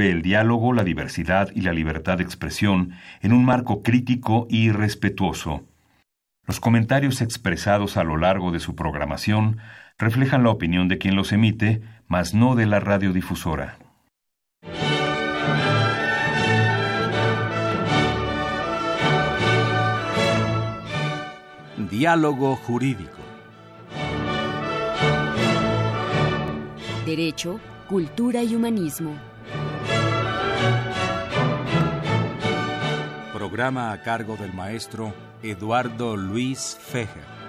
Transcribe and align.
el 0.00 0.22
diálogo, 0.22 0.72
la 0.72 0.84
diversidad 0.84 1.50
y 1.54 1.60
la 1.60 1.74
libertad 1.74 2.16
de 2.16 2.24
expresión 2.24 2.92
en 3.20 3.34
un 3.34 3.44
marco 3.44 3.82
crítico 3.82 4.46
y 4.48 4.70
respetuoso. 4.70 5.66
Los 6.46 6.60
comentarios 6.60 7.20
expresados 7.20 7.98
a 7.98 8.04
lo 8.04 8.16
largo 8.16 8.52
de 8.52 8.58
su 8.58 8.74
programación 8.74 9.58
reflejan 9.98 10.44
la 10.44 10.48
opinión 10.48 10.88
de 10.88 10.96
quien 10.96 11.14
los 11.14 11.30
emite, 11.30 11.82
mas 12.08 12.32
no 12.32 12.54
de 12.54 12.64
la 12.64 12.80
radiodifusora. 12.80 13.76
Diálogo 21.90 22.56
jurídico. 22.56 23.18
Derecho, 27.04 27.60
cultura 27.88 28.42
y 28.42 28.54
humanismo. 28.54 29.31
Programa 33.52 33.92
a 33.92 34.00
cargo 34.00 34.38
del 34.38 34.54
maestro 34.54 35.12
Eduardo 35.42 36.16
Luis 36.16 36.74
Fejer. 36.80 37.41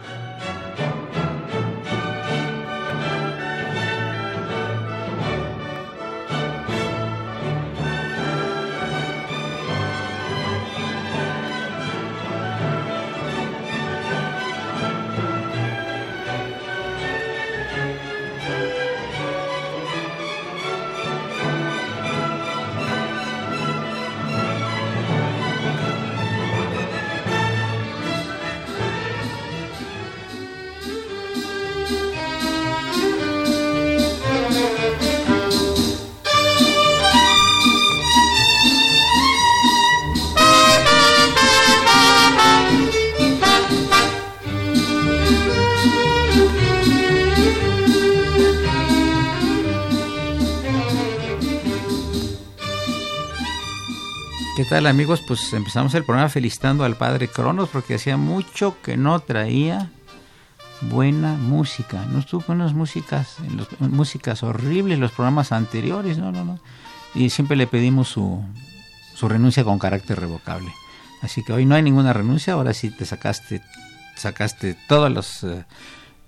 ¿Qué 54.64 54.70
tal 54.70 54.88
amigos? 54.88 55.22
Pues 55.28 55.52
empezamos 55.52 55.94
el 55.94 56.06
programa 56.06 56.30
felicitando 56.30 56.86
al 56.86 56.96
padre 56.96 57.28
Cronos 57.28 57.68
porque 57.68 57.96
hacía 57.96 58.16
mucho 58.16 58.78
que 58.82 58.96
no 58.96 59.20
traía 59.20 59.92
buena 60.80 61.34
música. 61.34 62.06
No 62.06 62.20
estuvo 62.20 62.46
con 62.46 62.62
unas 62.62 62.74
músicas, 62.74 63.40
en 63.40 63.92
músicas 63.94 64.42
horribles 64.42 65.00
los 65.00 65.12
programas 65.12 65.52
anteriores, 65.52 66.18
no, 66.18 66.32
no, 66.32 66.46
no. 66.46 66.60
Y 67.14 67.30
siempre 67.30 67.58
le 67.58 67.68
pedimos 67.68 68.08
su, 68.08 68.42
su 69.14 69.28
renuncia 69.28 69.66
con 69.66 69.80
carácter 69.80 70.22
revocable. 70.22 70.74
Así 71.22 71.44
que 71.44 71.52
hoy 71.52 71.66
no 71.66 71.76
hay 71.76 71.82
ninguna 71.82 72.14
renuncia, 72.14 72.54
ahora 72.54 72.74
sí 72.74 72.90
te 72.90 73.04
sacaste, 73.04 73.62
sacaste 74.16 74.78
todos 74.88 75.12
los, 75.12 75.44
eh, 75.44 75.66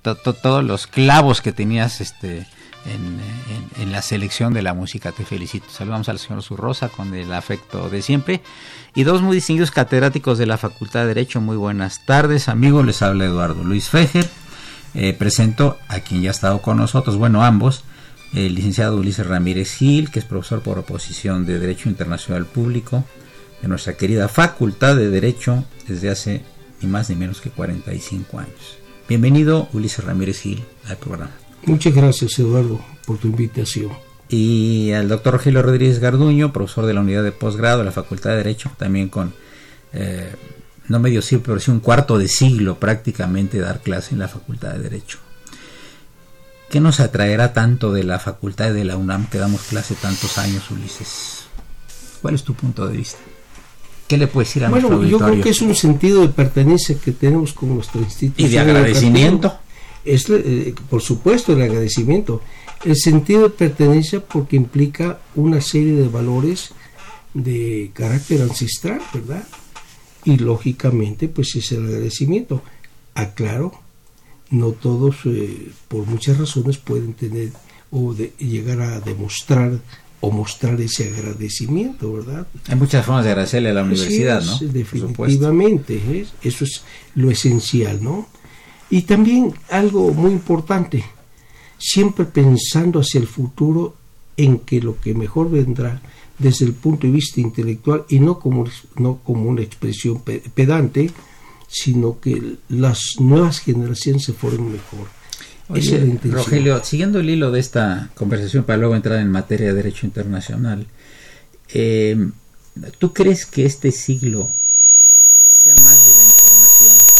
todos 0.02 0.62
los 0.62 0.88
clavos 0.88 1.40
que 1.40 1.54
tenías 1.54 2.02
este, 2.02 2.46
en, 2.86 3.92
la 3.92 4.02
selección 4.02 4.54
de 4.54 4.62
la 4.62 4.74
música. 4.74 5.12
Te 5.12 5.26
felicito. 5.26 5.68
Saludamos 5.70 6.10
al 6.10 6.20
señor 6.20 6.44
Zurrosa 6.44 6.90
con 6.90 7.14
el 7.14 7.32
afecto 7.34 7.90
de 7.90 8.02
siempre. 8.02 8.42
Y 8.94 9.04
dos 9.04 9.22
muy 9.22 9.36
distinguidos 9.36 9.72
catedráticos 9.72 10.38
de 10.38 10.46
la 10.46 10.58
Facultad 10.58 11.02
de 11.02 11.08
Derecho. 11.08 11.40
Muy 11.40 11.56
buenas 11.56 12.06
tardes, 12.06 12.50
amigos. 12.50 12.86
Les 12.86 13.02
habla 13.02 13.26
Eduardo 13.26 13.64
Luis 13.64 13.90
Fejer. 13.90 14.28
Eh, 14.96 15.14
presento 15.14 15.78
a 15.88 16.00
quien 16.00 16.22
ya 16.22 16.30
ha 16.30 16.32
estado 16.32 16.62
con 16.62 16.78
nosotros, 16.78 17.18
bueno, 17.18 17.44
ambos, 17.44 17.84
el 18.34 18.56
licenciado 18.56 18.96
Ulises 18.96 19.28
Ramírez 19.28 19.76
Gil, 19.76 20.10
que 20.10 20.20
es 20.20 20.26
profesor 20.26 20.62
por 20.62 20.80
oposición 20.80 21.46
de 21.46 21.60
Derecho 21.60 21.90
Internacional 21.90 22.46
Público 22.46 23.04
de 23.62 23.68
nuestra 23.68 23.98
querida 23.98 24.30
Facultad 24.30 24.96
de 24.96 25.10
Derecho 25.10 25.66
desde 25.88 26.10
hace 26.10 26.44
ni 26.82 26.88
más 26.88 27.10
ni 27.10 27.18
menos 27.18 27.42
que 27.42 27.50
45 27.50 28.40
años. 28.40 28.78
Bienvenido, 29.10 29.68
Ulises 29.74 30.04
Ramírez 30.04 30.40
Gil, 30.42 30.64
al 30.88 30.98
programa. 30.98 31.45
Muchas 31.66 31.94
gracias, 31.94 32.38
Eduardo, 32.38 32.80
por 33.06 33.18
tu 33.18 33.28
invitación. 33.28 33.92
Y 34.30 34.92
al 34.92 35.08
doctor 35.08 35.34
Rogelio 35.34 35.62
Rodríguez 35.62 36.00
Garduño, 36.00 36.54
profesor 36.54 36.86
de 36.86 36.94
la 36.94 37.02
unidad 37.02 37.24
de 37.24 37.32
posgrado 37.32 37.80
de 37.80 37.86
la 37.86 37.92
Facultad 37.92 38.32
de 38.32 38.38
Derecho, 38.38 38.72
también 38.78 39.10
con, 39.10 39.34
eh, 39.94 40.32
no 40.88 41.00
medio 41.00 41.22
siglo, 41.22 41.44
pero 41.46 41.60
sí 41.60 41.72
un 41.72 41.80
cuarto 41.80 42.18
de 42.18 42.28
siglo 42.28 42.80
prácticamente 42.80 43.60
dar 43.60 43.82
clase 43.82 44.14
en 44.14 44.20
la 44.20 44.28
Facultad 44.28 44.74
de 44.74 44.80
Derecho. 44.80 45.20
¿Qué 46.70 46.80
nos 46.80 47.00
atraerá 47.00 47.54
tanto 47.54 47.94
de 47.94 48.04
la 48.04 48.20
Facultad 48.20 48.72
de 48.74 48.84
la 48.86 48.98
UNAM 48.98 49.28
que 49.28 49.38
damos 49.38 49.62
clase 49.62 49.96
tantos 49.96 50.38
años, 50.38 50.70
Ulises? 50.72 51.46
¿Cuál 52.22 52.36
es 52.36 52.44
tu 52.44 52.54
punto 52.54 52.88
de 52.88 52.98
vista? 52.98 53.20
¿Qué 54.08 54.18
le 54.18 54.28
puedes 54.28 54.50
decir 54.50 54.66
a 54.66 54.70
bueno, 54.70 54.90
Bueno, 54.90 55.04
yo 55.04 55.18
creo 55.18 55.42
que 55.42 55.50
es 55.50 55.62
un 55.62 55.74
sentido 55.74 56.22
de 56.22 56.30
pertenencia 56.30 56.96
que 57.04 57.12
tenemos 57.12 57.54
con 57.54 57.74
nuestro 57.74 58.02
instituto. 58.02 58.42
Y 58.42 58.50
de 58.50 58.60
agradecimiento 58.60 59.60
es, 60.06 60.30
eh, 60.30 60.74
por 60.90 61.02
supuesto, 61.02 61.54
el 61.54 61.62
agradecimiento. 61.62 62.42
El 62.84 62.96
sentido 62.96 63.44
de 63.44 63.50
pertenencia 63.50 64.20
porque 64.20 64.56
implica 64.56 65.20
una 65.36 65.62
serie 65.62 65.94
de 65.94 66.08
valores 66.08 66.72
de 67.34 67.92
carácter 67.94 68.42
ancestral, 68.42 69.02
¿verdad? 69.14 69.46
Y 70.24 70.38
lógicamente, 70.38 71.28
pues 71.28 71.56
es 71.56 71.72
el 71.72 71.86
agradecimiento. 71.86 72.62
Aclaro, 73.14 73.74
no 74.52 74.72
todos, 74.72 75.18
eh, 75.26 75.72
por 75.88 76.06
muchas 76.06 76.38
razones, 76.38 76.78
pueden 76.78 77.14
tener 77.14 77.52
o 77.92 78.14
de, 78.14 78.34
llegar 78.38 78.82
a 78.82 79.00
demostrar 79.00 79.80
o 80.22 80.32
mostrar 80.32 80.80
ese 80.82 81.10
agradecimiento, 81.14 82.12
¿verdad? 82.14 82.48
Hay 82.68 82.76
muchas 82.76 83.06
formas 83.06 83.26
de 83.26 83.32
agradecerle 83.32 83.70
a 83.70 83.74
la 83.74 83.84
universidad, 83.84 84.44
¿no? 84.44 84.58
Definitivamente, 84.60 86.26
eso 86.42 86.64
es 86.64 86.84
lo 87.16 87.30
esencial, 87.30 88.04
¿no? 88.04 88.28
Y 88.96 89.02
también 89.02 89.54
algo 89.72 90.14
muy 90.14 90.32
importante, 90.32 91.04
siempre 91.78 92.24
pensando 92.24 93.02
hacia 93.02 93.20
el 93.20 93.28
futuro 93.28 93.94
en 94.38 94.60
que 94.60 94.80
lo 94.80 95.02
que 95.02 95.14
mejor 95.14 95.52
vendrá 95.52 96.02
desde 96.40 96.64
el 96.64 96.72
punto 96.72 97.06
de 97.06 97.12
vista 97.12 97.42
intelectual 97.42 98.06
y 98.08 98.20
no 98.20 98.40
como, 98.40 98.64
no 98.96 99.18
como 99.18 99.50
una 99.50 99.64
expresión 99.64 100.22
pedante, 100.22 101.12
sino 101.68 102.22
que 102.22 102.56
las 102.70 103.02
nuevas 103.20 103.60
generaciones 103.60 104.24
se 104.24 104.32
formen 104.32 104.72
mejor. 104.72 105.10
Rogelio, 106.32 106.82
siguiendo 106.82 107.20
el 107.20 107.30
hilo 107.30 107.52
de 107.52 107.60
esta 107.60 108.12
conversación 108.16 108.64
para 108.64 108.78
luego 108.78 108.96
entrar 108.96 109.20
en 109.20 109.30
materia 109.30 109.68
de 109.68 109.74
derecho 109.74 110.06
internacional, 110.06 110.88
eh, 111.74 112.30
¿tú 112.98 113.12
crees 113.12 113.46
que 113.46 113.66
este 113.66 113.92
siglo 113.92 114.54
sea 115.48 115.76
más 115.84 115.98
de 116.06 116.16
la 116.16 116.24
información 116.24 117.16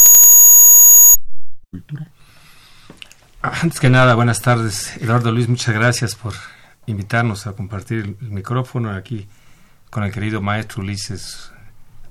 antes 3.54 3.80
que 3.80 3.90
nada, 3.90 4.16
buenas 4.16 4.42
tardes. 4.42 4.98
Eduardo 4.98 5.32
Luis, 5.32 5.48
muchas 5.48 5.76
gracias 5.76 6.16
por 6.16 6.34
invitarnos 6.88 7.48
a 7.48 7.54
compartir 7.54 8.18
el 8.20 8.30
micrófono 8.32 8.92
aquí 8.92 9.28
con 9.90 10.04
el 10.04 10.12
querido 10.12 10.42
maestro 10.42 10.82
Ulises 10.82 11.52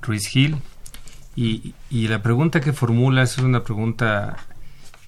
Ruiz 0.01 0.29
Gil. 0.29 0.57
Y, 1.37 1.75
la 1.91 2.23
pregunta 2.23 2.61
que 2.61 2.73
formula 2.73 3.23
es 3.23 3.39
una 3.39 3.65
pregunta 3.65 4.37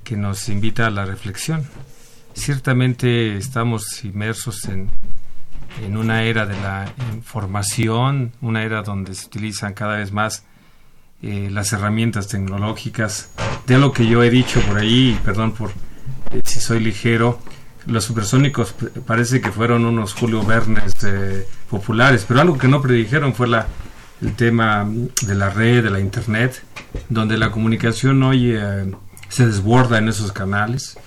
que 0.02 0.16
nos 0.16 0.48
invita 0.48 0.86
a 0.86 0.90
la 0.90 1.04
reflexión. 1.04 1.64
Ciertamente 2.34 3.36
estamos 3.36 4.04
inmersos 4.04 4.64
en, 4.64 4.90
en 5.84 5.96
una 5.96 6.24
era 6.24 6.44
de 6.44 6.60
la 6.60 6.92
información, 7.14 8.32
una 8.40 8.64
era 8.64 8.82
donde 8.82 9.14
se 9.14 9.26
utilizan 9.26 9.74
cada 9.74 9.96
vez 9.96 10.12
más 10.12 10.44
eh, 11.22 11.48
las 11.50 11.72
herramientas 11.72 12.26
tecnológicas, 12.26 13.30
de 13.66 13.78
lo 13.78 13.92
que 13.92 14.06
yo 14.06 14.22
he 14.22 14.30
dicho 14.30 14.60
por 14.62 14.78
ahí, 14.78 15.18
perdón 15.24 15.52
por 15.52 15.70
eh, 16.30 16.42
si 16.44 16.60
soy 16.60 16.80
ligero, 16.80 17.40
los 17.86 18.04
supersónicos 18.04 18.74
parece 19.06 19.40
que 19.40 19.52
fueron 19.52 19.84
unos 19.84 20.14
Julio 20.14 20.44
Vernes 20.44 20.94
eh, 21.04 21.46
populares, 21.70 22.24
pero 22.26 22.40
algo 22.40 22.58
que 22.58 22.68
no 22.68 22.82
predijeron 22.82 23.34
fue 23.34 23.48
la, 23.48 23.66
el 24.20 24.34
tema 24.34 24.88
de 25.22 25.34
la 25.34 25.50
red, 25.50 25.84
de 25.84 25.90
la 25.90 26.00
internet, 26.00 26.62
donde 27.08 27.38
la 27.38 27.50
comunicación 27.50 28.22
hoy 28.22 28.58
se 29.28 29.46
desborda 29.46 29.98
en 29.98 30.08
esos 30.08 30.32
canales, 30.32 30.98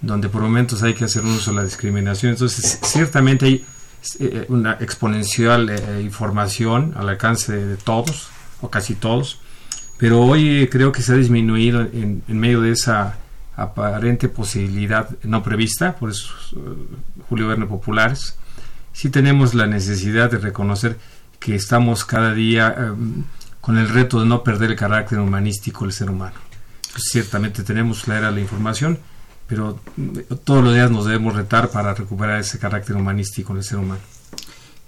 donde 0.00 0.28
por 0.28 0.42
momentos 0.42 0.82
hay 0.82 0.94
que 0.94 1.04
hacer 1.04 1.24
uso 1.24 1.50
de 1.50 1.56
la 1.56 1.64
discriminación. 1.64 2.32
Entonces, 2.32 2.78
ciertamente 2.82 3.46
hay 3.46 3.64
una 4.48 4.74
exponencial 4.74 5.70
información 6.00 6.94
al 6.96 7.08
alcance 7.08 7.52
de 7.52 7.76
todos, 7.76 8.30
o 8.60 8.70
casi 8.70 8.94
todos, 8.94 9.40
pero 9.98 10.20
hoy 10.20 10.68
creo 10.70 10.92
que 10.92 11.02
se 11.02 11.12
ha 11.12 11.16
disminuido 11.16 11.82
en, 11.82 12.22
medio 12.28 12.60
de 12.60 12.72
esa 12.72 13.18
aparente 13.60 14.28
posibilidad 14.28 15.08
no 15.22 15.42
prevista 15.42 15.94
por 15.96 16.10
esos 16.10 16.52
uh, 16.54 16.76
Julio 17.28 17.48
Verne 17.48 17.66
populares. 17.66 18.36
sí 18.92 19.10
tenemos 19.10 19.54
la 19.54 19.66
necesidad 19.66 20.30
de 20.30 20.38
reconocer 20.38 20.98
que 21.38 21.54
estamos 21.54 22.04
cada 22.04 22.34
día 22.34 22.74
em, 22.76 23.24
con 23.60 23.78
el 23.78 23.88
reto 23.88 24.20
de 24.20 24.26
no 24.26 24.42
perder 24.42 24.70
el 24.70 24.76
carácter 24.76 25.18
humanístico 25.18 25.84
del 25.84 25.92
ser 25.92 26.10
humano. 26.10 26.36
Pues 26.92 27.04
ciertamente 27.10 27.62
tenemos 27.62 28.08
la 28.08 28.18
era 28.18 28.28
de 28.28 28.34
la 28.36 28.40
información, 28.40 28.98
pero 29.46 29.78
mm, 29.96 30.18
todos 30.44 30.64
los 30.64 30.74
días 30.74 30.90
nos 30.90 31.04
debemos 31.04 31.34
retar 31.34 31.70
para 31.70 31.94
recuperar 31.94 32.40
ese 32.40 32.58
carácter 32.58 32.96
humanístico 32.96 33.54
del 33.54 33.64
ser 33.64 33.78
humano. 33.78 34.00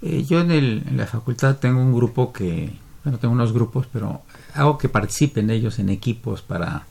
Eh, 0.02 0.24
yo 0.24 0.40
en, 0.40 0.50
en, 0.50 0.96
la 0.96 1.06
facultad 1.06 1.56
tengo 1.56 1.80
un 1.80 1.94
grupo 1.94 2.32
que, 2.32 2.72
bueno, 3.04 3.19
tengo 3.19 3.34
unos 3.34 3.52
grupos, 3.52 3.86
pero 3.92 4.22
hago 4.54 4.78
que 4.78 4.88
participen 4.88 5.50
ellos 5.50 5.78
en 5.78 5.90
equipos 5.90 6.42
para 6.42 6.86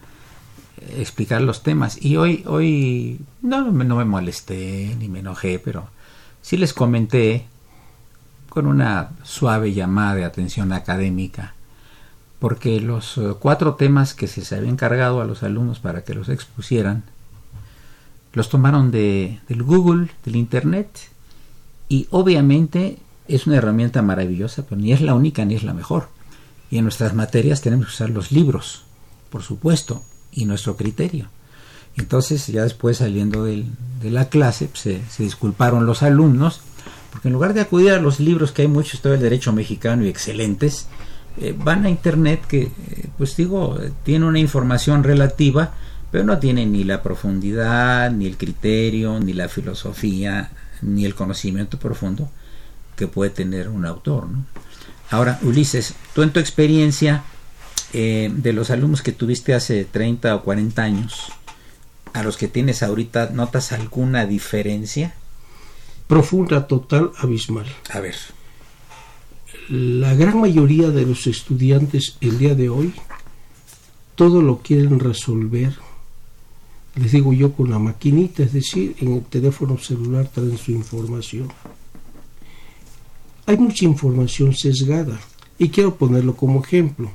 explicar 0.98 1.42
los 1.42 1.64
temas. 1.64 2.04
Y 2.04 2.18
hoy, 2.18 2.44
hoy 2.46 3.20
no, 3.42 3.72
no 3.72 3.96
me 3.96 4.06
molesté 4.06 4.96
ni 5.00 5.08
me 5.08 5.20
enojé, 5.20 5.60
pero 5.60 5.88
sí 6.42 6.58
les 6.58 6.74
comenté 6.74 7.46
con 8.50 8.68
una 8.68 9.12
suave 9.24 9.74
llamada 9.74 10.16
de 10.16 10.26
atención 10.26 10.74
académica, 10.74 11.54
porque 12.40 12.82
los 12.82 13.18
eh, 13.18 13.34
cuatro 13.40 13.76
temas 13.76 14.14
que 14.14 14.28
se, 14.28 14.44
se 14.44 14.56
habían 14.56 14.74
encargado 14.74 15.22
a 15.22 15.26
los 15.26 15.44
alumnos 15.44 15.80
para 15.80 16.04
que 16.04 16.14
los 16.14 16.28
expusieran, 16.28 17.04
los 18.34 18.50
tomaron 18.50 18.92
de, 18.92 19.40
del 19.48 19.64
Google, 19.64 20.10
del 20.26 20.36
Internet, 20.36 20.90
y 21.88 22.08
obviamente 22.12 22.98
es 23.28 23.48
una 23.48 23.58
herramienta 23.58 24.02
maravillosa, 24.02 24.66
pero 24.68 24.82
ni 24.82 24.92
es 24.92 25.02
la 25.02 25.14
única 25.14 25.46
ni 25.46 25.56
es 25.56 25.64
la 25.64 25.74
mejor. 25.74 26.10
Y 26.70 26.78
en 26.78 26.84
nuestras 26.84 27.14
materias 27.14 27.62
tenemos 27.62 27.88
que 27.88 27.94
usar 27.94 28.10
los 28.10 28.32
libros, 28.32 28.84
por 29.30 29.44
supuesto, 29.44 30.04
y 30.32 30.46
nuestro 30.46 30.76
criterio. 30.76 31.30
Entonces, 31.98 32.48
ya 32.48 32.64
después 32.64 32.98
saliendo 32.98 33.44
de 33.44 33.66
la 34.04 34.30
clase, 34.30 34.68
pues, 34.68 34.82
se, 35.10 35.24
disculparon 35.24 35.86
los 35.86 36.04
alumnos, 36.04 36.62
porque 37.12 37.28
en 37.28 37.34
lugar 37.34 37.54
de 37.54 37.62
acudir 37.62 37.92
a 37.92 38.00
los 38.00 38.20
libros, 38.20 38.52
que 38.52 38.64
hay 38.64 38.68
muchos 38.68 39.02
todo 39.02 39.14
el 39.14 39.20
derecho 39.20 39.52
mexicano 39.52 40.06
y 40.06 40.10
excelentes, 40.10 40.88
eh, 41.40 41.56
van 41.58 41.86
a 41.86 41.90
Internet 41.90 42.46
que, 42.48 42.64
eh, 42.64 42.72
pues 43.18 43.36
digo, 43.36 43.78
tiene 44.04 44.26
una 44.26 44.40
información 44.40 45.04
relativa, 45.04 45.74
pero 46.12 46.24
no 46.24 46.40
tiene 46.40 46.66
ni 46.66 46.84
la 46.84 47.02
profundidad, 47.02 48.12
ni 48.12 48.26
el 48.26 48.38
criterio, 48.38 49.20
ni 49.20 49.34
la 49.34 49.48
filosofía, 49.48 50.52
ni 50.82 51.06
el 51.06 51.16
conocimiento 51.16 51.78
profundo 51.78 52.30
que 52.96 53.08
puede 53.08 53.32
tener 53.32 53.70
un 53.70 53.86
autor. 53.86 54.28
Ahora, 55.10 55.40
Ulises, 55.42 55.96
tú 56.14 56.22
en 56.22 56.32
tu 56.32 56.40
experiencia 56.40 57.24
eh, 57.94 58.32
de 58.34 58.54
los 58.54 58.70
alumnos 58.70 59.02
que 59.02 59.12
tuviste 59.12 59.54
hace 59.54 59.86
30 59.86 60.36
o 60.36 60.44
40 60.44 60.82
años, 60.82 61.32
a 62.14 62.24
los 62.24 62.38
que 62.38 62.48
tienes 62.48 62.84
ahorita, 62.84 63.30
¿notas 63.32 63.72
alguna 63.72 64.26
diferencia? 64.26 65.14
Profunda, 66.08 66.68
total, 66.68 67.12
abismal. 67.18 67.68
A 67.90 68.00
ver. 68.00 68.16
La 69.70 70.14
gran 70.16 70.40
mayoría 70.40 70.90
de 70.90 71.06
los 71.06 71.28
estudiantes 71.28 72.18
el 72.20 72.38
día 72.38 72.56
de 72.56 72.70
hoy, 72.70 72.94
todo 74.16 74.42
lo 74.42 74.60
quieren 74.60 75.00
resolver 75.00 75.74
les 76.96 77.12
digo 77.14 77.32
yo 77.32 77.54
con 77.54 77.70
la 77.70 77.80
maquinita, 77.80 78.44
es 78.44 78.54
decir, 78.54 78.96
en 79.00 79.14
el 79.14 79.24
teléfono 79.24 79.78
celular 79.78 80.28
traen 80.28 80.58
su 80.58 80.72
información. 80.72 81.48
Hay 83.46 83.58
mucha 83.58 83.86
información 83.86 84.54
sesgada 84.54 85.20
y 85.58 85.70
quiero 85.70 85.96
ponerlo 85.96 86.36
como 86.36 86.62
ejemplo. 86.62 87.12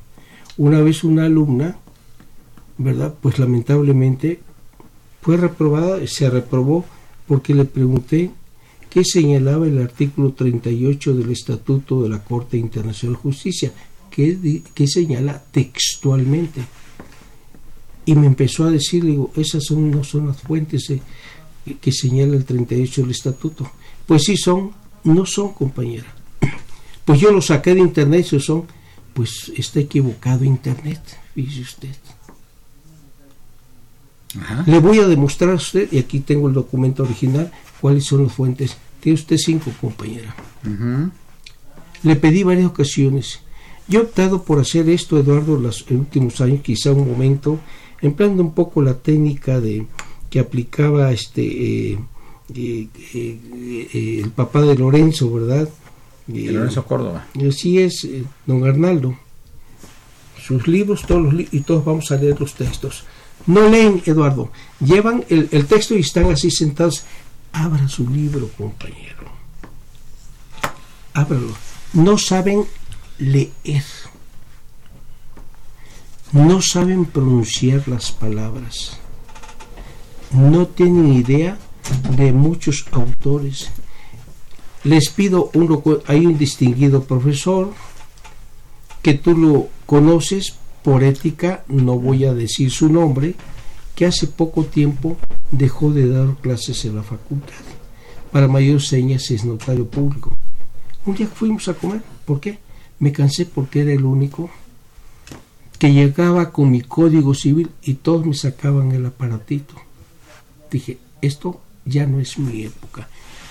Una 0.58 0.80
vez 0.80 1.04
una 1.04 1.26
alumna, 1.26 1.78
¿verdad? 2.78 3.14
Pues 3.20 3.38
lamentablemente 3.38 4.40
fue 5.22 5.36
reprobada, 5.36 6.06
se 6.06 6.30
reprobó 6.30 6.84
porque 7.26 7.54
le 7.54 7.64
pregunté 7.64 8.30
qué 8.88 9.04
señalaba 9.04 9.66
el 9.66 9.82
artículo 9.82 10.32
38 10.32 11.14
del 11.14 11.30
Estatuto 11.30 12.02
de 12.02 12.08
la 12.08 12.22
Corte 12.22 12.56
Internacional 12.56 13.16
de 13.16 13.22
Justicia, 13.22 13.72
que, 14.10 14.62
que 14.74 14.86
señala 14.86 15.42
textualmente 15.50 16.62
y 18.06 18.14
me 18.14 18.28
empezó 18.28 18.64
a 18.64 18.70
decir, 18.70 19.04
digo, 19.04 19.32
esas 19.36 19.64
son, 19.64 19.90
no 19.90 20.04
son 20.04 20.28
las 20.28 20.40
fuentes 20.40 20.88
eh, 20.90 21.02
que 21.80 21.90
señala 21.90 22.36
el 22.36 22.44
38 22.44 23.02
del 23.02 23.10
estatuto. 23.10 23.68
Pues 24.06 24.22
sí 24.22 24.36
son, 24.36 24.70
no 25.04 25.26
son, 25.26 25.52
compañera. 25.52 26.06
Pues 27.04 27.20
yo 27.20 27.30
lo 27.30 27.40
saqué 27.40 27.72
de 27.74 27.80
internet, 27.80 28.26
y 28.32 28.40
son, 28.40 28.64
pues 29.16 29.50
está 29.56 29.80
equivocado 29.80 30.44
internet, 30.44 31.00
dice 31.34 31.62
usted. 31.62 31.96
Le 34.66 34.78
voy 34.78 34.98
a 34.98 35.08
demostrar 35.08 35.52
a 35.52 35.54
usted, 35.54 35.88
y 35.90 35.98
aquí 35.98 36.20
tengo 36.20 36.48
el 36.48 36.54
documento 36.54 37.02
original, 37.02 37.50
cuáles 37.80 38.04
son 38.04 38.24
las 38.24 38.34
fuentes. 38.34 38.76
Tiene 39.00 39.18
usted 39.18 39.38
cinco, 39.38 39.72
compañera. 39.80 40.36
Le 42.02 42.16
pedí 42.16 42.42
varias 42.42 42.66
ocasiones. 42.66 43.40
Yo 43.88 44.00
he 44.00 44.02
optado 44.02 44.42
por 44.42 44.60
hacer 44.60 44.86
esto, 44.90 45.18
Eduardo, 45.18 45.58
los 45.58 45.90
últimos 45.90 46.42
años, 46.42 46.60
quizá 46.60 46.92
un 46.92 47.08
momento 47.08 47.58
empleando 48.02 48.42
un 48.42 48.52
poco 48.52 48.82
la 48.82 48.98
técnica 48.98 49.60
de 49.60 49.86
que 50.28 50.40
aplicaba 50.40 51.10
este 51.10 51.92
eh, 51.92 51.98
eh, 52.54 52.88
eh, 53.14 54.20
el 54.22 54.30
papá 54.32 54.60
de 54.60 54.76
Lorenzo, 54.76 55.32
¿verdad? 55.32 55.70
De 56.26 56.50
Lorenzo 56.52 56.84
Córdoba. 56.84 57.26
Así 57.48 57.78
es, 57.78 58.06
don 58.46 58.64
Arnaldo. 58.66 59.16
Sus 60.40 60.66
libros, 60.68 61.02
todos 61.06 61.22
los 61.22 61.34
li 61.34 61.48
y 61.50 61.60
todos 61.60 61.84
vamos 61.84 62.10
a 62.10 62.16
leer 62.16 62.40
los 62.40 62.54
textos. 62.54 63.04
No 63.46 63.68
leen, 63.68 64.02
Eduardo. 64.06 64.50
Llevan 64.80 65.24
el, 65.28 65.48
el 65.52 65.66
texto 65.66 65.94
y 65.94 66.00
están 66.00 66.30
así 66.30 66.50
sentados. 66.50 67.04
Abra 67.52 67.88
su 67.88 68.08
libro, 68.08 68.48
compañero. 68.56 69.24
Ábralo. 71.14 71.54
No 71.92 72.18
saben 72.18 72.64
leer 73.18 73.84
no 76.32 76.60
saben 76.60 77.06
pronunciar 77.06 77.86
las 77.88 78.12
palabras, 78.12 78.98
no 80.32 80.66
tienen 80.66 81.14
idea 81.14 81.56
de 82.16 82.32
muchos 82.32 82.84
autores. 82.90 83.70
Les 84.86 85.10
pido, 85.10 85.50
uno, 85.54 85.82
hay 86.06 86.26
un 86.26 86.38
distinguido 86.38 87.02
profesor 87.02 87.72
que 89.02 89.14
tú 89.14 89.36
lo 89.36 89.68
conoces 89.84 90.54
por 90.84 91.02
ética, 91.02 91.64
no 91.66 91.98
voy 91.98 92.24
a 92.24 92.32
decir 92.32 92.70
su 92.70 92.88
nombre, 92.88 93.34
que 93.96 94.06
hace 94.06 94.28
poco 94.28 94.62
tiempo 94.62 95.16
dejó 95.50 95.92
de 95.92 96.08
dar 96.08 96.36
clases 96.36 96.84
en 96.84 96.94
la 96.94 97.02
facultad. 97.02 97.64
Para 98.30 98.46
mayor 98.46 98.80
señas 98.80 99.28
es 99.32 99.44
notario 99.44 99.88
público. 99.88 100.36
Un 101.04 101.16
día 101.16 101.26
fuimos 101.26 101.66
a 101.66 101.74
comer, 101.74 102.02
¿por 102.24 102.38
qué? 102.38 102.60
Me 103.00 103.10
cansé 103.10 103.44
porque 103.44 103.80
era 103.80 103.92
el 103.92 104.04
único 104.04 104.50
que 105.80 105.92
llegaba 105.92 106.52
con 106.52 106.70
mi 106.70 106.82
código 106.82 107.34
civil 107.34 107.70
y 107.82 107.94
todos 107.94 108.24
me 108.24 108.34
sacaban 108.34 108.92
el 108.92 109.04
aparatito. 109.04 109.74
Dije, 110.70 110.98
esto 111.20 111.60
ya 111.84 112.06
no 112.06 112.20
es 112.20 112.38
mi 112.38 112.62
época. 112.62 113.08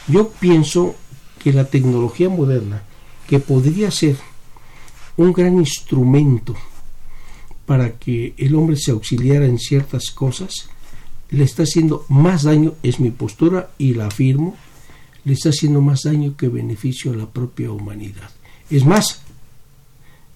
Yo 0.08 0.30
pienso 0.30 0.96
que 1.46 1.54
la 1.54 1.66
tecnología 1.66 2.28
moderna, 2.28 2.82
que 3.28 3.40
podría 3.40 3.92
ser 3.92 4.18
un 5.16 5.32
gran 5.32 5.60
instrumento 5.60 6.56
para 7.68 8.00
que 8.00 8.34
el 8.38 8.56
hombre 8.56 8.76
se 8.78 8.90
auxiliara 8.90 9.46
en 9.46 9.60
ciertas 9.60 10.10
cosas, 10.10 10.70
le 11.30 11.44
está 11.44 11.62
haciendo 11.62 12.04
más 12.10 12.42
daño, 12.42 12.74
es 12.82 13.00
mi 13.00 13.12
postura 13.12 13.70
y 13.78 13.94
la 13.94 14.08
afirmo, 14.08 14.56
le 15.24 15.34
está 15.34 15.50
haciendo 15.50 15.82
más 15.82 16.02
daño 16.02 16.36
que 16.36 16.48
beneficio 16.48 17.12
a 17.12 17.16
la 17.16 17.28
propia 17.28 17.70
humanidad. 17.70 18.32
Es 18.72 18.84
más, 18.84 19.22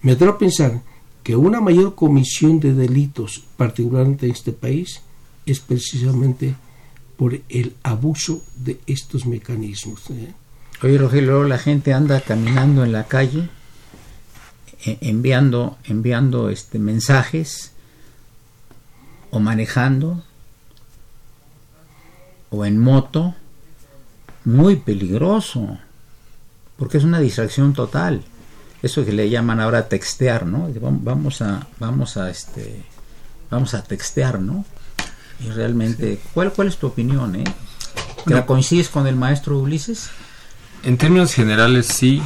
me 0.02 0.12
atrevo 0.12 0.34
a 0.34 0.38
pensar 0.38 0.80
que 1.24 1.34
una 1.34 1.60
mayor 1.60 1.96
comisión 1.96 2.60
de 2.60 2.72
delitos, 2.72 3.42
particularmente 3.56 4.26
en 4.26 4.32
este 4.32 4.52
país, 4.52 5.00
es 5.44 5.58
precisamente 5.58 6.54
por 7.16 7.40
el 7.48 7.74
abuso 7.82 8.44
de 8.54 8.78
estos 8.86 9.26
mecanismos. 9.26 10.08
¿eh? 10.10 10.34
Oye, 10.82 10.98
Rogelio, 10.98 11.44
la 11.44 11.58
gente 11.58 11.92
anda 11.92 12.20
caminando 12.20 12.84
en 12.84 12.92
la 12.92 13.04
calle, 13.04 13.48
eh, 14.86 14.98
enviando, 15.02 15.78
enviando 15.84 16.48
este, 16.48 16.78
mensajes, 16.78 17.72
o 19.30 19.40
manejando, 19.40 20.24
o 22.50 22.64
en 22.64 22.78
moto, 22.78 23.34
muy 24.44 24.76
peligroso, 24.76 25.78
porque 26.76 26.98
es 26.98 27.04
una 27.04 27.20
distracción 27.20 27.74
total 27.74 28.24
eso 28.82 29.04
que 29.04 29.12
le 29.12 29.28
llaman 29.28 29.60
ahora 29.60 29.88
textear, 29.88 30.46
¿no? 30.46 30.68
Vamos 30.80 31.42
a, 31.42 31.66
vamos 31.78 32.16
a, 32.16 32.30
este, 32.30 32.82
vamos 33.50 33.74
a 33.74 33.82
textear, 33.82 34.40
¿no? 34.40 34.64
Y 35.40 35.50
realmente, 35.50 36.20
¿cuál, 36.32 36.52
cuál 36.52 36.68
es 36.68 36.76
tu 36.76 36.86
opinión, 36.86 37.36
eh? 37.36 37.44
¿La 38.26 38.46
coincides 38.46 38.88
con 38.88 39.06
el 39.06 39.16
maestro 39.16 39.58
Ulises? 39.58 40.10
En 40.84 40.96
términos 40.96 41.34
generales, 41.34 41.86
sí. 41.86 42.22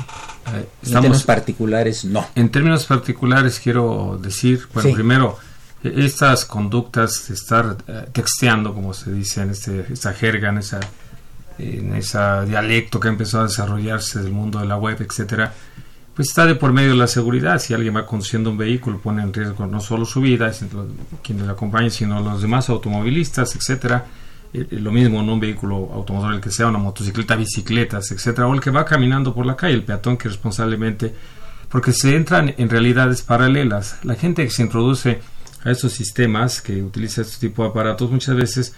Eh, 0.54 0.68
en 0.84 0.92
términos 0.92 1.25
particulares, 1.25 2.04
no. 2.04 2.26
En 2.34 2.50
términos 2.50 2.87
particulares, 2.87 3.61
quiero 3.62 4.18
decir, 4.20 4.68
bueno, 4.73 4.92
primero, 4.92 5.38
e, 5.82 6.04
estas 6.04 6.44
conductas 6.44 7.28
de 7.28 7.34
estar 7.34 7.76
eh, 7.88 8.06
texteando, 8.12 8.75
como 8.75 8.94
se 8.94 9.12
dice 9.12 9.42
en 9.42 9.50
este, 9.50 9.87
esta 9.92 10.12
jerga, 10.12 10.50
en 10.50 10.58
esa 10.58 10.80
en 11.58 11.94
ese 11.94 12.18
dialecto 12.46 12.99
que 12.99 13.08
ha 13.08 13.11
empezado 13.11 13.44
a 13.44 13.46
desarrollarse 13.46 14.20
del 14.20 14.32
mundo 14.32 14.58
de 14.58 14.66
la 14.66 14.76
web, 14.76 15.00
etcétera, 15.00 15.52
pues 16.14 16.28
está 16.28 16.46
de 16.46 16.54
por 16.54 16.73
medio 16.73 16.90
de 16.90 16.96
la 16.96 17.06
seguridad. 17.06 17.58
Si 17.58 17.75
alguien 17.75 17.96
va 17.96 18.06
conduciendo 18.06 18.50
un 18.50 18.58
vehículo, 18.58 19.00
pone 19.00 19.23
en 19.23 19.32
riesgo 19.32 19.66
no 19.66 19.80
solo 19.80 20.04
su 20.04 20.20
vida, 20.20 20.52
quienes 21.23 21.46
le 21.46 21.52
acompañan, 21.52 21.90
sino 21.90 22.20
los 22.20 22.40
demás 22.42 22.68
automovilistas, 22.68 23.56
etcétera. 23.56 24.06
Eh, 24.54 24.68
lo 24.70 24.92
mismo 24.92 25.20
en 25.20 25.28
un 25.28 25.40
vehículo 25.40 25.90
automotor, 25.92 26.34
el 26.34 26.40
que 26.40 26.52
sea 26.52 26.68
una 26.68 26.78
motocicleta, 26.78 27.34
bicicletas, 27.34 28.12
etcétera, 28.12 28.46
o 28.46 28.54
el 28.54 28.61
que 28.61 28.70
va 28.70 28.84
caminando 28.84 29.34
por 29.34 29.44
la 29.44 29.56
calle, 29.56 29.75
el 29.75 29.82
peatón 29.82 30.16
que 30.16 30.28
responsablemente, 30.28 31.12
porque 31.68 31.92
se 31.92 32.14
entran 32.14 32.54
en 32.56 32.70
realidades 32.70 33.23
paralelas. 33.23 33.99
La 34.04 34.14
gente 34.14 34.44
que 34.44 34.50
se 34.50 34.62
introduce 34.62 35.20
a 35.64 35.73
estos 35.73 35.92
sistemas, 35.92 36.62
que 36.62 36.84
utiliza 36.84 37.23
este 37.23 37.49
tipo 37.49 37.64
de 37.64 37.70
aparatos, 37.70 38.12
muchas 38.12 38.37
veces 38.37 38.75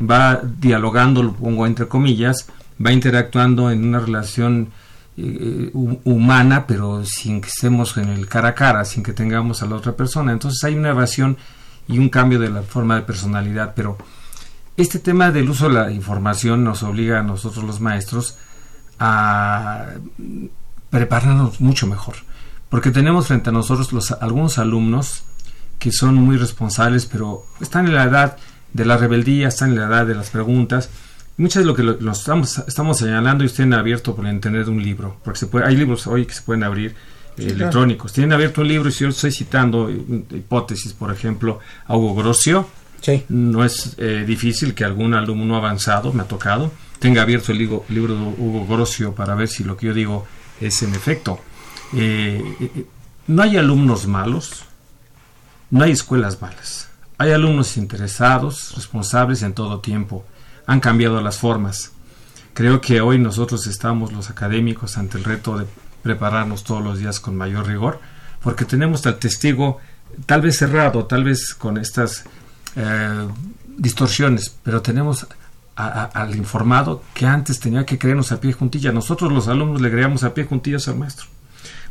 va 0.00 0.40
dialogando, 0.42 1.22
lo 1.22 1.34
pongo 1.34 1.66
entre 1.66 1.88
comillas, 1.88 2.48
va 2.84 2.92
interactuando 2.92 3.70
en 3.70 3.84
una 3.84 4.00
relación 4.00 4.70
eh, 5.18 5.70
humana, 5.74 6.66
pero 6.66 7.04
sin 7.04 7.42
que 7.42 7.48
estemos 7.48 7.98
en 7.98 8.08
el 8.08 8.28
cara 8.28 8.50
a 8.50 8.54
cara, 8.54 8.84
sin 8.86 9.02
que 9.02 9.12
tengamos 9.12 9.62
a 9.62 9.66
la 9.66 9.76
otra 9.76 9.92
persona. 9.92 10.32
Entonces 10.32 10.64
hay 10.64 10.74
una 10.74 10.90
evasión 10.90 11.36
y 11.86 11.98
un 11.98 12.08
cambio 12.08 12.38
de 12.38 12.48
la 12.48 12.62
forma 12.62 12.94
de 12.94 13.02
personalidad, 13.02 13.74
pero 13.74 13.98
este 14.78 15.00
tema 15.00 15.32
del 15.32 15.50
uso 15.50 15.68
de 15.68 15.74
la 15.74 15.90
información 15.90 16.62
nos 16.62 16.84
obliga 16.84 17.18
a 17.18 17.22
nosotros 17.24 17.64
los 17.64 17.80
maestros 17.80 18.38
a 19.00 19.86
prepararnos 20.88 21.60
mucho 21.60 21.88
mejor, 21.88 22.14
porque 22.68 22.92
tenemos 22.92 23.26
frente 23.26 23.50
a 23.50 23.52
nosotros 23.52 23.92
los, 23.92 24.12
algunos 24.12 24.56
alumnos 24.58 25.24
que 25.80 25.90
son 25.90 26.14
muy 26.14 26.36
responsables, 26.36 27.06
pero 27.06 27.44
están 27.60 27.86
en 27.86 27.94
la 27.94 28.04
edad 28.04 28.36
de 28.72 28.84
la 28.84 28.96
rebeldía, 28.96 29.48
están 29.48 29.70
en 29.70 29.80
la 29.80 29.86
edad 29.86 30.06
de 30.06 30.14
las 30.14 30.30
preguntas, 30.30 30.90
muchas 31.38 31.64
de 31.64 31.66
lo 31.66 31.74
que 31.74 31.82
lo, 31.82 32.12
estamos, 32.12 32.58
estamos 32.58 32.98
señalando 32.98 33.42
y 33.42 33.48
usted 33.48 33.70
abierto 33.72 34.14
por 34.14 34.28
entender 34.28 34.64
de 34.64 34.70
un 34.70 34.82
libro, 34.82 35.16
porque 35.24 35.40
se 35.40 35.46
puede, 35.48 35.66
hay 35.66 35.76
libros 35.76 36.06
hoy 36.06 36.24
que 36.24 36.34
se 36.34 36.42
pueden 36.42 36.62
abrir 36.62 36.94
eh, 37.36 37.48
electrónicos. 37.48 38.12
Tienen 38.12 38.32
abierto 38.32 38.60
un 38.60 38.68
libro 38.68 38.88
y 38.88 38.92
si 38.92 39.04
yo 39.04 39.10
estoy 39.10 39.32
citando 39.32 39.88
eh, 39.88 40.24
hipótesis, 40.30 40.92
por 40.92 41.12
ejemplo, 41.12 41.58
a 41.86 41.96
Hugo 41.96 42.14
No 43.28 43.64
es 43.64 43.94
eh, 43.98 44.24
difícil 44.26 44.74
que 44.74 44.84
algún 44.84 45.14
alumno 45.14 45.56
avanzado, 45.56 46.12
me 46.12 46.22
ha 46.22 46.26
tocado, 46.26 46.72
tenga 46.98 47.22
abierto 47.22 47.52
el 47.52 47.58
libro, 47.58 47.84
de 47.88 48.14
Hugo 48.14 48.66
Grocio 48.66 49.14
para 49.14 49.34
ver 49.34 49.48
si 49.48 49.64
lo 49.64 49.76
que 49.76 49.86
yo 49.86 49.94
digo 49.94 50.26
es 50.60 50.82
en 50.82 50.94
efecto. 50.94 51.40
no 53.26 53.42
hay 53.42 53.56
alumnos 53.56 54.06
malos, 54.06 54.64
no 55.70 55.84
hay 55.84 55.92
escuelas 55.92 56.40
malas. 56.40 56.88
Hay 57.18 57.32
alumnos 57.32 57.76
interesados, 57.76 58.74
responsables 58.76 59.42
en 59.42 59.52
todo 59.52 59.80
tiempo 59.80 60.24
han 60.68 60.80
cambiado 60.80 61.20
las 61.22 61.38
formas. 61.38 61.92
Creo 62.52 62.80
que 62.80 63.00
hoy 63.00 63.18
nosotros 63.18 63.66
estamos 63.66 64.12
los 64.12 64.28
académicos 64.28 64.98
ante 64.98 65.16
el 65.16 65.24
reto 65.24 65.56
de 65.56 65.66
prepararnos 66.02 66.62
todos 66.62 66.84
los 66.84 66.98
días 66.98 67.20
con 67.20 67.36
mayor 67.36 67.66
rigor, 67.66 68.00
porque 68.42 68.66
tenemos 68.66 69.04
al 69.06 69.18
testigo 69.18 69.78
tal 70.26 70.42
vez 70.42 70.58
cerrado, 70.58 71.06
tal 71.06 71.24
vez 71.24 71.54
con 71.54 71.78
estas 71.78 72.24
eh, 72.76 73.28
distorsiones, 73.76 74.54
pero 74.62 74.82
tenemos 74.82 75.26
al 75.76 76.34
informado 76.34 77.04
que 77.14 77.24
antes 77.24 77.60
tenía 77.60 77.86
que 77.86 77.98
creernos 77.98 78.32
a 78.32 78.40
pie 78.40 78.52
juntilla. 78.52 78.90
Nosotros 78.90 79.30
los 79.32 79.46
alumnos 79.46 79.80
le 79.80 79.90
creíamos 79.90 80.24
a 80.24 80.34
pie 80.34 80.44
juntillas 80.44 80.88
al 80.88 80.98
maestro. 80.98 81.26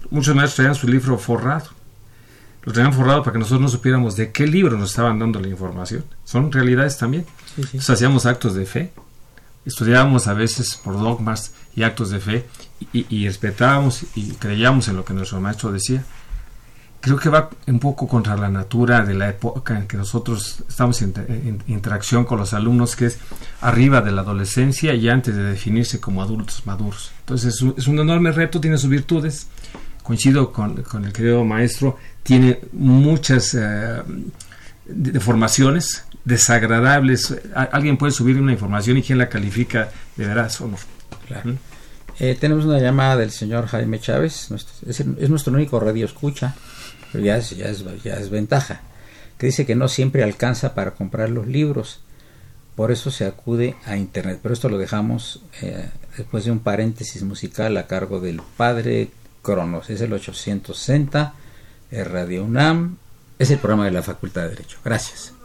Muchos 0.10 0.36
maestros 0.36 0.56
traían 0.56 0.76
su 0.76 0.88
libro 0.88 1.18
forrado. 1.18 1.70
Lo 2.64 2.74
traían 2.74 2.92
forrado 2.92 3.24
para 3.24 3.32
que 3.32 3.40
nosotros 3.40 3.62
no 3.62 3.70
supiéramos 3.70 4.18
de 4.18 4.34
qué 4.34 4.46
libro 4.46 4.78
nos 4.78 4.90
estaban 4.90 5.20
dando 5.20 5.40
la 5.40 5.48
información. 5.48 6.04
Son 6.26 6.52
realidades 6.52 6.98
también 6.98 7.26
hacíamos 7.90 8.26
actos 8.26 8.54
de 8.54 8.66
fe, 8.66 8.92
estudiábamos 9.66 10.28
a 10.28 10.34
veces 10.34 10.76
por 10.76 11.00
dogmas 11.00 11.54
y 11.76 11.84
actos 11.84 12.10
de 12.10 12.20
fe 12.20 12.46
y, 12.94 13.26
respetábamos 13.28 14.04
y 14.16 14.32
creíamos 14.34 14.88
en 14.88 14.98
lo 14.98 15.06
que 15.06 15.14
nuestro 15.14 15.42
maestro 15.42 15.72
decía. 15.72 16.06
Creo 17.00 17.18
que 17.18 17.30
va 17.30 17.50
un 17.68 17.80
poco 17.80 18.08
contra 18.08 18.36
la 18.36 18.50
natura 18.50 19.02
de 19.02 19.14
la 19.14 19.30
época 19.30 19.78
en 19.78 19.88
que 19.88 19.98
nosotros 19.98 20.64
estamos 20.68 21.02
en, 21.02 21.64
interacción 21.68 22.26
con 22.26 22.40
los 22.40 22.54
alumnos, 22.54 22.96
que 22.96 23.06
es 23.06 23.20
arriba 23.62 24.02
de 24.02 24.12
la 24.12 24.22
adolescencia 24.22 24.94
y 24.94 25.08
antes 25.08 25.36
de 25.36 25.44
definirse 25.44 26.00
como 26.00 26.22
adultos 26.22 26.66
maduros. 26.66 27.12
Entonces 27.20 27.64
es 27.78 27.88
un, 27.88 28.00
enorme 28.00 28.32
reto, 28.32 28.60
tiene 28.60 28.78
sus 28.78 28.90
virtudes. 28.90 29.48
Coincido 30.04 30.52
con, 30.52 30.84
el 31.04 31.14
querido 31.14 31.44
maestro, 31.44 31.98
tiene 32.24 32.62
muchas 32.72 33.54
eh, 33.54 34.02
deformaciones 34.86 36.06
desagradables. 36.24 37.36
Alguien 37.54 37.98
puede 37.98 38.12
subir 38.12 38.40
una 38.40 38.52
información 38.52 38.98
y 38.98 39.04
quién 39.04 39.18
la 39.18 39.30
califica 39.30 39.90
de 40.16 40.28
veras 40.28 40.60
o 40.62 40.68
no. 40.68 40.78
Eh, 42.20 42.36
tenemos 42.40 42.66
una 42.66 42.80
llamada 42.80 43.18
del 43.18 43.32
señor 43.32 43.68
Jaime 43.68 44.00
Chávez, 44.00 44.50
es, 44.88 45.30
nuestro 45.30 45.54
único 45.54 45.80
radio 45.80 46.06
escucha, 46.06 46.56
ya 47.22 47.38
es, 47.38 47.52
ya, 47.52 47.68
es, 47.68 47.84
ya 48.04 48.16
es 48.16 48.30
ventaja, 48.30 48.82
que 49.38 49.48
dice 49.48 49.66
que 49.66 49.76
no 49.76 49.88
siempre 49.88 50.24
alcanza 50.24 50.74
para 50.74 50.92
comprar 50.92 51.30
los 51.30 51.48
libros, 51.48 52.02
por 52.76 52.92
eso 52.92 53.10
se 53.12 53.26
acude 53.26 53.76
a 53.86 53.98
Internet. 53.98 54.40
Pero 54.42 54.54
esto 54.54 54.70
lo 54.70 54.78
dejamos 54.78 55.42
eh, 55.62 55.90
después 56.18 56.46
de 56.46 56.52
un 56.52 56.60
paréntesis 56.60 57.24
musical 57.24 57.76
a 57.78 57.88
cargo 57.88 58.20
del 58.20 58.42
padre 58.56 59.10
Cronos, 59.42 59.90
es 59.90 60.02
el 60.02 60.14
860, 60.14 61.34
Radio 61.92 62.44
UNAM, 62.44 62.98
es 63.40 63.50
el 63.52 63.60
programa 63.60 63.86
de 63.86 63.92
la 63.92 64.04
Facultad 64.04 64.44
de 64.44 64.50
Derecho. 64.50 64.78
Gracias. 64.84 65.37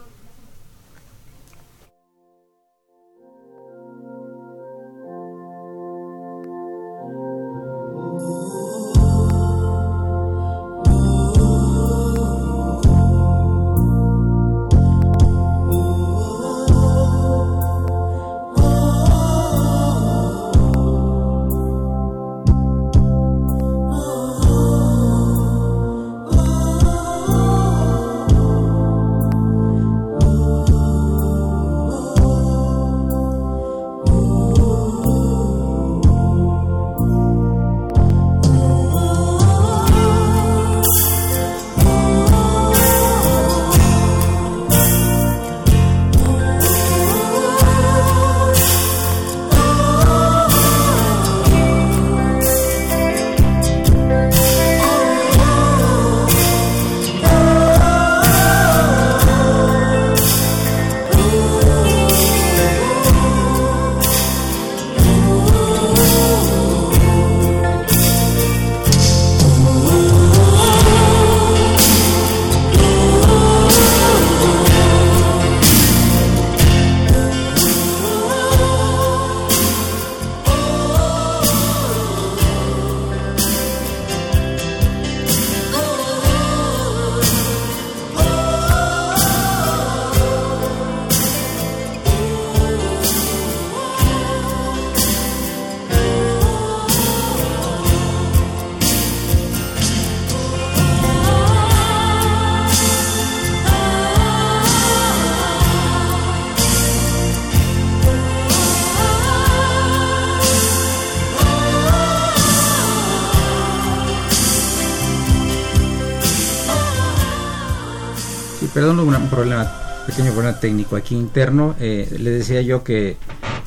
Perdón, 118.73 118.99
un, 118.99 119.29
problema, 119.29 119.71
pequeño 120.07 120.31
problema 120.31 120.59
técnico 120.59 120.95
aquí 120.95 121.15
interno. 121.15 121.75
Eh, 121.79 122.17
le 122.19 122.31
decía 122.31 122.61
yo 122.61 122.83
que 122.83 123.17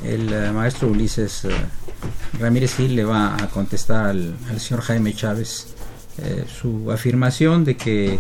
el 0.05 0.33
eh, 0.33 0.51
maestro 0.53 0.89
Ulises 0.89 1.45
eh, 1.45 1.51
Ramírez 2.41 2.77
Gil 2.77 2.97
le 2.97 3.05
va 3.05 3.37
a 3.37 3.49
contestar 3.49 4.07
al, 4.07 4.37
señor 4.59 4.83
Jaime 4.83 5.15
Chávez 5.15 5.69
su 6.49 6.91
afirmación 6.91 7.63
de 7.63 7.77
que 7.77 8.19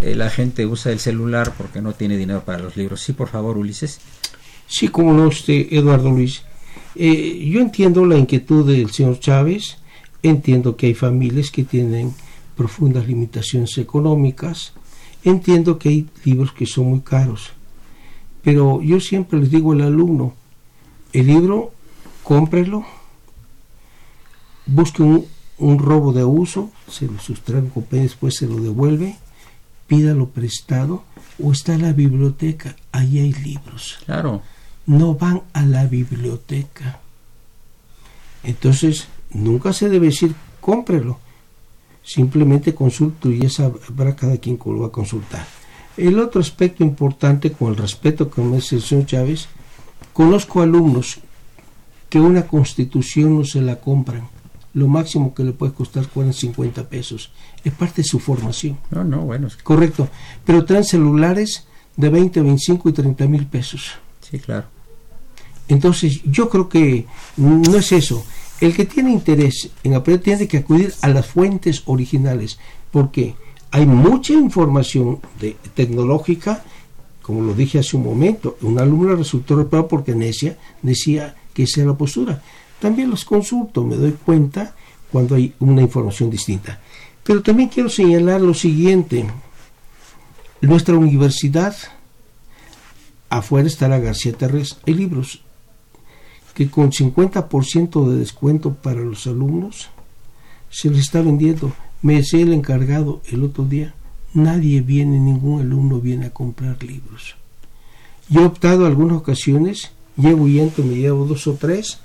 la 0.00 0.28
gente 0.28 0.66
usa 0.66 0.90
el 0.90 0.98
celular 0.98 1.52
porque 1.56 1.80
no 1.80 1.92
tiene 1.92 2.16
dinero 2.16 2.42
para 2.44 2.58
los 2.58 2.76
libros. 2.76 3.00
Sí, 3.00 3.12
por 3.12 3.28
favor, 3.28 3.56
Ulises. 3.56 4.00
Sí, 4.66 4.88
como 4.88 5.12
no, 5.12 5.28
usted, 5.28 5.68
Eduardo 5.70 6.10
Luis. 6.10 6.42
yo 6.96 7.60
entiendo 7.60 8.04
la 8.04 8.18
inquietud 8.18 8.66
del 8.66 8.90
señor 8.90 9.20
Chávez, 9.20 9.76
entiendo 10.20 10.76
que 10.76 10.86
hay 10.86 10.94
familias 10.94 11.52
que 11.52 11.62
tienen 11.62 12.12
profundas 12.56 13.06
limitaciones 13.06 13.78
económicas, 13.78 14.72
entiendo 15.24 15.78
que 15.78 15.88
hay 15.88 16.08
libros 16.24 16.52
que 16.52 16.66
son 16.66 16.86
muy 16.86 17.00
caros, 17.00 17.52
pero 18.42 18.80
yo 18.82 19.00
siempre 19.00 19.38
les 19.38 19.50
digo 19.50 19.72
al 19.72 19.82
alumno, 19.82 20.34
el 21.12 21.26
libro, 21.26 21.72
cómprelo, 22.22 22.84
busque 24.66 25.02
un, 25.02 25.78
robo 25.78 26.12
de 26.12 26.24
uso, 26.24 26.70
se 26.88 27.06
lo 27.06 27.18
sustrae 27.18 27.62
y 27.62 27.96
después 27.96 28.36
se 28.36 28.46
lo 28.46 28.60
devuelve, 28.60 29.16
pídalo 29.86 30.28
prestado 30.28 31.04
o 31.42 31.52
está 31.52 31.74
en 31.74 31.82
la 31.82 31.92
biblioteca, 31.92 32.76
ahí 32.92 33.18
hay 33.18 33.32
libros. 33.32 33.98
Claro. 34.04 34.42
No 34.86 35.14
van 35.14 35.42
a 35.52 35.62
la 35.62 35.86
biblioteca. 35.86 37.00
Entonces, 38.44 39.08
nunca 39.30 39.72
se 39.72 39.88
debe 39.88 40.06
decir 40.06 40.34
cómprelo. 40.60 41.18
Simplemente 42.08 42.74
consulto 42.74 43.30
y 43.30 43.40
ya 43.40 43.50
sabrá 43.50 44.16
cada 44.16 44.38
quien 44.38 44.56
que 44.56 44.70
lo 44.70 44.80
va 44.80 44.86
a 44.86 44.92
consultar. 44.92 45.46
El 45.96 46.18
otro 46.18 46.40
aspecto 46.40 46.82
importante, 46.82 47.52
con 47.52 47.72
el 47.72 47.76
respeto 47.76 48.30
que 48.30 48.40
me 48.40 48.56
hace 48.56 48.76
el 48.76 48.82
señor 48.82 49.04
Chávez, 49.04 49.48
Conozco 50.18 50.62
alumnos 50.62 51.20
que 52.08 52.18
una 52.18 52.48
constitución 52.48 53.38
no 53.38 53.44
se 53.44 53.60
la 53.60 53.76
compran. 53.76 54.28
Lo 54.74 54.88
máximo 54.88 55.32
que 55.32 55.44
le 55.44 55.52
puede 55.52 55.72
costar 55.72 56.08
40, 56.08 56.36
50 56.36 56.88
pesos. 56.88 57.30
Es 57.62 57.72
parte 57.72 58.02
de 58.02 58.08
su 58.08 58.18
formación. 58.18 58.78
No, 58.90 59.04
no, 59.04 59.20
bueno. 59.20 59.46
Correcto. 59.62 60.08
Pero 60.44 60.64
traen 60.64 60.82
celulares 60.82 61.68
de 61.94 62.08
20, 62.08 62.42
25 62.42 62.88
y 62.88 62.92
30 62.94 63.26
mil 63.28 63.46
pesos. 63.46 63.92
Sí, 64.28 64.40
claro. 64.40 64.66
Entonces, 65.68 66.20
yo 66.24 66.48
creo 66.48 66.68
que 66.68 67.06
no 67.36 67.76
es 67.76 67.92
eso. 67.92 68.24
El 68.60 68.74
que 68.74 68.84
tiene 68.84 69.12
interés 69.12 69.70
en 69.84 69.94
aprender 69.94 70.22
tiene 70.22 70.48
que 70.48 70.58
acudir 70.58 70.92
a 71.02 71.08
las 71.08 71.26
fuentes 71.26 71.82
originales, 71.86 72.58
porque 72.90 73.34
hay 73.70 73.86
mucha 73.86 74.32
información 74.32 75.20
de, 75.40 75.56
tecnológica 75.74 76.64
como 77.28 77.42
lo 77.42 77.52
dije 77.52 77.78
hace 77.78 77.94
un 77.94 78.04
momento, 78.04 78.56
un 78.62 78.78
alumno 78.78 79.14
resultó 79.14 79.54
reprobado 79.54 79.86
porque 79.86 80.14
necia 80.14 80.56
decía 80.80 81.36
que 81.52 81.64
esa 81.64 81.82
era 81.82 81.90
la 81.90 81.98
postura. 81.98 82.42
También 82.80 83.10
los 83.10 83.26
consulto, 83.26 83.84
me 83.84 83.96
doy 83.96 84.12
cuenta 84.12 84.74
cuando 85.12 85.34
hay 85.34 85.52
una 85.58 85.82
información 85.82 86.30
distinta. 86.30 86.80
Pero 87.22 87.42
también 87.42 87.68
quiero 87.68 87.90
señalar 87.90 88.40
lo 88.40 88.54
siguiente. 88.54 89.26
Nuestra 90.62 90.94
universidad, 90.94 91.76
afuera 93.28 93.68
está 93.68 93.88
la 93.88 93.98
García 93.98 94.32
Terres, 94.32 94.78
hay 94.86 94.94
libros 94.94 95.42
que 96.58 96.68
con 96.68 96.90
50% 96.90 98.10
de 98.10 98.18
descuento 98.18 98.74
para 98.74 99.00
los 99.00 99.28
alumnos 99.28 99.90
se 100.68 100.90
les 100.90 101.02
está 101.02 101.22
vendiendo. 101.22 101.72
Me 102.02 102.16
decía 102.16 102.40
el 102.40 102.52
encargado 102.52 103.22
el 103.26 103.44
otro 103.44 103.64
día, 103.64 103.94
nadie 104.34 104.80
viene, 104.80 105.20
ningún 105.20 105.60
alumno 105.60 106.00
viene 106.00 106.26
a 106.26 106.30
comprar 106.30 106.82
libros. 106.82 107.36
Yo 108.28 108.40
he 108.40 108.44
optado 108.44 108.86
algunas 108.86 109.18
ocasiones, 109.18 109.92
llevo 110.16 110.48
y 110.48 110.58
entro, 110.58 110.82
me 110.82 110.96
llevo 110.96 111.26
dos 111.26 111.46
o 111.46 111.54
tres, 111.54 112.00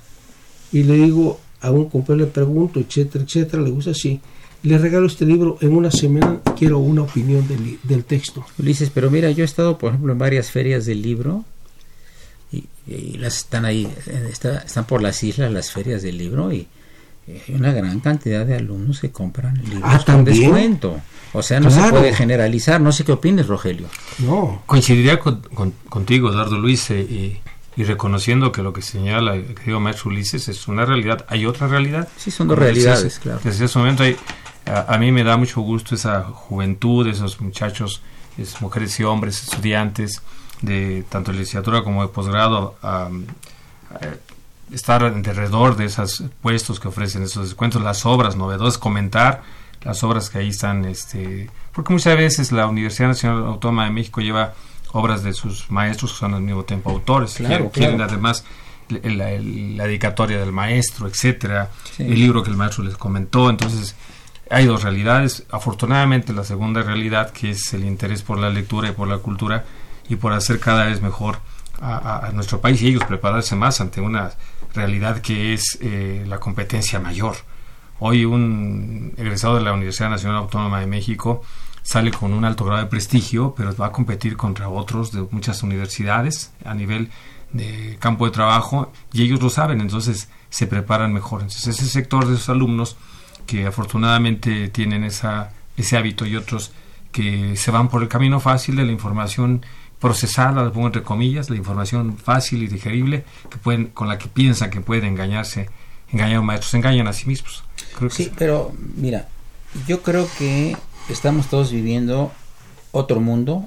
y 0.70 0.84
le 0.84 0.98
digo 0.98 1.40
a 1.60 1.72
un 1.72 1.88
compañero, 1.88 2.26
le 2.26 2.30
pregunto, 2.30 2.78
etcétera, 2.78 3.24
etcétera, 3.24 3.60
le 3.60 3.70
gusta 3.70 3.90
así. 3.90 4.20
Le 4.62 4.78
regalo 4.78 5.08
este 5.08 5.26
libro, 5.26 5.58
en 5.62 5.74
una 5.74 5.90
semana 5.90 6.40
quiero 6.56 6.78
una 6.78 7.02
opinión 7.02 7.48
del, 7.48 7.80
del 7.82 8.04
texto. 8.04 8.46
Ulises, 8.56 8.90
pero 8.90 9.10
mira, 9.10 9.32
yo 9.32 9.42
he 9.42 9.46
estado, 9.46 9.78
por 9.78 9.88
ejemplo, 9.88 10.12
en 10.12 10.18
varias 10.20 10.52
ferias 10.52 10.86
del 10.86 11.02
libro, 11.02 11.44
y, 12.86 13.16
las 13.16 13.38
están 13.38 13.64
ahí, 13.64 13.90
están 14.30 14.84
por 14.84 15.00
las 15.00 15.22
islas 15.22 15.50
las 15.50 15.70
ferias 15.70 16.02
del 16.02 16.18
libro, 16.18 16.52
y 16.52 16.68
hay 17.26 17.54
una 17.54 17.72
gran 17.72 18.00
cantidad 18.00 18.44
de 18.44 18.56
alumnos 18.56 19.00
que 19.00 19.10
compran 19.10 19.56
libros 19.64 19.82
ah, 19.84 20.02
con 20.04 20.24
descuento. 20.24 21.00
O 21.32 21.42
sea, 21.42 21.58
no 21.58 21.70
se 21.70 21.80
puede 21.90 22.14
generalizar. 22.14 22.80
No 22.80 22.92
sé 22.92 23.04
qué 23.04 23.12
opines, 23.12 23.46
Rogelio. 23.46 23.88
No. 24.18 24.62
Coincidiría 24.66 25.18
contigo, 25.18 26.30
Eduardo 26.30 26.58
Luis, 26.58 26.90
eh, 26.90 27.40
y, 27.76 27.82
reconociendo 27.82 28.52
que 28.52 28.62
lo 28.62 28.72
que 28.72 28.82
señala 28.82 29.34
el 29.34 29.54
querido 29.54 29.80
maestro 29.80 30.10
Ulises 30.10 30.48
es 30.48 30.68
una 30.68 30.84
realidad. 30.84 31.24
¿Hay 31.28 31.46
otra 31.46 31.66
realidad? 31.66 32.08
Sí, 32.16 32.30
son 32.30 32.46
dos 32.46 32.58
realidades, 32.58 33.18
claro. 33.18 33.40
Desde 33.42 33.64
ese 33.64 33.78
momento 33.78 34.04
hay, 34.04 34.16
a, 34.66 34.96
mí 34.98 35.10
me 35.10 35.24
da 35.24 35.36
mucho 35.36 35.60
gusto 35.62 35.94
esa 35.94 36.22
juventud, 36.22 37.06
esos 37.08 37.40
muchachos, 37.40 38.02
esas 38.38 38.60
mujeres 38.62 39.00
y 39.00 39.04
hombres, 39.04 39.42
estudiantes 39.42 40.22
de 40.62 41.04
tanto 41.08 41.32
licenciatura 41.32 41.82
como 41.82 42.02
de 42.02 42.08
posgrado, 42.08 42.76
a, 42.82 43.08
estar 44.72 45.04
alrededor 45.04 45.76
de 45.76 45.84
esos 45.84 46.24
puestos 46.42 46.80
que 46.80 46.88
ofrecen 46.88 47.22
esos 47.22 47.48
descuentos, 47.48 47.82
las 47.82 48.06
obras 48.06 48.34
novedosas, 48.34 48.78
comentar 48.78 49.42
las 49.82 50.02
obras 50.02 50.30
que 50.30 50.38
ahí 50.38 50.48
están, 50.48 50.84
este, 50.86 51.50
porque 51.72 51.92
muchas 51.92 52.16
veces 52.16 52.50
la 52.52 52.66
Universidad 52.66 53.08
Nacional 53.08 53.44
Autónoma 53.44 53.84
de 53.84 53.90
México 53.90 54.20
lleva 54.20 54.54
obras 54.92 55.22
de 55.22 55.32
sus 55.32 55.70
maestros 55.70 56.12
que 56.12 56.18
son 56.18 56.34
al 56.34 56.40
mismo 56.40 56.64
tiempo 56.64 56.90
autores, 56.90 57.34
claro, 57.34 57.70
quieren, 57.70 58.00
además 58.00 58.44
la, 58.88 59.26
dedicatoria 59.26 60.38
del 60.38 60.52
maestro, 60.52 61.06
etcétera, 61.06 61.70
el 61.98 62.14
libro 62.14 62.42
que 62.42 62.50
el 62.50 62.56
maestro 62.56 62.84
les 62.84 62.96
comentó, 62.96 63.50
entonces 63.50 63.94
hay 64.50 64.66
dos 64.66 64.82
realidades, 64.82 65.44
afortunadamente 65.50 66.32
la 66.32 66.44
segunda 66.44 66.82
realidad 66.82 67.30
que 67.30 67.50
es 67.50 67.72
el 67.74 67.84
interés 67.84 68.22
por 68.22 68.38
la 68.38 68.50
lectura 68.50 68.88
y 68.88 68.92
por 68.92 69.08
la 69.08 69.18
cultura 69.18 69.64
y 70.08 70.16
por 70.16 70.32
hacer 70.32 70.60
cada 70.60 70.86
vez 70.86 71.00
mejor 71.00 71.38
a, 71.80 72.30
nuestro 72.32 72.60
país 72.60 72.80
y 72.82 72.88
ellos 72.88 73.04
prepararse 73.04 73.56
más 73.56 73.80
ante 73.80 74.00
una 74.00 74.32
realidad 74.74 75.20
que 75.20 75.52
es 75.52 75.78
eh, 75.80 76.24
la 76.26 76.38
competencia 76.38 77.00
mayor 77.00 77.36
Hoy 78.00 78.24
un 78.24 79.14
egresado 79.16 79.56
de 79.56 79.62
la 79.62 79.72
Universidad 79.72 80.10
Nacional 80.10 80.38
Autónoma 80.38 80.80
de 80.80 80.86
México 80.86 81.42
sale 81.82 82.10
con 82.10 82.32
un 82.32 82.44
alto 82.44 82.64
grado 82.64 82.82
de 82.82 82.88
prestigio, 82.88 83.54
pero 83.56 83.74
va 83.76 83.86
a 83.86 83.92
competir 83.92 84.36
contra 84.36 84.68
otros 84.68 85.12
de 85.12 85.26
muchas 85.30 85.62
universidades 85.62 86.52
a 86.64 86.74
nivel 86.74 87.10
de 87.52 87.96
campo 88.00 88.24
de 88.24 88.32
trabajo 88.32 88.92
y 89.12 89.22
ellos 89.22 89.40
lo 89.40 89.48
saben, 89.48 89.80
entonces 89.80 90.28
se 90.50 90.66
preparan 90.66 91.12
mejor. 91.12 91.42
Entonces 91.42 91.68
ese 91.68 91.86
sector 91.86 92.26
de 92.26 92.34
esos 92.34 92.48
alumnos 92.48 92.96
que 93.46 93.66
afortunadamente 93.66 94.68
tienen 94.70 95.04
esa, 95.04 95.52
ese 95.76 95.96
hábito 95.96 96.26
y 96.26 96.36
otros 96.36 96.72
que 97.12 97.56
se 97.56 97.70
van 97.70 97.88
por 97.88 98.02
el 98.02 98.08
camino 98.08 98.40
fácil 98.40 98.74
de 98.74 98.84
la 98.84 98.92
información 98.92 99.64
procesada, 100.04 100.62
lo 100.62 100.70
pongo 100.70 100.88
entre 100.88 101.02
comillas, 101.02 101.48
la 101.48 101.56
información 101.56 102.18
fácil 102.18 102.62
y 102.62 102.66
digerible 102.66 103.24
que 103.48 103.56
pueden, 103.56 103.86
con 103.86 104.06
la 104.06 104.18
que 104.18 104.28
piensan 104.28 104.68
que 104.68 104.82
pueden 104.82 105.06
engañarse, 105.06 105.70
engañar 106.12 106.36
a 106.36 106.40
un 106.40 106.46
maestro, 106.46 106.68
se 106.68 106.76
engañan 106.76 107.08
a 107.08 107.14
sí 107.14 107.26
mismos 107.26 107.64
sí, 108.10 108.30
pero 108.36 108.74
mira, 108.96 109.28
yo 109.86 110.02
creo 110.02 110.28
que 110.38 110.76
estamos 111.08 111.48
todos 111.48 111.72
viviendo 111.72 112.32
otro 112.92 113.20
mundo 113.20 113.66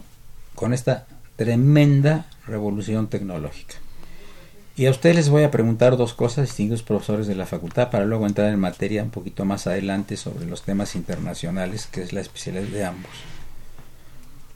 con 0.56 0.74
esta 0.74 1.08
tremenda 1.36 2.28
revolución 2.46 3.08
tecnológica. 3.08 3.76
Y 4.76 4.86
a 4.86 4.92
ustedes 4.92 5.16
les 5.16 5.30
voy 5.30 5.44
a 5.44 5.50
preguntar 5.50 5.98
dos 5.98 6.14
cosas, 6.14 6.50
distinguidos 6.50 6.84
profesores 6.84 7.26
de 7.26 7.34
la 7.34 7.48
facultad, 7.48 7.90
para 7.90 8.06
luego 8.06 8.28
entrar 8.28 8.54
en 8.54 8.60
materia 8.60 9.02
un 9.02 9.10
poquito 9.10 9.44
más 9.44 9.66
adelante 9.66 10.18
sobre 10.18 10.46
los 10.46 10.62
temas 10.62 10.96
internacionales, 10.96 11.88
que 11.92 12.04
es 12.04 12.14
la 12.14 12.22
especialidad 12.22 12.68
de 12.68 12.86
ambos. 12.86 13.12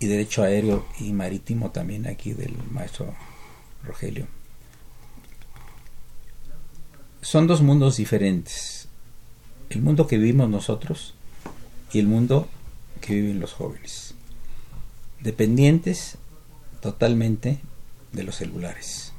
Y 0.01 0.07
derecho 0.07 0.43
aéreo 0.43 0.85
y 0.99 1.13
marítimo 1.13 1.71
también 1.71 2.07
aquí 2.07 2.33
del 2.33 2.53
maestro 2.71 3.15
Rogelio. 3.85 4.27
Son 7.21 7.47
dos 7.47 7.61
mundos 7.61 7.95
diferentes 7.95 8.81
el 9.71 9.81
mundo 9.81 10.05
que 10.05 10.17
vivimos 10.17 10.49
nosotros 10.49 11.13
y 11.93 11.99
el 11.99 12.07
mundo 12.07 12.49
que 12.99 13.13
viven 13.13 13.39
los 13.39 13.53
jóvenes, 13.53 14.13
dependientes 15.21 16.17
totalmente 16.81 17.59
de 18.11 18.23
los 18.23 18.35
celulares. 18.35 19.13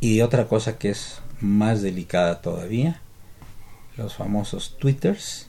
Y 0.00 0.22
otra 0.22 0.48
cosa 0.48 0.78
que 0.78 0.88
es 0.90 1.20
más 1.40 1.82
delicada 1.82 2.40
todavía, 2.40 3.00
los 3.98 4.14
famosos 4.14 4.78
twitters, 4.78 5.48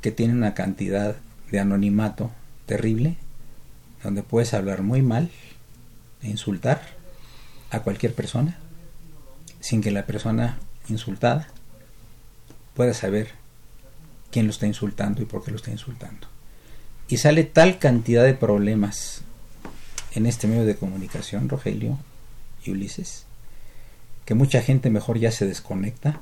que 0.00 0.10
tienen 0.10 0.38
una 0.38 0.54
cantidad 0.54 1.16
de 1.52 1.60
anonimato 1.60 2.32
terrible, 2.68 3.16
donde 4.04 4.22
puedes 4.22 4.54
hablar 4.54 4.82
muy 4.82 5.02
mal 5.02 5.30
e 6.22 6.28
insultar 6.28 6.80
a 7.70 7.80
cualquier 7.80 8.14
persona, 8.14 8.58
sin 9.58 9.82
que 9.82 9.90
la 9.90 10.06
persona 10.06 10.58
insultada 10.88 11.48
pueda 12.74 12.94
saber 12.94 13.30
quién 14.30 14.46
lo 14.46 14.52
está 14.52 14.66
insultando 14.66 15.20
y 15.20 15.24
por 15.24 15.42
qué 15.42 15.50
lo 15.50 15.56
está 15.56 15.72
insultando. 15.72 16.28
Y 17.08 17.16
sale 17.16 17.42
tal 17.42 17.78
cantidad 17.78 18.22
de 18.22 18.34
problemas 18.34 19.22
en 20.14 20.26
este 20.26 20.46
medio 20.46 20.64
de 20.64 20.76
comunicación, 20.76 21.48
Rogelio 21.48 21.98
y 22.64 22.70
Ulises, 22.70 23.24
que 24.26 24.34
mucha 24.34 24.60
gente 24.60 24.90
mejor 24.90 25.18
ya 25.18 25.32
se 25.32 25.46
desconecta, 25.46 26.20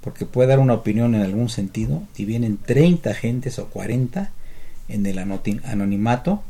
porque 0.00 0.26
puede 0.26 0.48
dar 0.48 0.58
una 0.58 0.74
opinión 0.74 1.14
en 1.14 1.22
algún 1.22 1.48
sentido 1.48 2.02
y 2.16 2.24
vienen 2.24 2.58
30 2.58 3.14
gentes 3.14 3.58
o 3.58 3.68
40 3.68 4.32
en 4.88 5.06
el 5.06 5.18
anonimato 5.18 6.42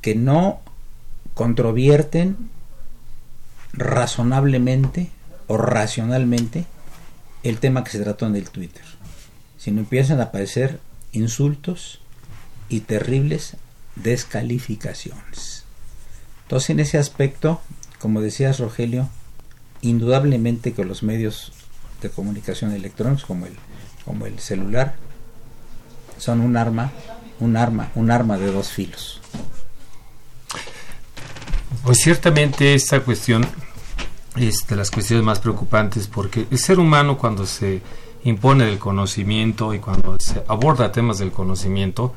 que 0.00 0.14
no 0.14 0.60
controvierten 1.34 2.36
razonablemente 3.72 5.10
o 5.46 5.56
racionalmente 5.56 6.66
el 7.42 7.58
tema 7.58 7.84
que 7.84 7.90
se 7.90 8.00
trató 8.00 8.26
en 8.26 8.36
el 8.36 8.50
Twitter, 8.50 8.84
sino 9.58 9.80
empiezan 9.80 10.20
a 10.20 10.24
aparecer 10.24 10.80
insultos 11.12 12.00
y 12.68 12.80
terribles 12.80 13.56
descalificaciones. 13.96 15.64
Entonces, 16.42 16.70
en 16.70 16.80
ese 16.80 16.98
aspecto, 16.98 17.60
como 18.00 18.20
decías 18.20 18.58
Rogelio, 18.58 19.08
indudablemente 19.82 20.72
que 20.72 20.84
los 20.84 21.02
medios 21.02 21.52
de 22.02 22.10
comunicación 22.10 22.72
electrónicos 22.72 23.24
como 23.24 23.46
el, 23.46 23.54
como 24.04 24.26
el 24.26 24.38
celular 24.38 24.94
son 26.18 26.40
un 26.40 26.56
arma, 26.56 26.92
un 27.40 27.56
arma, 27.56 27.90
un 27.94 28.10
arma 28.10 28.38
de 28.38 28.52
dos 28.52 28.68
filos. 28.70 29.20
Pues 31.84 31.98
ciertamente 31.98 32.74
esta 32.74 33.00
cuestión 33.00 33.46
es 34.36 34.66
de 34.66 34.76
las 34.76 34.90
cuestiones 34.90 35.24
más 35.24 35.40
preocupantes 35.40 36.06
porque 36.06 36.46
el 36.50 36.58
ser 36.58 36.78
humano 36.78 37.18
cuando 37.18 37.46
se 37.46 37.82
impone 38.24 38.64
del 38.64 38.78
conocimiento 38.78 39.74
y 39.74 39.78
cuando 39.78 40.16
se 40.20 40.42
aborda 40.46 40.92
temas 40.92 41.18
del 41.18 41.32
conocimiento, 41.32 42.14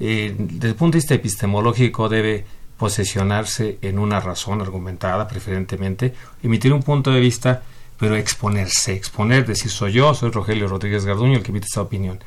eh, 0.00 0.34
desde 0.36 0.68
el 0.68 0.74
punto 0.74 0.96
de 0.96 1.00
vista 1.00 1.14
epistemológico 1.14 2.08
debe 2.08 2.44
posesionarse 2.76 3.78
en 3.82 3.98
una 3.98 4.20
razón 4.20 4.60
argumentada 4.60 5.28
preferentemente, 5.28 6.14
emitir 6.42 6.72
un 6.72 6.82
punto 6.82 7.10
de 7.10 7.20
vista, 7.20 7.62
pero 7.98 8.16
exponerse, 8.16 8.94
exponer, 8.94 9.46
decir 9.46 9.70
soy 9.70 9.92
yo, 9.92 10.14
soy 10.14 10.30
Rogelio 10.30 10.66
Rodríguez 10.66 11.04
Garduño 11.04 11.36
el 11.36 11.42
que 11.42 11.50
emite 11.50 11.66
esta 11.66 11.82
opinión. 11.82 12.18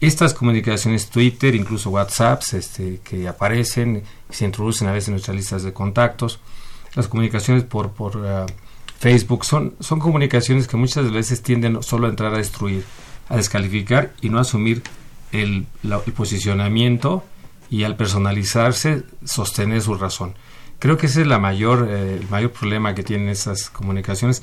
Estas 0.00 0.32
comunicaciones 0.32 1.10
Twitter, 1.10 1.54
incluso 1.54 1.90
WhatsApps, 1.90 2.54
este, 2.54 3.00
que 3.02 3.26
aparecen, 3.26 4.04
se 4.30 4.44
introducen 4.44 4.86
a 4.88 4.92
veces 4.92 5.08
en 5.08 5.14
nuestras 5.14 5.36
listas 5.36 5.62
de 5.64 5.72
contactos, 5.72 6.38
las 6.94 7.08
comunicaciones 7.08 7.64
por, 7.64 7.90
por 7.90 8.16
uh, 8.16 8.46
Facebook, 8.98 9.44
son, 9.44 9.74
son 9.80 9.98
comunicaciones 9.98 10.68
que 10.68 10.76
muchas 10.76 11.10
veces 11.10 11.42
tienden 11.42 11.82
solo 11.82 12.06
a 12.06 12.10
entrar 12.10 12.32
a 12.32 12.38
destruir, 12.38 12.84
a 13.28 13.36
descalificar 13.36 14.12
y 14.20 14.28
no 14.28 14.38
asumir 14.38 14.82
el, 15.32 15.66
el 15.82 16.12
posicionamiento 16.12 17.24
y 17.68 17.82
al 17.82 17.96
personalizarse 17.96 19.02
sostener 19.24 19.82
su 19.82 19.94
razón. 19.94 20.34
Creo 20.78 20.96
que 20.96 21.06
ese 21.06 21.22
es 21.22 21.26
la 21.26 21.38
mayor, 21.38 21.88
eh, 21.90 22.18
el 22.20 22.28
mayor 22.28 22.52
problema 22.52 22.94
que 22.94 23.02
tienen 23.02 23.28
esas 23.28 23.68
comunicaciones. 23.68 24.42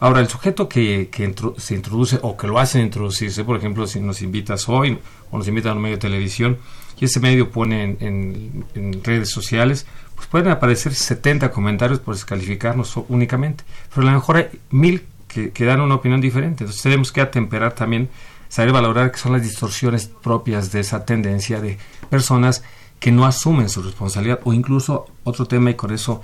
Ahora, 0.00 0.20
el 0.20 0.28
sujeto 0.28 0.68
que, 0.68 1.08
que 1.10 1.34
se 1.56 1.74
introduce 1.74 2.18
o 2.22 2.36
que 2.36 2.46
lo 2.46 2.58
hacen 2.58 2.82
introducirse, 2.82 3.44
por 3.44 3.56
ejemplo, 3.56 3.86
si 3.86 4.00
nos 4.00 4.22
invitas 4.22 4.68
hoy 4.68 4.98
o 5.30 5.38
nos 5.38 5.48
invitan 5.48 5.72
a 5.72 5.74
un 5.74 5.82
medio 5.82 5.96
de 5.96 6.00
televisión 6.00 6.58
y 7.00 7.06
ese 7.06 7.20
medio 7.20 7.50
pone 7.50 7.96
en, 8.00 8.64
en, 8.74 9.04
redes 9.04 9.30
sociales, 9.30 9.86
pues 10.14 10.28
pueden 10.28 10.50
aparecer 10.50 10.94
70 10.94 11.50
comentarios 11.50 12.00
por 12.00 12.14
descalificarnos 12.14 12.96
únicamente, 13.08 13.64
pero 13.94 14.06
a 14.06 14.10
lo 14.10 14.16
mejor 14.18 14.36
hay 14.36 14.48
mil 14.70 15.04
que, 15.28 15.64
dan 15.64 15.80
una 15.80 15.96
opinión 15.96 16.20
diferente. 16.20 16.64
Entonces 16.64 16.82
tenemos 16.82 17.12
que 17.12 17.20
atemperar 17.20 17.74
también 17.74 18.08
saber 18.48 18.72
valorar 18.72 19.12
que 19.12 19.18
son 19.18 19.32
las 19.32 19.42
distorsiones 19.42 20.06
propias 20.06 20.72
de 20.72 20.80
esa 20.80 21.04
tendencia 21.04 21.60
de 21.60 21.78
personas 22.08 22.62
que 22.98 23.12
no 23.12 23.26
asumen 23.26 23.68
su 23.68 23.82
responsabilidad 23.82 24.40
o 24.44 24.52
incluso 24.52 25.06
otro 25.22 25.46
tema 25.46 25.70
y 25.70 25.74
con 25.74 25.92
eso 25.92 26.22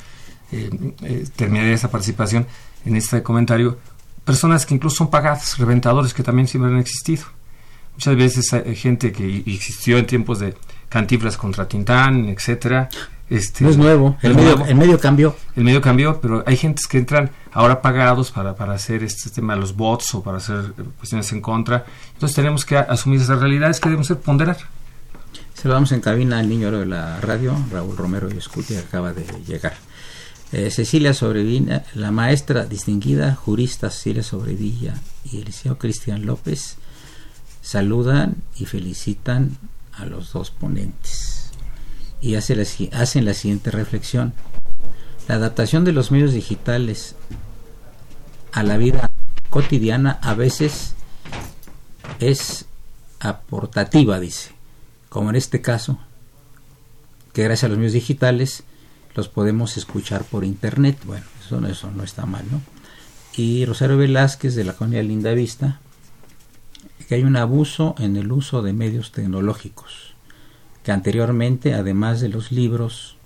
eh, 0.51 0.71
eh, 1.03 1.27
terminaré 1.37 1.73
esa 1.73 1.91
participación 1.91 2.47
en 2.85 2.97
este 2.97 3.23
comentario 3.23 3.79
personas 4.25 4.67
que 4.67 4.75
incluso 4.75 4.97
son 4.97 5.11
pagadas 5.11 5.59
reventadores 5.59 6.15
que 6.15 6.23
también 6.23 6.49
siempre 6.49 6.73
han 6.73 6.79
existido 6.79 7.25
muchas 7.95 8.17
veces 8.17 8.53
hay 8.53 8.77
gente 8.77 9.13
que 9.13 9.45
existió 9.47 9.99
en 9.99 10.07
tiempos 10.07 10.41
de 10.41 10.55
cantiflas 10.89 11.37
contra 11.37 11.69
Tintán 11.69 12.27
etcétera 12.27 12.89
este, 13.31 13.65
no 13.65 13.71
es 13.71 13.79
nuevo, 13.79 14.19
el, 14.21 14.35
medio, 14.35 14.67
el 14.67 14.75
medio 14.75 15.01
cambió. 15.01 15.35
El 15.57 15.65
medio 15.65 15.81
cambió, 15.81 16.21
pero 16.21 16.45
hay 16.47 16.59
gentes 16.59 16.87
que 16.87 16.99
entran 16.99 17.31
ahora 17.53 17.81
pagados 17.81 18.31
para, 18.31 18.55
para 18.55 18.75
hacer 18.75 19.03
este 19.03 19.31
tema 19.31 19.55
de 19.55 19.61
los 19.61 19.75
bots 19.75 20.15
o 20.15 20.23
para 20.23 20.37
hacer 20.37 20.73
cuestiones 20.99 21.33
en 21.33 21.41
contra. 21.41 21.87
Entonces 22.13 22.37
tenemos 22.37 22.67
que 22.67 22.77
asumir 22.77 23.21
esas 23.21 23.41
realidades 23.41 23.81
que 23.81 23.89
debemos 23.89 24.09
ser 24.09 24.19
ponderar. 24.19 24.59
Saludamos 25.55 25.93
en 25.93 26.01
cabina 26.01 26.39
al 26.39 26.49
niño 26.49 26.71
de 26.71 26.85
la 26.85 27.19
radio, 27.21 27.57
Raúl 27.73 27.97
Romero 27.97 28.29
y 28.33 28.37
Escuti, 28.37 28.75
que 28.75 28.81
acaba 28.81 29.15
de 29.15 29.25
llegar. 29.47 29.75
Eh, 30.57 30.71
Cecilia 30.71 31.13
Sobrevilla, 31.15 31.85
la 31.97 32.13
maestra 32.13 32.65
distinguida, 32.65 33.35
jurista 33.35 33.91
Cecilia 33.91 34.23
Sobrevilla 34.23 34.95
y 35.25 35.39
el 35.41 35.77
Cristian 35.77 36.27
López 36.27 36.77
saludan 37.61 38.37
y 38.57 38.67
felicitan 38.67 39.59
a 39.95 40.07
los 40.07 40.33
dos 40.33 40.53
ponentes 40.53 41.51
y 42.21 42.37
hace 42.37 42.55
hacen 42.93 43.25
la 43.25 43.35
siguiente 43.35 43.73
reflexión. 43.73 44.33
La 45.27 45.35
adaptación 45.35 45.85
de 45.85 45.91
los 45.91 46.13
medios 46.13 46.33
digitales 46.33 47.17
a 48.53 48.63
la 48.63 48.77
vida 48.77 49.11
cotidiana 49.51 50.21
a 50.23 50.35
veces 50.35 50.95
es 52.21 52.67
aportativa, 53.19 54.21
dice, 54.21 54.53
como 55.09 55.31
en 55.31 55.37
este 55.37 55.61
caso, 55.61 55.99
que 57.33 57.43
gracias 57.43 57.65
a 57.65 57.69
los 57.71 57.79
medios 57.79 57.95
digitales 57.95 58.63
los 59.15 59.29
podemos 59.29 59.77
escuchar 59.77 60.25
por 60.25 60.45
internet. 60.45 60.99
Bueno, 61.05 61.25
eso, 61.45 61.65
eso 61.67 61.91
no 61.91 62.03
está 62.03 62.27
mal, 62.27 62.45
¿no? 62.51 62.61
Y 63.37 63.65
Rosario 63.65 63.97
Velázquez 63.97 64.55
de 64.55 64.65
la 64.65 64.75
colonia 64.75 65.03
Linda 65.03 65.33
Vista, 65.35 65.81
que 67.09 67.17
hay 67.17 67.25
un 67.25 67.37
abuso 67.37 67.95
en 67.99 68.17
el 68.17 68.31
uso 68.33 68.63
de 68.63 68.73
medios 68.73 69.13
tecnológicos 69.13 70.15
que 70.85 70.93
anteriormente, 70.93 71.75
además 71.75 72.21
de 72.21 72.29
los 72.29 72.53
libros, 72.53 73.17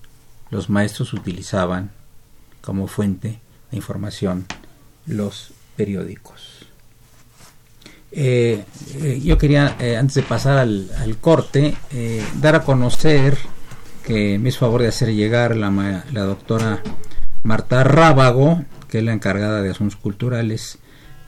los 0.50 0.70
maestros 0.70 1.12
utilizaban 1.12 1.90
como 2.62 2.86
fuente 2.86 3.40
de 3.70 3.76
información 3.76 4.46
los 5.06 5.50
periódicos. 5.76 6.66
Eh, 8.12 8.64
eh, 9.02 9.20
yo 9.22 9.36
quería, 9.36 9.76
eh, 9.80 9.96
antes 9.96 10.14
de 10.14 10.22
pasar 10.22 10.58
al, 10.58 11.16
corte, 11.20 11.76
dar 12.40 12.54
a 12.54 12.62
conocer 12.62 13.36
que 14.08 14.38
me 14.38 14.48
hizo 14.48 14.60
favor 14.60 14.80
de 14.80 14.88
hacer 14.88 15.14
llegar 15.14 15.54
la, 15.54 15.70
la 16.12 16.22
doctora 16.22 16.82
Marta 17.42 17.84
Rábago, 17.84 18.64
que 18.88 18.98
es 18.98 19.04
la 19.04 19.12
encargada 19.12 19.60
de 19.60 19.68
asuntos 19.68 19.96
culturales 19.96 20.78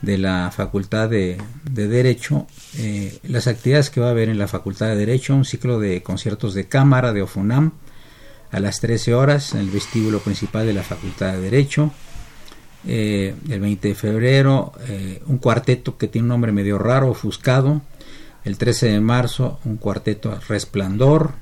de 0.01 0.17
la 0.17 0.49
Facultad 0.49 1.07
de, 1.07 1.37
Derecho, 1.63 2.47
eh, 2.79 3.19
las 3.21 3.45
actividades 3.45 3.91
que 3.91 4.01
va 4.01 4.07
a 4.07 4.09
haber 4.09 4.29
en 4.29 4.39
la 4.39 4.47
Facultad 4.47 4.87
de 4.87 4.95
Derecho, 4.95 5.35
un 5.35 5.45
ciclo 5.45 5.79
de 5.79 6.01
conciertos 6.01 6.55
de 6.55 6.67
cámara 6.67 7.13
de 7.13 7.21
OFUNAM 7.21 7.73
a 8.49 8.59
las 8.59 8.79
13 8.79 9.13
horas 9.13 9.53
en 9.53 9.59
el 9.59 9.69
vestíbulo 9.69 10.17
principal 10.17 10.65
de 10.65 10.73
la 10.73 10.81
Facultad 10.81 11.33
de 11.33 11.39
Derecho. 11.39 11.91
Eh, 12.87 13.35
el 13.47 13.59
20 13.59 13.89
de 13.89 13.95
febrero, 13.95 14.73
eh, 14.87 15.21
un 15.27 15.37
cuarteto 15.37 15.99
que 15.99 16.07
tiene 16.07 16.23
un 16.23 16.29
nombre 16.29 16.51
medio 16.51 16.79
raro, 16.79 17.11
ofuscado. 17.11 17.83
El 18.43 18.57
13 18.57 18.87
de 18.87 19.01
marzo, 19.01 19.59
un 19.65 19.77
cuarteto 19.77 20.35
Resplandor. 20.49 21.35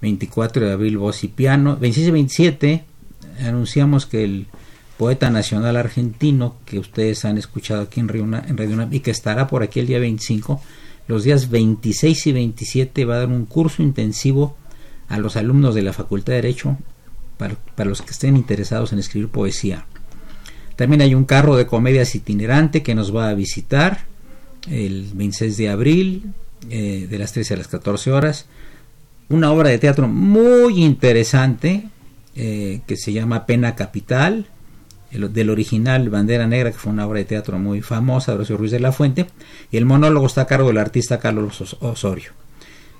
24 0.00 0.66
de 0.66 0.72
abril, 0.72 0.98
voz 0.98 1.24
y 1.24 1.28
piano. 1.28 1.76
26 1.76 2.08
y 2.08 2.10
27, 2.10 2.84
anunciamos 3.44 4.06
que 4.06 4.24
el 4.24 4.46
poeta 4.96 5.30
nacional 5.30 5.76
argentino 5.76 6.56
que 6.66 6.78
ustedes 6.78 7.24
han 7.24 7.38
escuchado 7.38 7.82
aquí 7.82 8.00
en 8.00 8.08
Radio, 8.08 8.24
en 8.24 8.92
y 8.92 9.00
que 9.00 9.10
estará 9.10 9.46
por 9.46 9.62
aquí 9.62 9.80
el 9.80 9.86
día 9.86 9.98
25. 9.98 10.60
Los 11.08 11.24
días 11.24 11.50
26 11.50 12.26
y 12.26 12.32
27 12.32 13.04
va 13.04 13.14
a 13.14 13.18
dar 13.20 13.28
un 13.28 13.46
curso 13.46 13.82
intensivo 13.82 14.56
a 15.08 15.18
los 15.18 15.36
alumnos 15.36 15.74
de 15.74 15.82
la 15.82 15.92
Facultad 15.92 16.34
de 16.34 16.42
Derecho 16.42 16.78
para, 17.36 17.88
los 17.88 18.02
que 18.02 18.10
estén 18.10 18.36
interesados 18.36 18.92
en 18.92 18.98
escribir 18.98 19.28
poesía. 19.28 19.86
También 20.76 21.00
hay 21.00 21.14
un 21.14 21.24
carro 21.24 21.56
de 21.56 21.66
comedias 21.66 22.14
itinerante 22.14 22.82
que 22.82 22.94
nos 22.94 23.14
va 23.14 23.28
a 23.28 23.34
visitar 23.34 24.04
el 24.70 25.10
26 25.14 25.56
de 25.56 25.68
abril 25.68 26.32
eh, 26.68 27.06
de 27.08 27.18
las 27.18 27.32
13 27.32 27.54
a 27.54 27.56
las 27.56 27.68
14 27.68 28.12
horas. 28.12 28.46
Una 29.30 29.52
obra 29.52 29.70
de 29.70 29.78
teatro 29.78 30.08
muy 30.08 30.82
interesante 30.82 31.88
eh, 32.34 32.80
que 32.86 32.96
se 32.96 33.12
llama 33.12 33.46
Pena 33.46 33.76
Capital 33.76 34.46
del 35.12 35.50
original 35.50 36.08
Bandera 36.10 36.46
Negra, 36.46 36.72
que 36.72 36.78
fue 36.78 36.92
una 36.92 37.06
obra 37.06 37.18
de 37.18 37.24
teatro 37.24 37.58
muy 37.58 37.80
famosa 37.80 38.32
de 38.32 38.38
Horacio 38.38 38.56
Ruiz 38.56 38.72
de 38.72 38.80
la 38.80 38.92
Fuente, 38.92 39.26
y 39.70 39.76
el 39.76 39.84
monólogo 39.84 40.26
está 40.26 40.42
a 40.42 40.46
cargo 40.46 40.68
del 40.68 40.78
artista 40.78 41.18
Carlos 41.18 41.76
Osorio. 41.80 42.32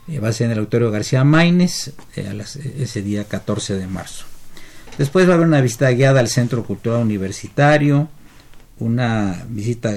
Eh, 0.08 0.20
va 0.20 0.28
a 0.28 0.32
ser 0.32 0.46
en 0.46 0.52
el 0.52 0.58
auditorio 0.58 0.90
García 0.90 1.24
Maínez 1.24 1.92
eh, 2.16 2.42
ese 2.78 3.02
día 3.02 3.24
14 3.24 3.76
de 3.76 3.86
marzo. 3.88 4.24
Después 4.98 5.26
va 5.26 5.32
a 5.32 5.34
haber 5.34 5.46
una 5.46 5.60
visita 5.60 5.90
guiada 5.90 6.20
al 6.20 6.28
Centro 6.28 6.64
Cultural 6.64 7.00
Universitario, 7.00 8.08
una 8.78 9.44
visita 9.48 9.94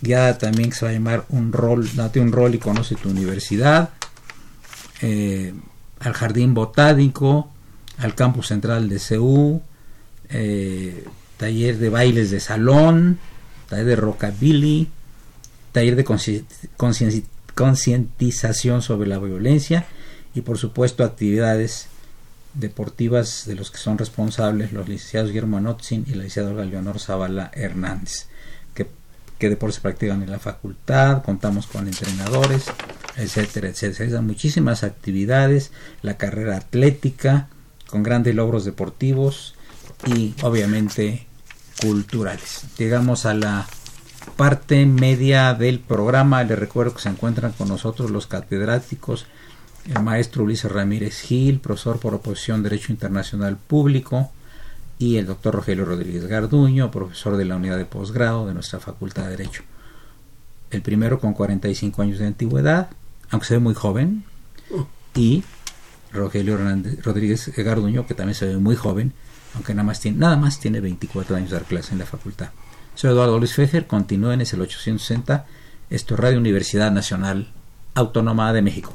guiada 0.00 0.38
también 0.38 0.70
que 0.70 0.76
se 0.76 0.84
va 0.84 0.90
a 0.90 0.94
llamar 0.94 1.24
Un 1.28 1.52
rol, 1.52 1.88
date 1.94 2.20
un 2.20 2.32
rol 2.32 2.54
y 2.54 2.58
conoce 2.58 2.94
tu 2.94 3.10
universidad, 3.10 3.90
eh, 5.02 5.54
al 6.00 6.12
Jardín 6.12 6.54
Botánico, 6.54 7.50
al 7.98 8.14
Campus 8.14 8.48
Central 8.48 8.88
de 8.88 8.98
CEU, 8.98 9.62
taller 11.36 11.78
de 11.78 11.88
bailes 11.88 12.30
de 12.30 12.40
salón, 12.40 13.18
taller 13.68 13.86
de 13.86 13.96
rockabilly, 13.96 14.88
taller 15.72 15.96
de 15.96 16.04
concientización 17.54 18.82
sobre 18.82 19.08
la 19.08 19.18
violencia 19.18 19.86
y 20.34 20.42
por 20.42 20.58
supuesto 20.58 21.04
actividades 21.04 21.88
deportivas 22.54 23.44
de 23.46 23.54
los 23.54 23.70
que 23.70 23.78
son 23.78 23.98
responsables 23.98 24.72
los 24.72 24.88
licenciados 24.88 25.30
Guillermo 25.30 25.58
Anotzin 25.58 26.04
y 26.06 26.14
la 26.14 26.24
licenciada 26.24 26.64
Leonor 26.64 26.98
Zavala 26.98 27.50
Hernández, 27.54 28.26
que 29.40 29.48
deportes 29.48 29.80
practican 29.80 30.22
en 30.22 30.30
la 30.30 30.38
facultad, 30.38 31.24
contamos 31.24 31.66
con 31.66 31.88
entrenadores, 31.88 32.66
etcétera, 33.16 33.68
etcétera. 33.68 34.20
muchísimas 34.20 34.84
actividades, 34.84 35.72
la 36.02 36.16
carrera 36.16 36.56
atlética, 36.56 37.48
con 37.88 38.04
grandes 38.04 38.34
logros 38.34 38.64
deportivos 38.64 39.54
y 40.06 40.34
obviamente 40.42 41.26
culturales. 41.80 42.64
Llegamos 42.76 43.26
a 43.26 43.34
la 43.34 43.66
parte 44.36 44.84
media 44.84 45.54
del 45.54 45.80
programa. 45.80 46.44
Les 46.44 46.58
recuerdo 46.58 46.94
que 46.94 47.02
se 47.02 47.08
encuentran 47.08 47.52
con 47.52 47.68
nosotros 47.68 48.10
los 48.10 48.26
catedráticos, 48.26 49.26
el 49.86 50.02
maestro 50.02 50.44
Ulises 50.44 50.70
Ramírez 50.70 51.18
Gil, 51.22 51.60
profesor 51.60 51.98
por 51.98 52.14
oposición 52.14 52.62
Derecho 52.62 52.92
Internacional 52.92 53.56
Público, 53.56 54.30
y 55.00 55.16
el 55.16 55.24
doctor 55.24 55.54
Rogelio 55.54 55.86
Rodríguez 55.86 56.26
Garduño, 56.26 56.90
profesor 56.90 57.38
de 57.38 57.46
la 57.46 57.56
unidad 57.56 57.78
de 57.78 57.86
posgrado 57.86 58.46
de 58.46 58.52
nuestra 58.52 58.80
Facultad 58.80 59.24
de 59.24 59.30
Derecho. 59.30 59.62
El 60.70 60.82
primero 60.82 61.18
con 61.18 61.32
45 61.32 62.02
años 62.02 62.18
de 62.18 62.26
antigüedad, 62.26 62.90
aunque 63.30 63.46
se 63.46 63.54
ve 63.54 63.60
muy 63.60 63.72
joven, 63.72 64.24
y 65.14 65.42
Rogelio 66.12 66.58
Rodríguez 67.02 67.50
Garduño, 67.56 68.06
que 68.06 68.12
también 68.12 68.34
se 68.34 68.44
ve 68.44 68.58
muy 68.58 68.76
joven, 68.76 69.14
aunque 69.54 69.72
nada 69.72 69.84
más 69.84 70.00
tiene, 70.00 70.18
nada 70.18 70.36
más 70.36 70.60
tiene 70.60 70.80
24 70.80 71.34
años 71.34 71.48
de 71.48 71.56
dar 71.56 71.64
clase 71.64 71.92
en 71.92 71.98
la 71.98 72.06
facultad. 72.06 72.50
Soy 72.94 73.10
Eduardo 73.10 73.38
Luis 73.38 73.54
Fejer, 73.54 73.86
continúen, 73.86 74.42
es 74.42 74.52
el 74.52 74.60
860, 74.60 75.46
esto 75.88 76.14
es 76.14 76.20
Radio 76.20 76.38
Universidad 76.38 76.92
Nacional 76.92 77.54
Autónoma 77.94 78.52
de 78.52 78.60
México. 78.60 78.94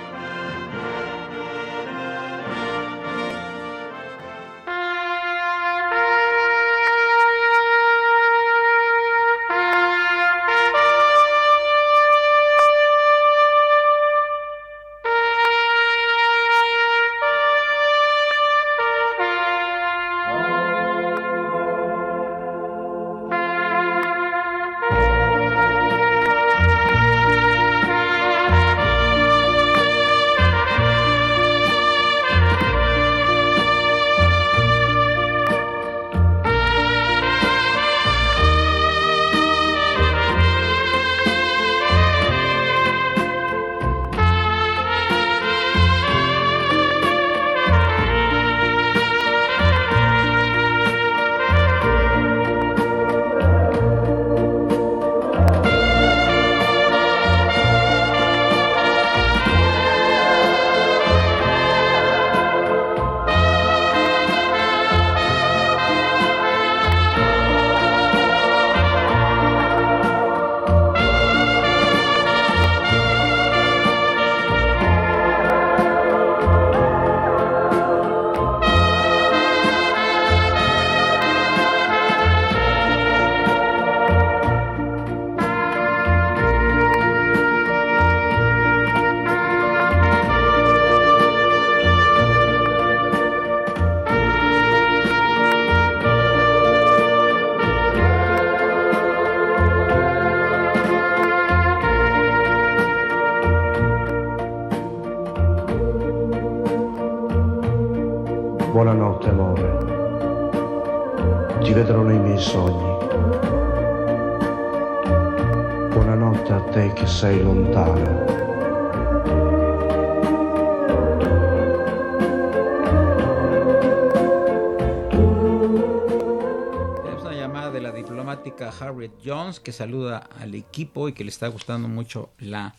Que 129.59 129.71
saluda 129.71 130.29
al 130.39 130.55
equipo 130.55 131.09
y 131.09 131.13
que 131.13 131.23
le 131.23 131.29
está 131.29 131.47
gustando 131.47 131.87
mucho 131.87 132.29
la 132.39 132.75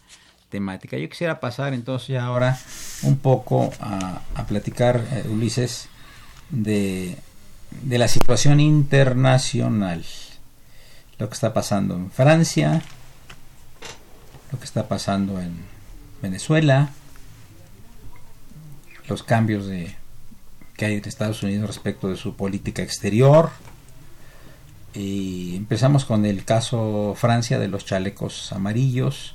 temática. 0.49 0.97
Yo 0.97 1.09
quisiera 1.09 1.41
pasar 1.41 1.75
entonces 1.75 2.09
ya 2.09 2.25
ahora 2.25 2.59
un 3.03 3.19
poco 3.19 3.73
a, 3.81 4.21
platicar, 4.47 5.05
eh, 5.13 5.25
Ulises, 5.29 5.89
de, 6.51 7.17
de 7.83 7.99
la 7.99 8.09
situación 8.09 8.61
internacional. 8.61 10.05
Lo 11.19 11.29
que 11.29 11.35
está 11.35 11.53
pasando 11.53 11.95
en 11.95 12.11
Francia, 12.11 12.83
lo 14.51 14.59
que 14.59 14.65
está 14.65 14.89
pasando 14.89 15.41
en 15.41 15.57
Venezuela, 16.21 16.91
los 19.09 19.23
cambios 19.23 19.67
de, 19.67 19.95
que 20.77 20.87
hay 20.87 20.95
en 20.95 21.05
Estados 21.05 21.43
Unidos 21.43 21.67
respecto 21.67 22.09
de 22.09 22.17
su 22.17 22.37
política 22.37 22.83
exterior, 22.83 23.51
y 24.95 25.57
empezamos 25.57 26.05
con 26.05 26.27
el 26.27 26.45
caso 26.45 27.15
Francia 27.17 27.59
de 27.59 27.69
los 27.69 27.87
chalecos 27.87 28.53
amarillos, 28.53 29.35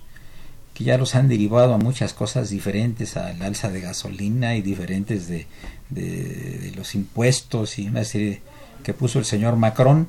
que 0.74 0.84
ya 0.84 0.98
los 0.98 1.16
han 1.16 1.28
derivado 1.28 1.74
a 1.74 1.78
muchas 1.80 2.14
cosas 2.14 2.50
diferentes, 2.50 3.18
al 3.18 3.42
alza 3.42 3.70
de 3.70 3.82
gasolina 3.82 4.56
y 4.56 4.62
diferentes 4.62 5.28
de, 5.28 5.48
de, 5.90 6.72
los 6.76 6.94
impuestos 6.94 7.80
y 7.80 7.88
una 7.88 8.04
serie 8.04 8.42
que 8.84 8.94
puso 8.94 9.18
el 9.18 9.26
señor 9.26 9.56
Macron. 9.56 10.08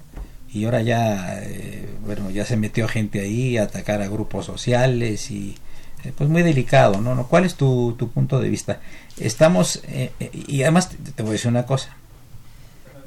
Y 0.53 0.65
ahora 0.65 0.83
ya, 0.83 1.41
eh, 1.43 1.89
bueno, 2.05 2.31
ya 2.31 2.45
se 2.45 2.57
metió 2.57 2.89
gente 2.89 3.21
ahí 3.21 3.57
a 3.57 3.65
atacar 3.65 4.03
a 4.03 4.09
grupos 4.09 4.47
sociales 4.47 5.31
y 5.31 5.57
eh, 6.05 6.13
pues 6.17 6.29
muy 6.29 6.43
delicado, 6.43 7.01
¿no? 7.01 7.27
¿Cuál 7.29 7.45
es 7.45 7.55
tu, 7.55 7.95
tu 7.99 8.11
punto 8.11 8.41
de 8.41 8.49
vista? 8.51 8.81
Estamos, 9.19 9.83
eh, 9.89 10.11
y 10.47 10.63
además 10.63 10.91
te, 10.91 10.97
te, 11.13 11.23
voy 11.23 11.31
a 11.31 11.33
decir 11.33 11.51
una 11.51 11.67
cosa, 11.67 11.97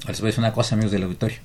les 0.06 0.20
voy 0.20 0.28
a 0.28 0.30
decir 0.30 0.40
una 0.40 0.52
cosa, 0.52 0.74
amigos 0.74 0.92
del 0.92 1.04
auditorio 1.04 1.38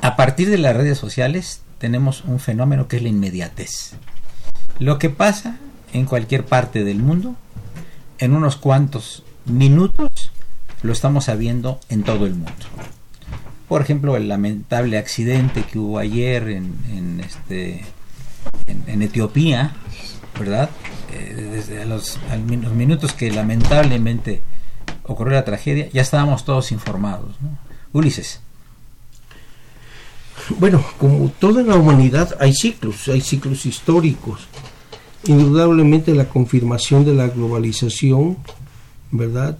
a 0.00 0.16
partir 0.16 0.50
de 0.50 0.58
las 0.58 0.76
redes 0.76 0.98
sociales 0.98 1.62
tenemos 1.78 2.24
un 2.24 2.38
fenómeno 2.38 2.88
que 2.88 2.96
es 2.96 3.02
la 3.02 3.08
inmediatez. 3.08 3.92
Lo 4.78 4.98
que 4.98 5.10
pasa 5.10 5.58
en 5.92 6.04
cualquier 6.04 6.44
parte 6.44 6.84
del 6.84 6.98
mundo, 6.98 7.34
en 8.18 8.34
unos 8.34 8.56
cuantos 8.56 9.24
minutos, 9.46 10.32
lo 10.82 10.92
estamos 10.92 11.24
sabiendo 11.24 11.80
en 11.88 12.02
todo 12.02 12.26
el 12.26 12.34
mundo. 12.34 12.52
Por 13.68 13.82
ejemplo, 13.82 14.16
el 14.16 14.28
lamentable 14.28 14.98
accidente 14.98 15.64
que 15.64 15.78
hubo 15.78 15.98
ayer 15.98 16.48
en, 16.48 17.20
este, 17.20 17.84
en, 18.66 19.02
Etiopía, 19.02 19.72
¿verdad? 20.38 20.70
Eh, 21.12 21.50
desde 21.52 21.84
los, 21.84 22.18
los, 22.30 22.72
minutos 22.72 23.12
que 23.12 23.30
lamentablemente 23.30 24.42
ocurrió 25.02 25.34
la 25.34 25.44
tragedia, 25.44 25.88
ya 25.92 26.02
estábamos 26.02 26.44
todos 26.44 26.70
informados. 26.70 27.34
Ulises. 27.92 28.40
Bueno, 30.58 30.84
como 30.98 31.28
toda 31.30 31.62
la 31.62 31.76
humanidad 31.76 32.36
hay 32.40 32.52
ciclos, 32.52 33.08
hay 33.08 33.20
ciclos 33.20 33.66
históricos. 33.66 34.46
Indudablemente 35.26 36.14
la 36.14 36.28
confirmación 36.28 37.04
de 37.04 37.14
la 37.14 37.28
globalización, 37.28 38.36
¿verdad? 39.10 39.58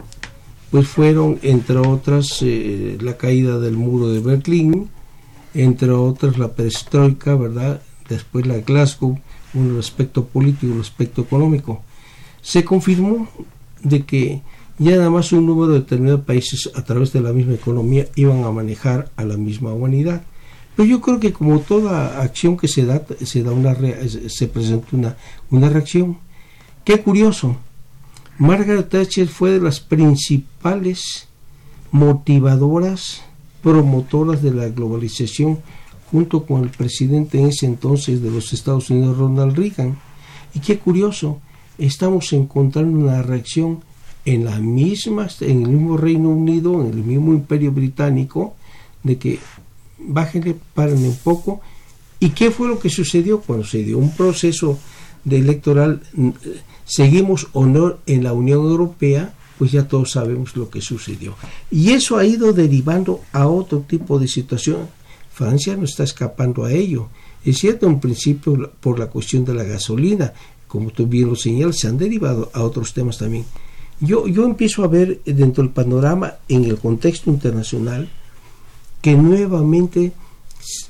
Pues 0.71 0.89
fueron, 0.89 1.39
entre 1.43 1.79
otras, 1.79 2.39
eh, 2.43 2.99
la 3.01 3.17
caída 3.17 3.59
del 3.59 3.77
muro 3.77 4.09
de 4.09 4.21
Berlín, 4.21 4.91
entre 5.55 5.91
otras 5.91 6.39
la 6.39 6.53
perestroika, 6.53 7.35
¿verdad? 7.35 7.81
Después 8.09 8.47
la 8.47 8.59
Glasgow, 8.59 9.19
un 9.55 9.79
aspecto 9.79 10.27
político, 10.27 10.73
un 10.73 10.81
aspecto 10.81 11.23
económico. 11.23 11.83
Se 12.43 12.65
confirmó 12.65 13.29
de 13.83 14.05
que 14.05 14.43
ya 14.79 14.97
nada 14.97 15.11
más 15.11 15.33
un 15.33 15.47
número 15.47 15.73
determinado 15.73 16.19
de 16.19 16.25
países 16.25 16.71
a 16.75 16.85
través 16.85 17.13
de 17.13 17.21
la 17.21 17.33
misma 17.33 17.55
economía 17.55 18.07
iban 18.15 18.45
a 18.45 18.51
manejar 18.51 19.11
a 19.17 19.25
la 19.25 19.37
misma 19.37 19.73
humanidad. 19.73 20.23
Pero 20.77 20.89
yo 20.89 21.01
creo 21.01 21.19
que 21.19 21.33
como 21.33 21.61
toda 21.61 22.21
acción 22.21 22.57
que 22.59 22.69
se 22.69 22.85
da, 22.85 23.03
se, 23.25 23.43
da 23.43 23.53
una 23.53 23.75
se 24.29 24.47
presenta 24.47 24.89
una, 24.93 25.17
una 25.51 25.71
reacción. 25.71 26.19
Qué 26.85 27.01
curioso. 27.01 27.57
Margaret 28.39 28.91
Thatcher 28.91 29.27
fue 29.27 29.53
de 29.53 29.61
las 29.61 29.81
principales 29.81 31.29
motivadoras, 31.91 33.23
promotoras 33.63 34.43
de 34.43 34.51
la 34.51 34.69
globalización, 34.69 35.61
junto 36.11 36.45
con 36.45 36.63
el 36.63 36.69
presidente 36.69 37.41
en 37.41 37.47
ese 37.47 37.65
entonces 37.65 38.23
de 38.23 38.31
los 38.31 38.53
Estados 38.53 38.91
Unidos, 38.91 39.17
Ronald 39.17 39.57
Reagan. 39.57 39.99
Y 40.55 40.61
qué 40.61 40.79
curioso, 40.79 41.41
estamos 41.79 42.33
encontrando 42.35 42.99
una 42.99 43.23
reacción 43.23 43.81
en 44.27 44.45
las 44.45 44.61
mismas, 44.61 45.41
en 45.41 45.63
el 45.63 45.69
mismo 45.69 45.97
Reino 45.97 46.29
Unido, 46.29 46.83
en 46.83 46.89
el 46.89 47.03
mismo 47.05 47.33
Imperio 47.33 47.73
Británico, 47.73 48.55
de 49.03 49.17
que 49.19 49.39
bájenle, 49.99 50.57
párenle 50.75 51.09
un 51.09 51.17
poco. 51.17 51.61
¿Y 52.19 52.31
qué 52.31 52.51
fue 52.51 52.69
lo 52.69 52.79
que 52.79 52.89
sucedió? 52.89 53.41
Cuando 53.41 53.65
se 53.65 53.83
dio 53.83 53.99
un 53.99 54.15
proceso 54.15 54.79
electoral, 55.29 56.03
mm, 56.15 56.31
seguimos 56.85 57.49
o 57.53 57.67
no 57.67 57.99
en 58.07 58.25
la 58.25 58.33
Unión 58.33 58.65
Europea, 58.65 59.35
pues 59.59 59.73
ya 59.73 59.89
todos 59.89 60.13
sabemos 60.13 60.57
lo 60.57 60.71
que 60.71 60.81
sucedió. 60.81 61.35
Y 61.71 61.91
eso 61.91 62.17
ha 62.17 62.25
ido 62.25 62.53
derivando 62.53 63.21
a 63.33 63.49
otro 63.49 63.81
tipo 63.81 64.19
de 64.19 64.29
situación. 64.29 64.89
Francia 65.33 65.77
no 65.77 65.85
está 65.85 66.05
escapando 66.05 66.65
a 66.65 66.73
ello. 66.73 67.09
Es 67.45 67.59
cierto, 67.59 67.87
en 67.87 68.01
principio, 68.01 68.73
por 68.81 68.99
la 68.99 69.07
cuestión 69.07 69.45
de 69.45 69.55
la 69.55 69.65
gasolina, 69.65 70.33
como 70.67 70.91
tú 70.91 71.07
bien 71.07 71.29
lo 71.29 71.37
señalas, 71.37 71.79
se 71.79 71.89
han 71.89 71.99
derivado 71.99 72.51
a 72.53 72.63
otros 72.63 72.93
temas 72.93 73.19
también. 73.19 73.45
Yo, 74.01 74.27
yo 74.27 74.45
empiezo 74.45 74.85
a 74.85 74.89
ver 74.89 75.21
dentro 75.25 75.63
del 75.63 75.73
panorama, 75.73 76.35
en 76.49 76.65
el 76.65 76.79
contexto 76.79 77.31
internacional, 77.31 78.11
que 79.07 79.15
nuevamente 79.15 80.13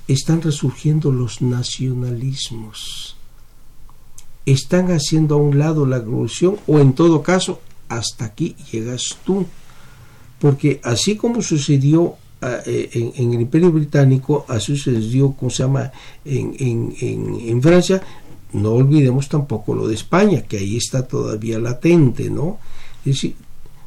están 0.08 0.40
resurgiendo 0.40 1.12
los 1.12 1.42
nacionalismos. 1.42 3.14
Están 4.46 4.90
haciendo 4.90 5.34
a 5.34 5.38
un 5.38 5.58
lado 5.58 5.84
la 5.84 5.98
revolución 5.98 6.56
o 6.66 6.78
en 6.78 6.94
todo 6.94 7.22
caso 7.22 7.60
hasta 7.90 8.24
aquí 8.24 8.56
llegas 8.72 9.18
tú. 9.22 9.44
Porque 10.38 10.80
así 10.82 11.16
como 11.16 11.42
sucedió 11.42 12.14
ah, 12.40 12.60
eh, 12.64 13.12
en, 13.18 13.34
el 13.34 13.42
Imperio 13.42 13.70
Británico, 13.70 14.46
así 14.48 14.78
sucedió, 14.78 15.32
como 15.32 15.50
se 15.50 15.64
llama, 15.64 15.92
en, 16.24 16.56
en, 16.58 17.38
en, 17.38 17.60
Francia, 17.60 18.00
no 18.54 18.70
olvidemos 18.70 19.28
tampoco 19.28 19.74
lo 19.74 19.86
de 19.88 19.94
España, 19.94 20.40
que 20.40 20.56
ahí 20.56 20.78
está 20.78 21.06
todavía 21.06 21.58
latente, 21.58 22.30
¿no? 22.30 22.60
Es 23.00 23.16
decir, 23.16 23.36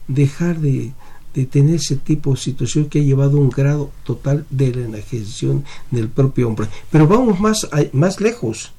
dejar 0.08 0.60
de, 0.60 0.92
de 1.34 1.46
tener 1.46 1.76
ese 1.76 1.96
tipo 1.96 2.32
de 2.32 2.40
situación 2.40 2.86
que 2.86 3.00
ha 3.00 3.04
llevado 3.04 3.38
a 3.38 3.42
un 3.42 3.50
grado 3.50 3.92
total 4.04 4.46
de 4.50 4.74
la 4.74 4.86
enajenación 4.86 5.64
del 5.92 6.10
propio 6.10 6.48
hombre. 6.48 6.68
Pero 6.92 7.08
vamos 7.08 7.40
más, 7.40 7.68
más 7.94 8.20
lejos. 8.20 8.72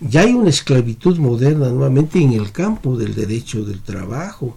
Ya 0.00 0.22
hay 0.22 0.32
una 0.32 0.50
esclavitud 0.50 1.18
moderna 1.18 1.68
nuevamente 1.68 2.20
en 2.20 2.32
el 2.32 2.50
campo 2.50 2.96
del 2.96 3.14
derecho 3.14 3.64
del 3.64 3.80
trabajo. 3.80 4.56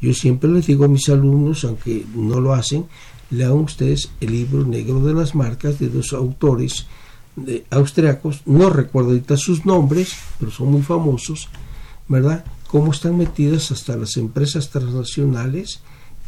Yo 0.00 0.14
siempre 0.14 0.50
les 0.50 0.66
digo 0.66 0.84
a 0.84 0.88
mis 0.88 1.08
alumnos, 1.08 1.64
aunque 1.64 2.06
no 2.14 2.40
lo 2.40 2.54
hacen, 2.54 2.86
lean 3.30 3.52
ustedes 3.52 4.10
el 4.20 4.32
libro 4.32 4.64
negro 4.64 5.00
de 5.00 5.14
las 5.14 5.34
marcas 5.34 5.78
de 5.78 5.88
dos 5.88 6.12
autores 6.12 6.86
de 7.36 7.64
austriacos, 7.70 8.42
no 8.44 8.70
recuerdo 8.70 9.10
ahorita 9.10 9.36
sus 9.36 9.64
nombres, 9.64 10.14
pero 10.38 10.50
son 10.50 10.72
muy 10.72 10.82
famosos, 10.82 11.48
¿verdad? 12.08 12.44
Cómo 12.66 12.92
están 12.92 13.16
metidas 13.16 13.70
hasta 13.70 13.96
las 13.96 14.16
empresas 14.16 14.70
transnacionales 14.70 15.80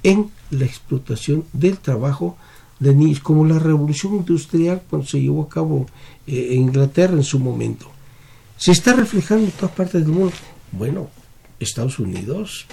en 0.03 0.31
la 0.51 0.65
explotación 0.65 1.45
del 1.53 1.79
trabajo 1.79 2.37
de 2.79 2.95
niños, 2.95 3.21
como 3.21 3.45
la 3.47 3.59
revolución 3.59 4.17
industrial 4.17 4.83
cuando 4.89 5.07
se 5.07 5.21
llevó 5.21 5.43
a 5.43 5.49
cabo 5.49 5.87
eh, 6.27 6.49
en 6.53 6.63
Inglaterra 6.63 7.15
en 7.15 7.23
su 7.23 7.39
momento. 7.39 7.91
Se 8.57 8.73
está 8.73 8.93
reflejando 8.93 9.45
en 9.45 9.51
todas 9.53 9.75
partes 9.75 10.05
del 10.05 10.13
mundo. 10.13 10.33
Bueno, 10.73 11.09
Estados 11.61 11.99
Unidos, 11.99 12.67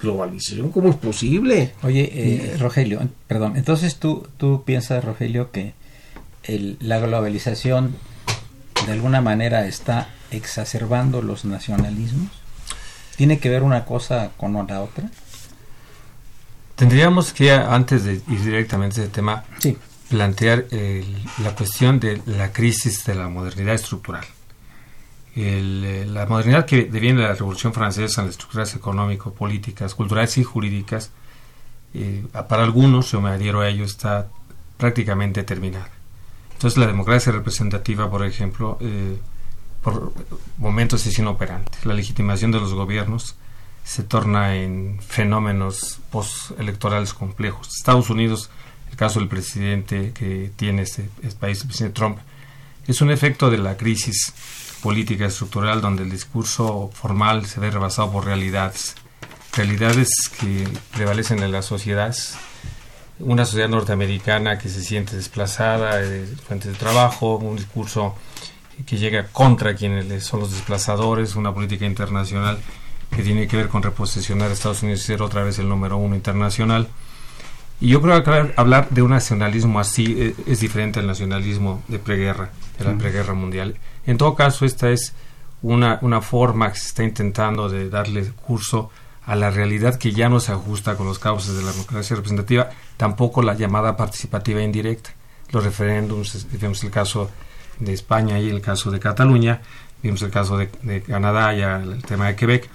globalización, 0.00 0.70
¿cómo 0.70 0.88
es 0.88 0.96
posible? 0.96 1.72
Oye, 1.82 2.10
eh, 2.12 2.56
Rogelio, 2.58 3.00
perdón, 3.28 3.56
entonces 3.56 3.96
tú, 3.96 4.26
tú 4.36 4.64
piensas, 4.64 5.04
Rogelio, 5.04 5.50
que 5.52 5.74
la 6.80 6.98
globalización 6.98 7.94
de 8.86 8.92
alguna 8.92 9.20
manera 9.20 9.66
está 9.66 10.08
exacerbando 10.30 11.22
los 11.22 11.44
nacionalismos? 11.44 12.30
¿Tiene 13.16 13.38
que 13.38 13.48
ver 13.48 13.62
una 13.62 13.84
cosa 13.84 14.30
con 14.36 14.54
la 14.54 14.80
otra? 14.80 15.10
Tendríamos 16.82 17.32
que, 17.32 17.52
antes 17.52 18.02
de 18.02 18.14
ir 18.14 18.44
directamente 18.44 19.00
a 19.00 19.04
ese 19.04 19.12
tema, 19.12 19.44
plantear 20.08 20.66
la 21.40 21.54
cuestión 21.54 22.00
de 22.00 22.20
la 22.26 22.52
crisis 22.52 23.04
de 23.04 23.14
la 23.14 23.28
modernidad 23.28 23.76
estructural. 23.76 24.24
Eh, 25.36 26.04
la 26.08 26.26
modernidad 26.26 26.66
que 26.66 26.86
deviene 26.86 27.20
de 27.20 27.28
la 27.28 27.34
Revolución 27.34 27.72
Francesa 27.72 28.20
en 28.20 28.26
las 28.26 28.34
estructuras 28.34 28.74
económico, 28.74 29.32
políticas, 29.32 29.94
culturales 29.94 30.36
y 30.38 30.42
jurídicas, 30.42 31.12
eh, 31.94 32.26
para 32.48 32.64
algunos, 32.64 33.12
yo 33.12 33.20
me 33.20 33.30
adhiero 33.30 33.60
a 33.60 33.68
ello, 33.68 33.84
está 33.84 34.26
prácticamente 34.76 35.44
terminada. 35.44 35.88
Entonces 36.54 36.78
la 36.78 36.88
democracia 36.88 37.30
representativa, 37.30 38.10
por 38.10 38.26
ejemplo, 38.26 38.76
eh, 38.80 39.18
por 39.84 40.12
momentos 40.58 41.06
es 41.06 41.16
inoperante. 41.16 41.78
La 41.84 41.94
legitimación 41.94 42.50
de 42.50 42.58
los 42.58 42.74
gobiernos 42.74 43.36
se 43.84 44.02
torna 44.02 44.56
en 44.56 45.00
fenómenos 45.00 46.00
postelectorales 46.10 47.14
complejos. 47.14 47.68
Estados 47.76 48.10
Unidos, 48.10 48.50
el 48.90 48.96
caso 48.96 49.18
del 49.18 49.28
presidente 49.28 50.12
que 50.12 50.52
tiene 50.56 50.82
este, 50.82 51.08
este, 51.22 51.38
país, 51.38 51.60
el 51.62 51.68
presidente 51.68 51.96
Trump, 51.96 52.18
es 52.86 53.00
un 53.00 53.10
efecto 53.10 53.50
de 53.50 53.58
la 53.58 53.76
crisis 53.76 54.32
política 54.82 55.26
estructural 55.26 55.80
donde 55.80 56.02
el 56.02 56.10
discurso 56.10 56.90
formal 56.92 57.46
se 57.46 57.60
ve 57.60 57.70
rebasado 57.70 58.10
por 58.10 58.24
realidades, 58.24 58.94
realidades 59.52 60.10
que 60.40 60.66
prevalecen 60.92 61.42
en 61.42 61.52
las 61.52 61.66
sociedades. 61.66 62.36
Una 63.20 63.44
sociedad 63.44 63.68
norteamericana 63.68 64.58
que 64.58 64.68
se 64.68 64.82
siente 64.82 65.16
desplazada 65.16 65.96
de 65.96 66.26
fuentes 66.26 66.72
de 66.72 66.78
trabajo, 66.78 67.36
un 67.36 67.56
discurso 67.56 68.16
que 68.86 68.96
llega 68.96 69.28
contra 69.28 69.76
quienes 69.76 70.24
son 70.24 70.40
los 70.40 70.50
desplazadores, 70.50 71.36
una 71.36 71.54
política 71.54 71.86
internacional 71.86 72.58
que 73.14 73.22
tiene 73.22 73.46
que 73.46 73.56
ver 73.56 73.68
con 73.68 73.82
reposicionar 73.82 74.50
a 74.50 74.52
Estados 74.52 74.82
Unidos 74.82 75.02
y 75.02 75.04
ser 75.04 75.22
otra 75.22 75.44
vez 75.44 75.58
el 75.58 75.68
número 75.68 75.96
uno 75.96 76.16
internacional. 76.16 76.88
Y 77.80 77.88
yo 77.88 78.00
creo 78.00 78.22
que 78.22 78.52
hablar 78.56 78.88
de 78.90 79.02
un 79.02 79.10
nacionalismo 79.10 79.80
así 79.80 80.14
eh, 80.18 80.34
es, 80.46 80.60
diferente 80.60 81.00
al 81.00 81.06
nacionalismo 81.06 81.82
de 81.88 81.98
preguerra, 81.98 82.50
de 82.78 82.84
la 82.84 82.96
preguerra 82.96 83.34
mundial. 83.34 83.76
En 84.06 84.18
todo 84.18 84.34
caso, 84.34 84.64
esta 84.64 84.90
es 84.90 85.14
una, 85.62 85.98
una 86.02 86.20
forma 86.20 86.72
que 86.72 86.78
se 86.78 86.88
está 86.88 87.02
intentando 87.02 87.68
de 87.68 87.90
darle 87.90 88.24
curso 88.46 88.90
a 89.26 89.36
la 89.36 89.50
realidad 89.50 89.96
que 89.96 90.12
ya 90.12 90.28
no 90.28 90.40
se 90.40 90.52
ajusta 90.52 90.96
con 90.96 91.06
los 91.06 91.18
causas 91.18 91.56
de 91.56 91.62
la 91.62 91.72
democracia 91.72 92.16
representativa, 92.16 92.70
tampoco 92.96 93.42
la 93.42 93.54
llamada 93.54 93.96
participativa 93.96 94.62
indirecta. 94.62 95.10
Los 95.50 95.64
referéndums, 95.64 96.46
vemos 96.52 96.82
el 96.82 96.90
caso 96.90 97.30
de 97.78 97.92
España 97.92 98.38
y 98.38 98.48
el 98.48 98.60
caso 98.60 98.90
de 98.90 99.00
Cataluña, 99.00 99.60
vimos 100.02 100.22
el 100.22 100.30
caso 100.30 100.56
de, 100.56 100.70
de 100.82 101.02
Canadá 101.02 101.54
y 101.54 101.62
el 101.62 102.02
tema 102.04 102.28
de 102.28 102.36
Quebec 102.36 102.70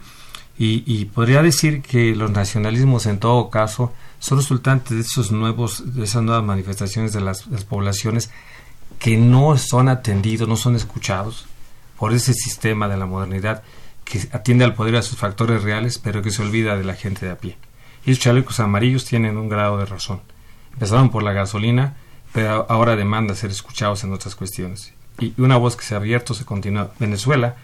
y, 0.59 1.05
podría 1.05 1.43
decir 1.43 1.83
que 1.83 2.15
los 2.15 2.31
nacionalismos 2.31 3.05
en 3.05 3.19
todo 3.19 3.51
caso 3.51 3.93
son 4.17 4.39
resultantes 4.39 4.97
de 4.97 5.01
esos 5.01 5.31
nuevos, 5.31 5.93
de 5.93 6.03
esas 6.03 6.23
nuevas 6.23 6.43
manifestaciones 6.43 7.13
de 7.13 7.21
las, 7.21 7.43
poblaciones 7.69 8.31
que 8.97 9.17
no 9.17 9.55
son 9.57 9.87
atendidos, 9.87 10.49
no 10.49 10.57
son 10.57 10.75
escuchados 10.75 11.45
por 11.99 12.11
ese 12.11 12.33
sistema 12.33 12.87
de 12.87 12.97
la 12.97 13.05
modernidad 13.05 13.61
que 14.03 14.27
atiende 14.31 14.65
al 14.65 14.73
poder 14.73 14.95
a 14.95 15.03
sus 15.03 15.19
factores 15.19 15.61
reales, 15.61 15.99
pero 15.99 16.23
que 16.23 16.31
se 16.31 16.41
olvida 16.41 16.75
de 16.75 16.83
la 16.83 16.95
gente 16.95 17.27
de 17.27 17.33
a 17.33 17.37
pie. 17.37 17.55
Y 18.05 18.11
esos 18.11 18.23
chalecos 18.23 18.59
amarillos 18.59 19.05
tienen 19.05 19.37
un 19.37 19.49
grado 19.49 19.77
de 19.77 19.85
razón. 19.85 20.21
Empezaron 20.73 21.11
por 21.11 21.21
la 21.21 21.33
gasolina, 21.33 21.97
pero 22.33 22.65
ahora 22.69 22.95
demandan 22.95 23.35
ser 23.35 23.51
escuchados 23.51 24.03
en 24.03 24.13
otras 24.13 24.35
cuestiones. 24.35 24.93
Y 25.19 25.33
una 25.39 25.57
voz 25.57 25.75
que 25.75 25.85
se 25.85 25.93
ha 25.93 25.97
abierto 25.97 26.33
se 26.33 26.45
continúa. 26.45 26.93
Venezuela 26.99 27.57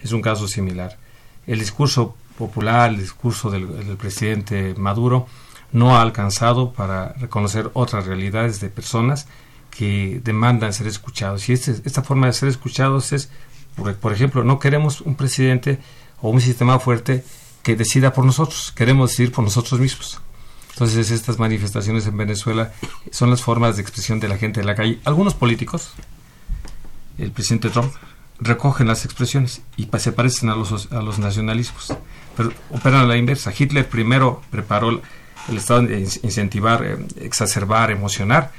es 0.00 0.10
un 0.10 0.22
caso 0.22 0.48
similar. 0.48 0.98
El 1.46 1.60
discurso 1.60 2.16
popular, 2.38 2.90
el 2.90 2.98
discurso 2.98 3.50
del, 3.50 3.66
presidente 3.96 4.74
Maduro, 4.76 5.26
no 5.72 5.96
ha 5.96 6.02
alcanzado 6.02 6.72
para 6.72 7.12
reconocer 7.14 7.70
otras 7.74 8.06
realidades 8.06 8.60
de 8.60 8.68
personas 8.68 9.26
que 9.70 10.20
demandan 10.24 10.72
ser 10.72 10.86
escuchados. 10.86 11.48
Y 11.48 11.52
este, 11.52 11.76
esta 11.84 12.02
forma 12.02 12.26
de 12.26 12.32
ser 12.32 12.48
escuchados 12.48 13.12
es, 13.12 13.30
por, 14.00 14.12
ejemplo, 14.12 14.42
no 14.44 14.58
queremos 14.58 15.00
un 15.00 15.14
presidente 15.14 15.78
o 16.20 16.30
un 16.30 16.40
sistema 16.40 16.78
fuerte 16.80 17.24
que 17.62 17.76
decida 17.76 18.12
por 18.12 18.24
nosotros, 18.24 18.72
queremos 18.74 19.10
decidir 19.10 19.32
por 19.32 19.44
nosotros 19.44 19.80
mismos. 19.80 20.20
Entonces 20.72 21.10
estas 21.10 21.38
manifestaciones 21.38 22.06
en 22.06 22.16
Venezuela 22.16 22.72
son 23.10 23.30
las 23.30 23.42
formas 23.42 23.76
de 23.76 23.82
expresión 23.82 24.18
de 24.18 24.28
la 24.28 24.38
gente 24.38 24.60
de 24.60 24.66
la 24.66 24.74
calle. 24.74 24.98
Algunos 25.04 25.34
políticos, 25.34 25.92
el 27.18 27.32
presidente 27.32 27.68
Trump, 27.70 27.92
recogen 28.40 28.86
las 28.86 29.04
expresiones 29.04 29.62
y 29.76 29.88
se 29.98 30.12
parecen 30.12 30.48
a 30.48 30.56
los, 30.56 30.90
a 30.92 31.02
los 31.02 31.18
nacionalismos, 31.18 31.94
pero 32.36 32.52
operan 32.70 33.00
a 33.00 33.06
la 33.06 33.16
inversa. 33.16 33.52
Hitler 33.56 33.88
primero 33.88 34.42
preparó 34.50 35.00
el 35.48 35.56
estado 35.56 35.82
de 35.82 36.00
incentivar, 36.00 36.84
eh, 36.84 36.98
exacerbar, 37.20 37.90
emocionar, 37.90 38.52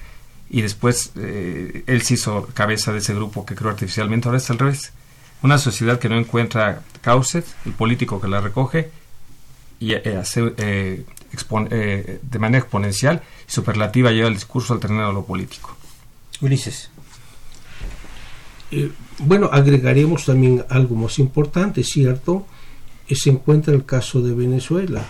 y 0.50 0.62
después 0.62 1.12
eh, 1.16 1.84
él 1.88 2.02
se 2.02 2.16
hizo 2.16 2.48
cabeza 2.54 2.92
de 2.92 3.00
ese 3.00 3.14
grupo 3.14 3.46
que 3.46 3.56
creó 3.56 3.72
artificialmente. 3.72 4.28
Ahora 4.28 4.38
es 4.38 4.50
al 4.50 4.60
revés. 4.60 4.92
Una 5.42 5.58
sociedad 5.58 5.98
que 5.98 6.10
no 6.10 6.18
encuentra 6.18 6.84
cauces, 7.02 7.56
el 7.66 7.72
político 7.72 8.22
que 8.22 8.28
la 8.28 8.42
recoge 8.42 8.92
y 9.80 9.94
eh, 9.94 10.18
hace, 10.18 10.42
de 10.42 12.40
manera 12.40 12.60
exponencial 12.60 13.24
y 13.48 13.52
superlativa 13.52 14.12
lleva 14.12 14.28
el 14.28 14.36
discurso 14.36 14.74
alternado 14.74 15.10
a 15.10 15.14
lo 15.14 15.26
político. 15.26 15.76
Ulises. 16.42 16.92
Bueno, 19.20 19.50
agregaremos 19.52 20.26
también 20.26 20.64
algo 20.70 20.96
más 20.96 21.20
importante, 21.20 21.84
¿cierto? 21.84 22.46
se 23.16 23.30
encuentra 23.30 23.74
el 23.74 23.86
caso 23.86 24.22
de 24.22 24.34
Venezuela. 24.34 25.04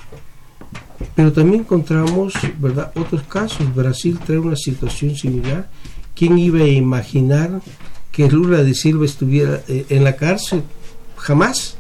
Pero 1.16 1.32
también 1.32 1.62
encontramos 1.62 2.34
¿verdad? 2.60 2.92
otros 2.96 3.24
casos. 3.24 3.74
Brasil 3.74 4.20
trae 4.26 4.40
una 4.40 4.56
situación 4.56 5.16
similar. 5.16 5.70
¿Quién 6.16 6.38
iba 6.38 6.60
a 6.60 6.68
imaginar 6.68 7.62
que 8.12 8.30
Lula 8.30 8.64
de 8.64 8.74
Silva 8.74 9.06
estuviera 9.06 9.62
eh, 9.68 9.86
en 9.90 10.04
la 10.04 10.16
cárcel? 10.16 10.64
Jamás. 11.18 11.78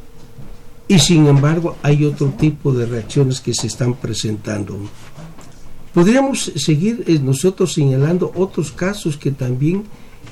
Y 0.87 0.99
sin 0.99 1.27
embargo 1.27 1.77
hay 1.83 2.03
otro 2.05 2.27
tipo 2.29 2.73
de 2.73 2.85
reacciones 2.85 3.39
que 3.39 3.53
se 3.53 3.67
están 3.67 3.93
presentando. 3.93 4.77
Podríamos 5.93 6.51
seguir 6.55 7.03
eh, 7.07 7.19
nosotros 7.19 7.73
señalando 7.73 8.31
otros 8.35 8.71
casos 8.71 9.17
que 9.17 9.31
también 9.31 9.83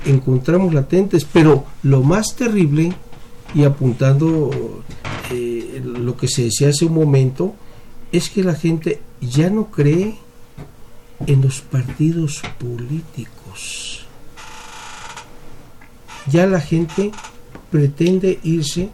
encontramos 0.05 0.73
latentes, 0.73 1.25
pero 1.25 1.65
lo 1.83 2.03
más 2.03 2.35
terrible 2.35 2.93
y 3.53 3.63
apuntando 3.63 4.51
eh, 5.31 5.81
lo 5.83 6.15
que 6.15 6.27
se 6.27 6.43
decía 6.43 6.69
hace 6.69 6.85
un 6.85 6.93
momento, 6.93 7.53
es 8.11 8.29
que 8.29 8.43
la 8.43 8.55
gente 8.55 9.01
ya 9.21 9.49
no 9.49 9.65
cree 9.65 10.15
en 11.25 11.41
los 11.41 11.61
partidos 11.61 12.41
políticos. 12.59 14.05
Ya 16.27 16.45
la 16.47 16.59
gente 16.59 17.11
pretende 17.71 18.39
irse, 18.43 18.89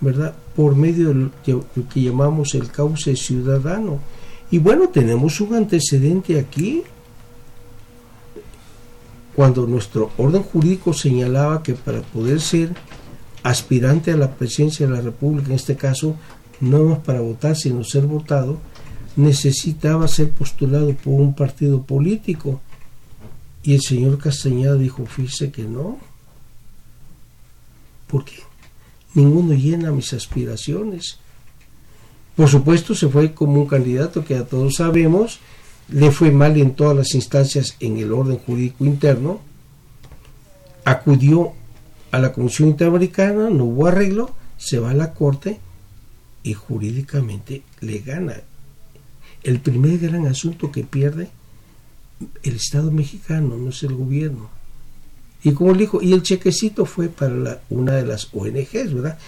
¿verdad?, 0.00 0.34
por 0.54 0.74
medio 0.74 1.08
de 1.08 1.14
lo 1.14 1.30
que 1.44 2.02
llamamos 2.02 2.54
el 2.54 2.70
cauce 2.70 3.14
ciudadano. 3.14 4.00
Y 4.50 4.58
bueno, 4.58 4.88
tenemos 4.88 5.40
un 5.40 5.54
antecedente 5.54 6.38
aquí. 6.38 6.82
Cuando 9.38 9.68
nuestro 9.68 10.10
orden 10.16 10.42
jurídico 10.42 10.92
señalaba 10.92 11.62
que 11.62 11.74
para 11.74 12.02
poder 12.02 12.40
ser 12.40 12.74
aspirante 13.44 14.10
a 14.10 14.16
la 14.16 14.34
presidencia 14.34 14.84
de 14.84 14.92
la 14.92 15.00
República, 15.00 15.50
en 15.50 15.54
este 15.54 15.76
caso, 15.76 16.16
no 16.58 16.82
más 16.82 16.98
para 16.98 17.20
votar, 17.20 17.54
sino 17.54 17.84
ser 17.84 18.04
votado, 18.06 18.58
necesitaba 19.14 20.08
ser 20.08 20.30
postulado 20.30 20.92
por 20.92 21.20
un 21.20 21.36
partido 21.36 21.84
político. 21.84 22.60
Y 23.62 23.74
el 23.74 23.80
señor 23.80 24.18
Castañeda 24.18 24.74
dijo, 24.74 25.06
fíjese 25.06 25.52
que 25.52 25.62
no. 25.62 25.98
porque 28.08 28.40
Ninguno 29.14 29.54
llena 29.54 29.92
mis 29.92 30.12
aspiraciones. 30.14 31.18
Por 32.34 32.48
supuesto, 32.48 32.92
se 32.92 33.06
fue 33.06 33.34
como 33.34 33.60
un 33.60 33.68
candidato 33.68 34.24
que 34.24 34.34
a 34.34 34.44
todos 34.44 34.74
sabemos, 34.74 35.38
le 35.88 36.10
fue 36.10 36.30
mal 36.30 36.56
en 36.56 36.74
todas 36.74 36.96
las 36.96 37.14
instancias 37.14 37.76
en 37.80 37.98
el 37.98 38.12
orden 38.12 38.38
jurídico 38.38 38.84
interno, 38.84 39.40
acudió 40.84 41.52
a 42.10 42.18
la 42.18 42.32
Comisión 42.32 42.68
Interamericana, 42.68 43.50
no 43.50 43.64
hubo 43.64 43.86
arreglo, 43.86 44.34
se 44.56 44.78
va 44.78 44.90
a 44.90 44.94
la 44.94 45.14
Corte 45.14 45.58
y 46.42 46.54
jurídicamente 46.54 47.62
le 47.80 47.98
gana. 48.00 48.34
El 49.42 49.60
primer 49.60 49.98
gran 49.98 50.26
asunto 50.26 50.72
que 50.72 50.84
pierde 50.84 51.28
el 52.42 52.56
Estado 52.56 52.90
mexicano, 52.90 53.56
no 53.56 53.70
es 53.70 53.82
el 53.82 53.94
gobierno. 53.94 54.50
Y 55.44 55.52
como 55.52 55.72
le 55.72 55.80
dijo, 55.80 56.02
y 56.02 56.12
el 56.12 56.22
chequecito 56.22 56.84
fue 56.84 57.08
para 57.08 57.62
una 57.70 57.92
de 57.92 58.04
las 58.04 58.28
ONGs, 58.34 58.92
¿verdad? 58.92 59.18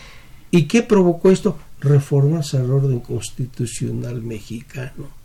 ¿Y 0.51 0.65
qué 0.65 0.83
provocó 0.83 1.31
esto? 1.31 1.57
Reformas 1.81 2.55
al 2.55 2.71
orden 2.71 3.01
constitucional 3.01 4.21
mexicano. 4.21 5.20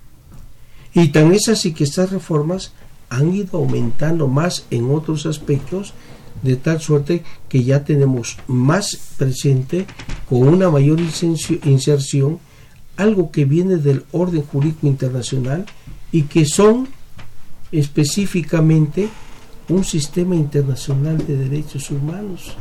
Y 0.96 1.10
tan 1.10 1.34
es 1.34 1.50
así 1.50 1.74
que 1.74 1.84
estas 1.84 2.12
reformas 2.12 2.72
han 3.10 3.36
ido 3.36 3.60
aumentando 3.60 4.28
más 4.28 4.66
en 4.72 4.90
otros 4.90 5.26
aspectos 5.26 5.94
de 6.42 6.56
tal 6.56 6.82
suerte 6.82 7.24
que 7.50 7.64
ya 7.64 7.84
tenemos 7.84 8.38
más 8.48 8.98
presente 9.18 9.86
con 10.28 10.48
una 10.48 10.70
mayor 10.70 11.00
inserción 11.00 12.40
algo 12.98 13.30
que 13.30 13.46
viene 13.46 13.78
del 13.78 14.06
orden 14.14 14.44
jurídico 14.44 14.88
internacional 14.88 15.66
y 16.12 16.24
que 16.24 16.46
son 16.46 16.88
específicamente 17.72 19.10
un 19.68 19.84
sistema 19.84 20.36
internacional 20.36 21.18
de 21.26 21.36
derechos 21.36 21.92
humanos. 21.92 22.56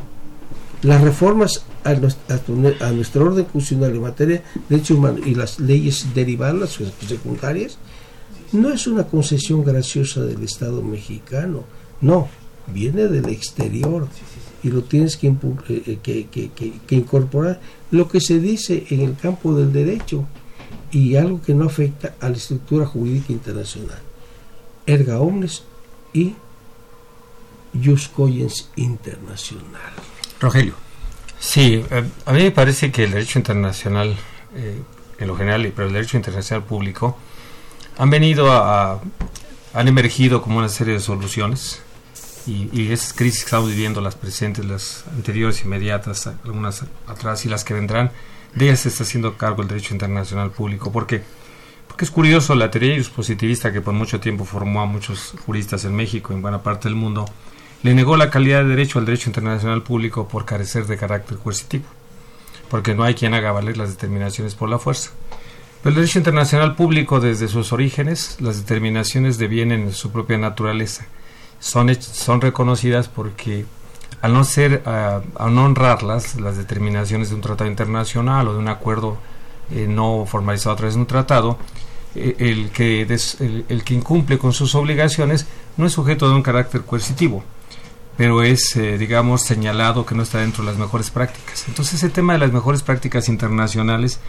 Las 0.82 1.00
reformas 1.00 1.64
a, 1.84 1.94
nuestro 1.94 3.26
orden 3.26 3.44
constitucional 3.44 3.94
en 3.94 4.02
materia 4.02 4.36
de 4.36 4.42
derechos 4.68 4.98
humanos 4.98 5.20
y 5.24 5.34
las 5.34 5.60
leyes 5.60 6.14
derivadas, 6.14 6.78
secundarias, 7.06 7.78
no 8.54 8.72
es 8.72 8.86
una 8.86 9.04
concesión 9.04 9.64
graciosa 9.64 10.22
del 10.22 10.42
Estado 10.42 10.82
mexicano, 10.82 11.64
no, 12.00 12.28
viene 12.66 13.08
del 13.08 13.28
exterior 13.28 14.08
y 14.62 14.70
lo 14.70 14.82
tienes 14.82 15.18
eh, 15.22 15.98
que, 16.02 16.26
que, 16.28 16.94
incorporar. 16.94 17.60
Lo 17.90 18.08
que 18.08 18.20
se 18.20 18.40
dice 18.40 18.86
en 18.90 19.00
el 19.00 19.16
campo 19.16 19.54
del 19.54 19.72
derecho 19.72 20.26
y 20.90 21.16
algo 21.16 21.42
que 21.42 21.54
no 21.54 21.66
afecta 21.66 22.14
a 22.20 22.28
la 22.28 22.36
estructura 22.36 22.86
jurídica 22.86 23.32
internacional. 23.32 24.00
Erga 24.86 25.20
omnes 25.20 25.64
y 26.12 26.34
jus 27.74 28.08
cogens 28.08 28.70
internacional. 28.76 29.92
Rogelio. 30.40 30.74
Sí, 31.38 31.84
eh, 31.90 32.04
a 32.24 32.32
mí 32.32 32.42
me 32.42 32.50
parece 32.50 32.90
que 32.90 33.04
el 33.04 33.10
derecho 33.10 33.38
internacional, 33.38 34.16
eh, 34.54 34.80
en 35.18 35.26
lo 35.26 35.36
general, 35.36 35.70
pero 35.74 35.88
el 35.88 35.94
derecho 35.94 36.16
internacional 36.16 36.64
público, 36.64 37.18
han 37.96 38.10
venido 38.10 38.52
a, 38.52 39.00
han 39.72 39.88
emergido 39.88 40.42
como 40.42 40.58
una 40.58 40.68
serie 40.68 40.94
de 40.94 41.00
soluciones 41.00 41.82
y, 42.46 42.92
esas 42.92 43.12
crisis 43.12 43.40
que 43.40 43.46
estamos 43.46 43.70
viviendo, 43.70 44.00
las 44.00 44.16
presentes, 44.16 44.64
las 44.64 45.04
anteriores, 45.08 45.64
inmediatas, 45.64 46.26
algunas 46.26 46.84
atrás 47.06 47.44
y 47.46 47.48
las 47.48 47.64
que 47.64 47.74
vendrán, 47.74 48.10
de 48.54 48.66
ellas 48.66 48.80
se 48.80 48.90
está 48.90 49.04
haciendo 49.04 49.36
cargo 49.36 49.62
el 49.62 49.68
derecho 49.68 49.94
internacional 49.94 50.50
público. 50.50 50.92
¿Por 50.92 51.06
qué? 51.06 51.22
Porque 51.88 52.04
es 52.04 52.10
curioso, 52.10 52.54
la 52.54 52.70
teoría 52.70 53.02
positivista 53.14 53.72
que 53.72 53.80
por 53.80 53.94
mucho 53.94 54.20
tiempo 54.20 54.44
formó 54.44 54.82
a 54.82 54.86
muchos 54.86 55.34
juristas 55.46 55.84
en 55.84 55.94
México 55.94 56.32
y 56.32 56.36
en 56.36 56.42
buena 56.42 56.62
parte 56.62 56.88
del 56.88 56.96
mundo, 56.96 57.24
le 57.82 57.94
negó 57.94 58.16
la 58.16 58.30
calidad 58.30 58.62
de 58.62 58.70
derecho 58.70 58.98
al 58.98 59.06
derecho 59.06 59.30
internacional 59.30 59.82
público 59.82 60.28
por 60.28 60.44
carecer 60.44 60.86
de 60.86 60.96
carácter 60.96 61.38
coercitivo, 61.38 61.84
porque 62.68 62.94
no 62.94 63.04
hay 63.04 63.14
quien 63.14 63.34
haga 63.34 63.52
valer 63.52 63.76
las 63.76 63.90
determinaciones 63.90 64.54
por 64.54 64.68
la 64.68 64.78
fuerza. 64.78 65.10
Pero 65.84 65.90
el 65.90 65.94
derecho 65.94 66.18
internacional 66.18 66.74
público, 66.74 67.20
desde 67.20 67.46
sus 67.46 67.72
orígenes, 67.72 68.38
las 68.40 68.56
determinaciones 68.56 69.38
devienen 69.38 69.82
en 69.82 69.92
su 69.92 70.10
propia 70.10 70.38
naturaleza 70.38 71.06
son, 71.64 71.94
son 72.00 72.40
reconocidas 72.40 73.08
porque 73.08 73.64
al 74.20 74.34
no 74.34 74.44
ser, 74.44 74.82
uh, 74.86 75.42
al 75.42 75.54
no 75.54 75.64
honrarlas, 75.64 76.36
las 76.36 76.56
determinaciones 76.56 77.30
de 77.30 77.34
un 77.34 77.40
tratado 77.40 77.68
internacional 77.70 78.48
o 78.48 78.52
de 78.52 78.58
un 78.58 78.68
acuerdo 78.68 79.16
eh, 79.70 79.86
no 79.88 80.26
formalizado 80.26 80.74
a 80.74 80.76
través 80.76 80.94
de 80.94 81.00
un 81.00 81.06
tratado, 81.06 81.58
eh, 82.14 82.36
el, 82.38 82.70
que 82.70 83.02
el, 83.02 83.64
el, 83.68 83.84
que 83.84 83.94
incumple 83.94 84.38
con 84.38 84.52
sus 84.52 84.74
obligaciones 84.74 85.46
no 85.78 85.86
es 85.86 85.92
sujeto 85.92 86.28
de 86.28 86.34
un 86.34 86.42
carácter 86.42 86.82
coercitivo, 86.82 87.42
pero 88.16 88.42
es, 88.42 88.76
eh, 88.76 88.98
digamos, 88.98 89.42
señalado 89.42 90.04
que 90.04 90.14
no 90.14 90.22
está 90.22 90.38
dentro 90.38 90.64
de 90.64 90.70
las 90.70 90.78
mejores 90.78 91.10
prácticas. 91.10 91.64
Entonces, 91.66 91.94
ese 91.94 92.10
tema 92.10 92.34
de 92.34 92.40
las 92.40 92.52
mejores 92.52 92.82
prácticas 92.82 93.28
internacionales, 93.28 94.20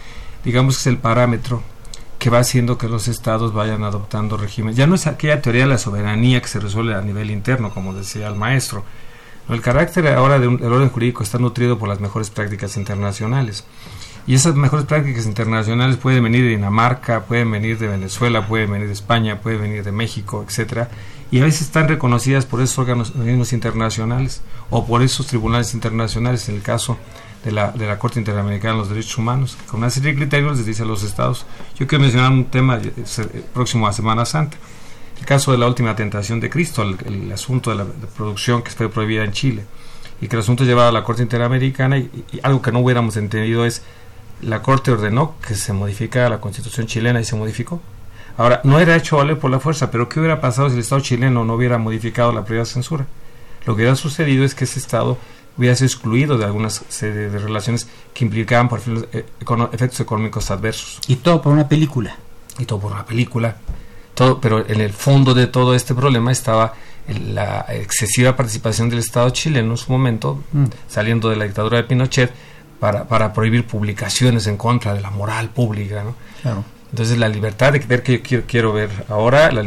digamos 0.46 0.76
que 0.76 0.80
es 0.82 0.86
el 0.86 0.98
parámetro 0.98 1.60
que 2.20 2.30
va 2.30 2.38
haciendo 2.38 2.78
que 2.78 2.88
los 2.88 3.08
estados 3.08 3.52
vayan 3.52 3.82
adoptando 3.82 4.36
regímenes. 4.36 4.76
Ya 4.76 4.86
no 4.86 4.94
es 4.94 5.08
aquella 5.08 5.42
teoría 5.42 5.62
de 5.64 5.70
la 5.70 5.78
soberanía 5.78 6.40
que 6.40 6.46
se 6.46 6.60
resuelve 6.60 6.94
a 6.94 7.00
nivel 7.00 7.32
interno, 7.32 7.74
como 7.74 7.92
decía 7.92 8.28
el 8.28 8.36
maestro. 8.36 8.84
El 9.48 9.60
carácter 9.60 10.06
ahora 10.08 10.38
del 10.38 10.62
orden 10.62 10.88
jurídico 10.88 11.24
está 11.24 11.38
nutrido 11.38 11.78
por 11.78 11.88
las 11.88 11.98
mejores 11.98 12.30
prácticas 12.30 12.76
internacionales. 12.76 13.64
Y 14.28 14.34
esas 14.34 14.54
mejores 14.54 14.86
prácticas 14.86 15.26
internacionales 15.26 15.96
pueden 15.96 16.22
venir 16.22 16.44
de 16.44 16.50
Dinamarca, 16.50 17.24
pueden 17.24 17.50
venir 17.50 17.76
de 17.78 17.88
Venezuela, 17.88 18.46
pueden 18.46 18.70
venir 18.70 18.86
de 18.86 18.92
España, 18.92 19.40
pueden 19.40 19.60
venir 19.60 19.82
de 19.82 19.92
México, 19.92 20.44
etcétera, 20.46 20.88
y 21.32 21.40
a 21.40 21.44
veces 21.44 21.62
están 21.62 21.88
reconocidas 21.88 22.46
por 22.46 22.60
esos 22.60 22.78
organismos 22.78 23.52
internacionales 23.52 24.42
o 24.70 24.86
por 24.86 25.02
esos 25.02 25.26
tribunales 25.26 25.74
internacionales, 25.74 26.48
en 26.48 26.56
el 26.56 26.62
caso 26.62 26.98
de 27.46 27.52
la, 27.52 27.70
de 27.70 27.86
la 27.86 27.96
Corte 27.96 28.18
Interamericana 28.18 28.74
de 28.74 28.80
los 28.80 28.88
Derechos 28.88 29.16
Humanos, 29.18 29.56
que 29.56 29.66
con 29.66 29.78
una 29.78 29.88
serie 29.88 30.10
de 30.10 30.16
criterios 30.16 30.56
les 30.56 30.66
dice 30.66 30.82
a 30.82 30.84
los 30.84 31.04
estados. 31.04 31.46
Yo 31.78 31.86
quiero 31.86 32.02
mencionar 32.02 32.32
un 32.32 32.46
tema 32.46 32.76
eh, 32.78 32.92
eh, 32.96 33.44
próximo 33.54 33.86
a 33.86 33.92
Semana 33.92 34.24
Santa, 34.24 34.56
el 35.20 35.24
caso 35.24 35.52
de 35.52 35.58
la 35.58 35.68
última 35.68 35.94
tentación 35.94 36.40
de 36.40 36.50
Cristo, 36.50 36.82
el, 36.82 37.30
asunto 37.30 37.70
de 37.70 37.76
la 37.76 37.86
producción 38.16 38.62
que 38.62 38.72
fue 38.72 38.88
prohibida 38.88 39.22
en 39.22 39.30
Chile, 39.30 39.64
y 40.20 40.26
que 40.26 40.34
el 40.34 40.40
asunto 40.40 40.64
llevado 40.64 40.88
a 40.88 40.92
la 40.92 41.04
Corte 41.04 41.22
Interamericana, 41.22 41.98
y, 41.98 42.10
algo 42.42 42.60
que 42.60 42.72
no 42.72 42.80
hubiéramos 42.80 43.16
entendido 43.16 43.64
es, 43.64 43.82
la 44.42 44.60
Corte 44.60 44.90
ordenó 44.90 45.36
que 45.46 45.54
se 45.54 45.72
modificara 45.72 46.28
la 46.28 46.40
Constitución 46.40 46.88
chilena 46.88 47.20
y 47.20 47.24
se 47.24 47.36
modificó. 47.36 47.80
Ahora, 48.36 48.60
no 48.64 48.80
era 48.80 48.96
hecho 48.96 49.18
valer 49.18 49.38
por 49.38 49.52
la 49.52 49.60
fuerza, 49.60 49.92
pero 49.92 50.08
¿qué 50.08 50.18
hubiera 50.18 50.40
pasado 50.40 50.68
si 50.68 50.74
el 50.74 50.80
Estado 50.80 51.00
chileno 51.00 51.44
no 51.44 51.54
hubiera 51.54 51.78
modificado 51.78 52.32
la 52.32 52.44
previa 52.44 52.64
censura? 52.64 53.06
Lo 53.66 53.76
que 53.76 53.82
hubiera 53.82 53.94
sucedido 53.94 54.44
es 54.44 54.56
que 54.56 54.64
ese 54.64 54.80
Estado 54.80 55.16
hubiera 55.58 55.74
sido 55.74 55.86
excluido 55.86 56.38
de 56.38 56.44
algunas 56.44 56.84
serie 56.88 57.28
de 57.28 57.38
relaciones 57.38 57.88
que 58.12 58.24
implicaban 58.24 58.68
por 58.68 58.80
eh, 59.12 59.26
efectos 59.72 60.00
económicos 60.00 60.50
adversos. 60.50 61.00
Y 61.06 61.16
todo 61.16 61.40
por 61.42 61.52
una 61.52 61.68
película. 61.68 62.16
Y 62.58 62.64
todo 62.64 62.80
por 62.80 62.92
una 62.92 63.04
película. 63.04 63.56
Todo, 64.14 64.40
pero 64.40 64.66
en 64.66 64.80
el 64.80 64.92
fondo 64.92 65.34
de 65.34 65.46
todo 65.46 65.74
este 65.74 65.94
problema 65.94 66.32
estaba 66.32 66.74
la 67.08 67.66
excesiva 67.68 68.34
participación 68.34 68.88
del 68.88 68.98
Estado 69.00 69.30
chileno 69.30 69.72
en 69.72 69.76
su 69.76 69.92
momento, 69.92 70.42
mm. 70.52 70.64
saliendo 70.88 71.28
de 71.28 71.36
la 71.36 71.44
dictadura 71.44 71.78
de 71.78 71.84
Pinochet, 71.84 72.32
para, 72.80 73.06
para 73.06 73.32
prohibir 73.32 73.66
publicaciones 73.66 74.46
en 74.46 74.56
contra 74.56 74.94
de 74.94 75.00
la 75.00 75.10
moral 75.10 75.50
pública. 75.50 76.02
¿no? 76.02 76.14
Claro. 76.42 76.64
Entonces 76.90 77.18
la 77.18 77.28
libertad 77.28 77.72
de 77.72 77.80
ver 77.80 78.02
que 78.02 78.22
yo 78.22 78.46
quiero, 78.46 78.72
ver 78.72 78.90
ahora, 79.08 79.50
la, 79.50 79.62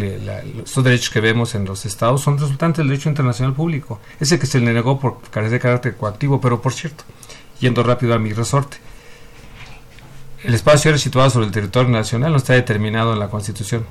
estos 0.64 0.84
derechos 0.84 1.10
que 1.10 1.20
vemos 1.20 1.54
en 1.54 1.66
los 1.66 1.86
estados 1.86 2.22
son 2.22 2.38
resultantes 2.38 2.78
del 2.78 2.88
derecho 2.88 3.10
internacional 3.10 3.54
público, 3.54 4.00
ese 4.20 4.40
que 4.40 4.46
se 4.46 4.60
le 4.60 4.74
negó 4.74 5.00
por 5.00 5.22
carecer 5.30 5.54
de 5.54 5.60
carácter 5.60 5.96
coactivo, 5.98 6.40
pero 6.40 6.62
por 6.62 6.74
cierto, 6.74 7.04
yendo 7.60 7.84
rápido 7.84 8.14
a 8.14 8.20
mi 8.20 8.32
resorte, 8.32 8.78
el 10.44 10.54
espacio 10.54 10.90
aéreo 10.90 11.00
situado 11.00 11.30
sobre 11.30 11.48
el 11.48 11.52
territorio 11.52 11.90
nacional 11.90 12.32
no 12.32 12.38
está 12.38 12.54
determinado 12.54 13.12
en 13.12 13.20
la 13.20 13.28
Constitución. 13.28 13.86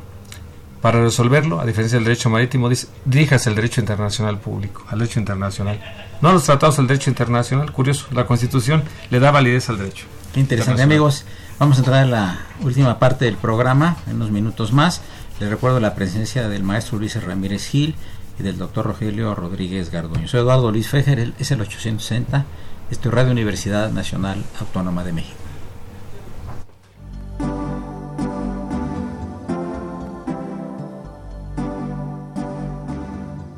Para 0.81 1.03
resolverlo, 1.03 1.61
a 1.61 1.67
diferencia 1.67 1.99
del 1.99 2.05
derecho 2.05 2.31
marítimo, 2.31 2.71
diríjase 3.05 3.51
al 3.51 3.57
derecho 3.57 3.81
internacional 3.81 4.39
público, 4.39 4.85
al 4.89 5.01
derecho 5.01 5.19
internacional. 5.19 5.81
No 6.23 6.31
a 6.31 6.33
los 6.33 6.45
tratados 6.45 6.77
del 6.77 6.87
derecho 6.87 7.11
internacional, 7.11 7.73
curioso, 7.73 8.07
la 8.13 8.27
Constitución 8.27 8.85
le 9.11 9.21
da 9.21 9.31
validez 9.31 9.69
al 9.69 9.79
derecho. 9.79 10.07
Interesante, 10.37 10.83
amigos. 10.83 11.25
Vamos 11.59 11.79
a 11.79 11.81
entrar 11.81 12.05
en 12.05 12.13
la 12.13 12.39
última 12.63 13.01
parte 13.01 13.25
del 13.25 13.37
programa, 13.37 13.97
en 14.07 14.15
unos 14.15 14.31
minutos 14.31 14.73
más. 14.73 15.03
Les 15.41 15.51
recuerdo 15.51 15.81
la 15.81 15.97
presencia 15.97 16.49
del 16.49 16.63
maestro 16.63 16.99
Luis 16.99 17.21
Ramírez 17.21 17.67
Gil 17.67 17.97
y 18.39 18.45
del 18.45 18.59
doctor 18.59 18.87
Rogelio 18.87 19.35
Rodríguez 19.35 19.91
Garduño. 19.91 20.29
Soy 20.29 20.39
Eduardo 20.39 20.71
Luis 20.71 20.89
Fejer, 20.89 21.33
es 21.37 21.51
el 21.51 21.61
860, 21.61 22.45
estoy 22.93 23.11
Radio 23.11 23.33
Universidad 23.33 23.91
Nacional 23.91 24.45
Autónoma 24.61 25.03
de 25.03 25.13
México. 25.13 25.37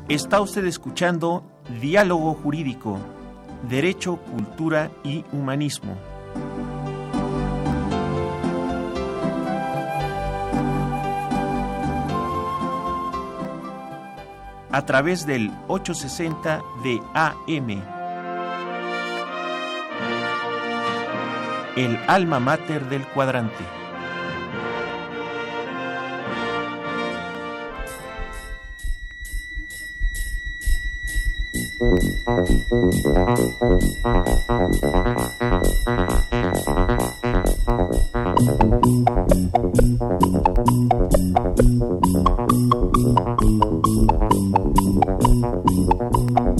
Está 0.09 0.41
usted 0.41 0.65
escuchando 0.65 1.43
Diálogo 1.79 2.33
Jurídico, 2.33 2.97
Derecho, 3.69 4.15
Cultura 4.15 4.89
y 5.03 5.23
Humanismo. 5.31 6.10
A 14.71 14.85
través 14.85 15.25
del 15.25 15.51
860 15.67 16.61
de 16.83 17.01
AM. 17.13 17.83
El 21.75 21.97
alma 22.07 22.39
mater 22.39 22.87
del 22.89 23.05
cuadrante. 23.07 23.81
Thank 38.43 38.73
you. 46.39 46.50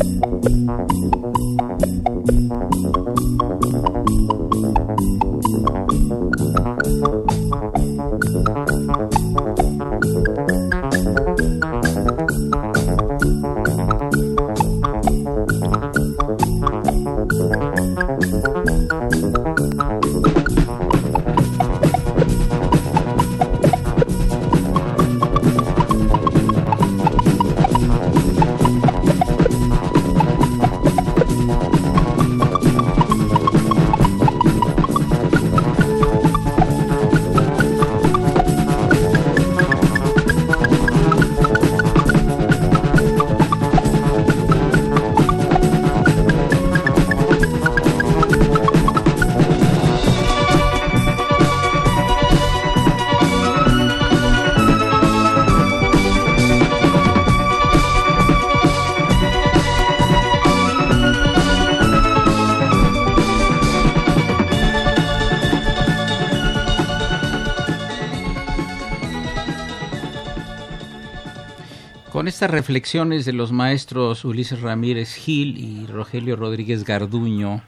Estas 72.42 72.56
reflexiones 72.56 73.24
de 73.26 73.34
los 73.34 73.52
maestros 73.52 74.26
Ulises 74.26 74.62
Ramírez 74.62 75.14
Gil 75.14 75.60
y 75.60 75.86
Rogelio 75.86 76.36
Rodríguez 76.36 76.84
Garduño, 76.86 77.62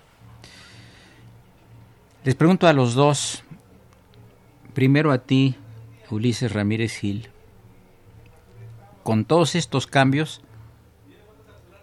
les 2.24 2.34
pregunto 2.34 2.66
a 2.66 2.74
los 2.74 2.96
dos, 2.96 3.44
primero 4.74 5.12
a 5.12 5.20
ti, 5.20 5.54
Ulises 6.10 6.54
Ramírez 6.54 6.98
Gil, 6.98 7.30
con 9.04 9.26
todos 9.26 9.54
estos 9.54 9.86
cambios, 9.86 10.42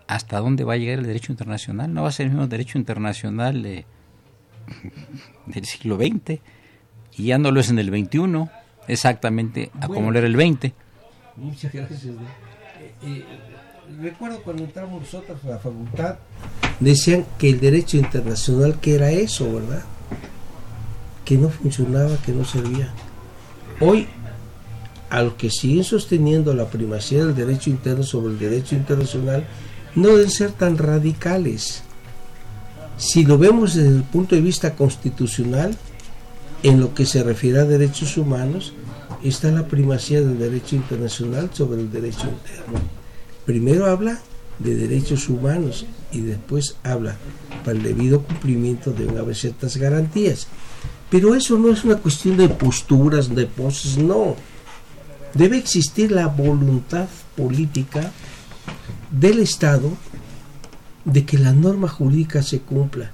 ¿hasta 0.09 0.41
dónde 0.41 0.65
va 0.65 0.73
a 0.73 0.77
llegar 0.77 0.99
el 0.99 1.07
derecho 1.07 1.31
internacional? 1.31 1.95
¿No 1.95 2.03
va 2.03 2.09
a 2.09 2.13
ser 2.13 2.27
el 2.27 2.33
mismo 2.33 2.49
derecho 2.49 2.77
internacional 2.77 3.63
del 5.47 5.65
siglo 5.65 5.97
XX? 5.97 6.41
Y 7.17 7.27
ya 7.27 7.39
no 7.39 7.53
lo 7.53 7.61
es 7.61 7.71
en 7.71 7.79
el 7.79 7.87
XXI, 7.91 8.51
exactamente 8.89 9.71
a 9.81 9.87
como 9.87 10.13
era 10.13 10.27
el 10.27 10.35
XX. 10.35 10.73
Muchas 11.37 11.73
gracias 11.73 12.03
recuerdo 14.01 14.43
cuando 14.43 14.65
entramos 14.65 15.03
nosotros 15.03 15.39
a 15.45 15.49
la 15.49 15.59
facultad, 15.59 16.17
decían 16.79 17.27
que 17.39 17.51
el 17.51 17.61
derecho 17.61 17.97
internacional, 17.97 18.79
que 18.81 18.95
era 18.95 19.11
eso, 19.11 19.53
¿verdad? 19.53 19.83
Que 21.25 21.37
no 21.37 21.49
funcionaba, 21.49 22.17
que 22.25 22.33
no 22.33 22.45
servía. 22.45 22.93
Hoy, 23.81 24.07
a 25.09 25.23
los 25.23 25.35
que 25.35 25.51
siguen 25.51 25.85
sosteniendo 25.85 26.55
la 26.55 26.67
primacía 26.67 27.25
del 27.25 27.35
derecho 27.35 27.71
interno 27.71 28.03
sobre 28.03 28.33
el 28.33 28.39
derecho 28.39 28.75
internacional, 28.75 29.47
no 29.95 30.09
deben 30.09 30.31
ser 30.31 30.53
tan 30.53 30.79
radicales. 30.79 31.83
Si 32.97 33.25
lo 33.25 33.39
vemos 33.39 33.75
desde 33.75 33.97
el 33.97 34.03
punto 34.05 34.35
de 34.35 34.41
vista 34.41 34.75
constitucional, 34.75 35.77
en 36.63 36.81
lo 36.81 36.95
que 36.95 37.07
se 37.07 37.23
refiere 37.23 37.61
a 37.61 37.65
derechos 37.65 38.17
humanos, 38.17 38.75
está 39.29 39.51
la 39.51 39.67
primacía 39.67 40.21
del 40.21 40.39
derecho 40.39 40.77
internacional 40.77 41.51
sobre 41.53 41.81
el 41.81 41.91
derecho 41.91 42.29
interno. 42.29 42.81
Primero 43.45 43.87
habla 43.87 44.21
de 44.59 44.77
derechos 44.77 45.29
humanos 45.29 45.87
y 46.13 46.21
después 46.21 46.77
habla 46.83 47.17
para 47.65 47.77
el 47.77 47.83
debido 47.83 48.23
cumplimiento 48.23 48.93
de 48.93 49.19
haber 49.19 49.35
ciertas 49.35 49.77
garantías. 49.77 50.47
Pero 51.11 51.35
eso 51.35 51.59
no 51.59 51.73
es 51.73 51.85
una 51.85 51.97
cuestión 51.97 52.37
de 52.37 52.49
posturas, 52.49 53.35
de 53.35 53.47
poses, 53.47 53.99
no. 53.99 54.37
Debe 55.35 55.59
existir 55.59 56.13
la 56.13 56.29
voluntad 56.29 57.09
política 57.37 58.13
del 59.11 59.41
Estado 59.41 59.91
de 61.05 61.25
que 61.25 61.39
la 61.39 61.53
norma 61.53 61.89
jurídica 61.89 62.43
se 62.43 62.61
cumpla. 62.61 63.11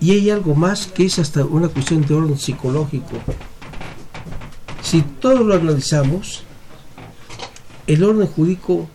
Y 0.00 0.10
hay 0.12 0.30
algo 0.30 0.54
más 0.54 0.86
que 0.86 1.06
es 1.06 1.18
hasta 1.18 1.44
una 1.44 1.68
cuestión 1.68 2.04
de 2.04 2.14
orden 2.14 2.38
psicológico. 2.38 3.16
Si 4.86 5.02
todo 5.02 5.42
lo 5.42 5.56
analizamos, 5.56 6.44
el 7.88 8.04
orden 8.04 8.28
jurídico 8.28 8.88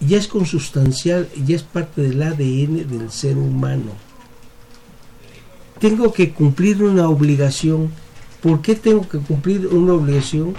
ya 0.00 0.18
es 0.18 0.26
consustancial, 0.26 1.28
ya 1.46 1.54
es 1.54 1.62
parte 1.62 2.02
del 2.02 2.20
ADN 2.20 2.88
del 2.88 3.08
ser 3.12 3.36
humano. 3.36 3.92
Tengo 5.78 6.12
que 6.12 6.32
cumplir 6.32 6.82
una 6.82 7.08
obligación. 7.08 7.92
¿Por 8.42 8.62
qué 8.62 8.74
tengo 8.74 9.08
que 9.08 9.18
cumplir 9.18 9.68
una 9.68 9.92
obligación? 9.92 10.54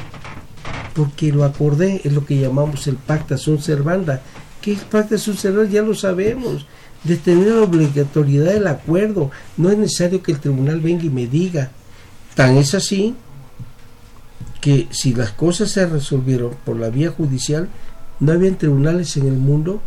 Porque 0.94 1.34
lo 1.34 1.44
acordé, 1.44 2.00
es 2.06 2.14
lo 2.14 2.26
que 2.26 2.40
llamamos 2.40 2.88
el 2.88 2.96
pacta 2.96 3.38
sunt 3.38 3.60
servanda. 3.60 4.22
¿Qué 4.62 4.72
es 4.72 4.84
pacta 4.86 5.18
sunt 5.18 5.40
servanda? 5.40 5.74
Ya 5.74 5.82
lo 5.82 5.94
sabemos. 5.94 6.66
De 7.04 7.18
tener 7.18 7.50
la 7.50 7.64
obligatoriedad 7.64 8.54
del 8.54 8.68
acuerdo. 8.68 9.30
No 9.58 9.70
es 9.70 9.78
necesario 9.78 10.24
que 10.24 10.32
el 10.32 10.40
tribunal 10.40 10.80
venga 10.80 11.04
y 11.04 11.10
me 11.10 11.28
diga. 11.28 11.70
Tan 12.34 12.56
es 12.56 12.74
así 12.74 13.14
que 14.64 14.88
si 14.92 15.14
las 15.14 15.34
cosas 15.34 15.72
se 15.72 15.86
resolvieron 15.86 16.52
por 16.64 16.78
la 16.78 16.88
vía 16.90 17.12
judicial, 17.12 17.68
no 18.22 18.32
había 18.32 18.58
tribunales 18.58 19.18
en 19.18 19.28
el 19.28 19.34
mundo 19.34 19.82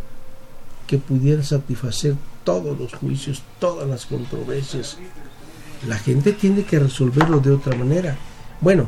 que 0.85 0.99
pudieran 0.99 1.43
satisfacer 1.43 2.13
todos 2.43 2.77
los 2.77 2.93
juicios, 2.93 3.41
todas 3.57 3.89
las 3.89 4.05
controversias. 4.05 4.99
La 5.87 5.97
gente 5.97 6.31
tiene 6.31 6.61
que 6.61 6.77
resolverlo 6.77 7.39
de 7.39 7.53
otra 7.53 7.75
manera. 7.75 8.19
Bueno, 8.61 8.87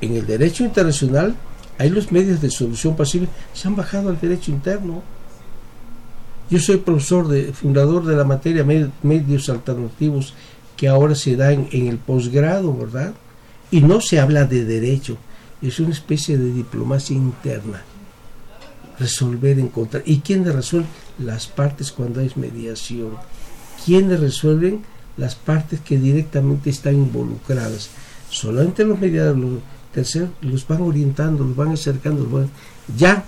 en 0.00 0.16
el 0.16 0.26
derecho 0.26 0.64
internacional 0.64 1.36
hay 1.78 1.90
los 1.90 2.10
medios 2.10 2.40
de 2.40 2.50
solución 2.50 2.96
pasible, 2.96 3.28
se 3.54 3.68
han 3.68 3.76
bajado 3.76 4.08
al 4.08 4.20
derecho 4.20 4.50
interno. 4.50 5.00
Yo 6.50 6.58
soy 6.58 6.78
profesor 6.78 7.28
de 7.28 7.52
fundador 7.52 8.04
de 8.04 8.16
la 8.16 8.24
materia 8.24 8.64
medios 8.64 9.48
alternativos 9.48 10.34
que 10.76 10.88
ahora 10.88 11.14
se 11.14 11.36
da 11.36 11.52
en, 11.52 11.68
en 11.70 11.86
el 11.86 11.98
posgrado, 11.98 12.76
¿verdad? 12.76 13.14
Y 13.70 13.80
no 13.80 14.00
se 14.00 14.20
habla 14.20 14.44
de 14.44 14.64
derecho, 14.64 15.16
es 15.62 15.78
una 15.80 15.90
especie 15.90 16.36
de 16.38 16.52
diplomacia 16.52 17.16
interna 17.16 17.82
resolver, 19.00 19.58
encontrar. 19.58 20.02
¿Y 20.06 20.18
quiénes 20.18 20.54
resuelven? 20.54 20.90
Las 21.18 21.46
partes 21.48 21.90
cuando 21.90 22.20
hay 22.20 22.30
mediación. 22.36 23.12
¿Quiénes 23.84 24.20
resuelven? 24.20 24.82
Las 25.16 25.34
partes 25.34 25.80
que 25.80 25.98
directamente 25.98 26.70
están 26.70 26.94
involucradas. 26.94 27.88
Solamente 28.28 28.84
los 28.84 29.00
mediadores, 29.00 29.42
los 29.42 29.60
terceros, 29.92 30.28
los 30.42 30.68
van 30.68 30.82
orientando, 30.82 31.44
los 31.44 31.56
van 31.56 31.72
acercando, 31.72 32.22
los 32.22 32.32
van... 32.32 32.50
ya 32.96 33.24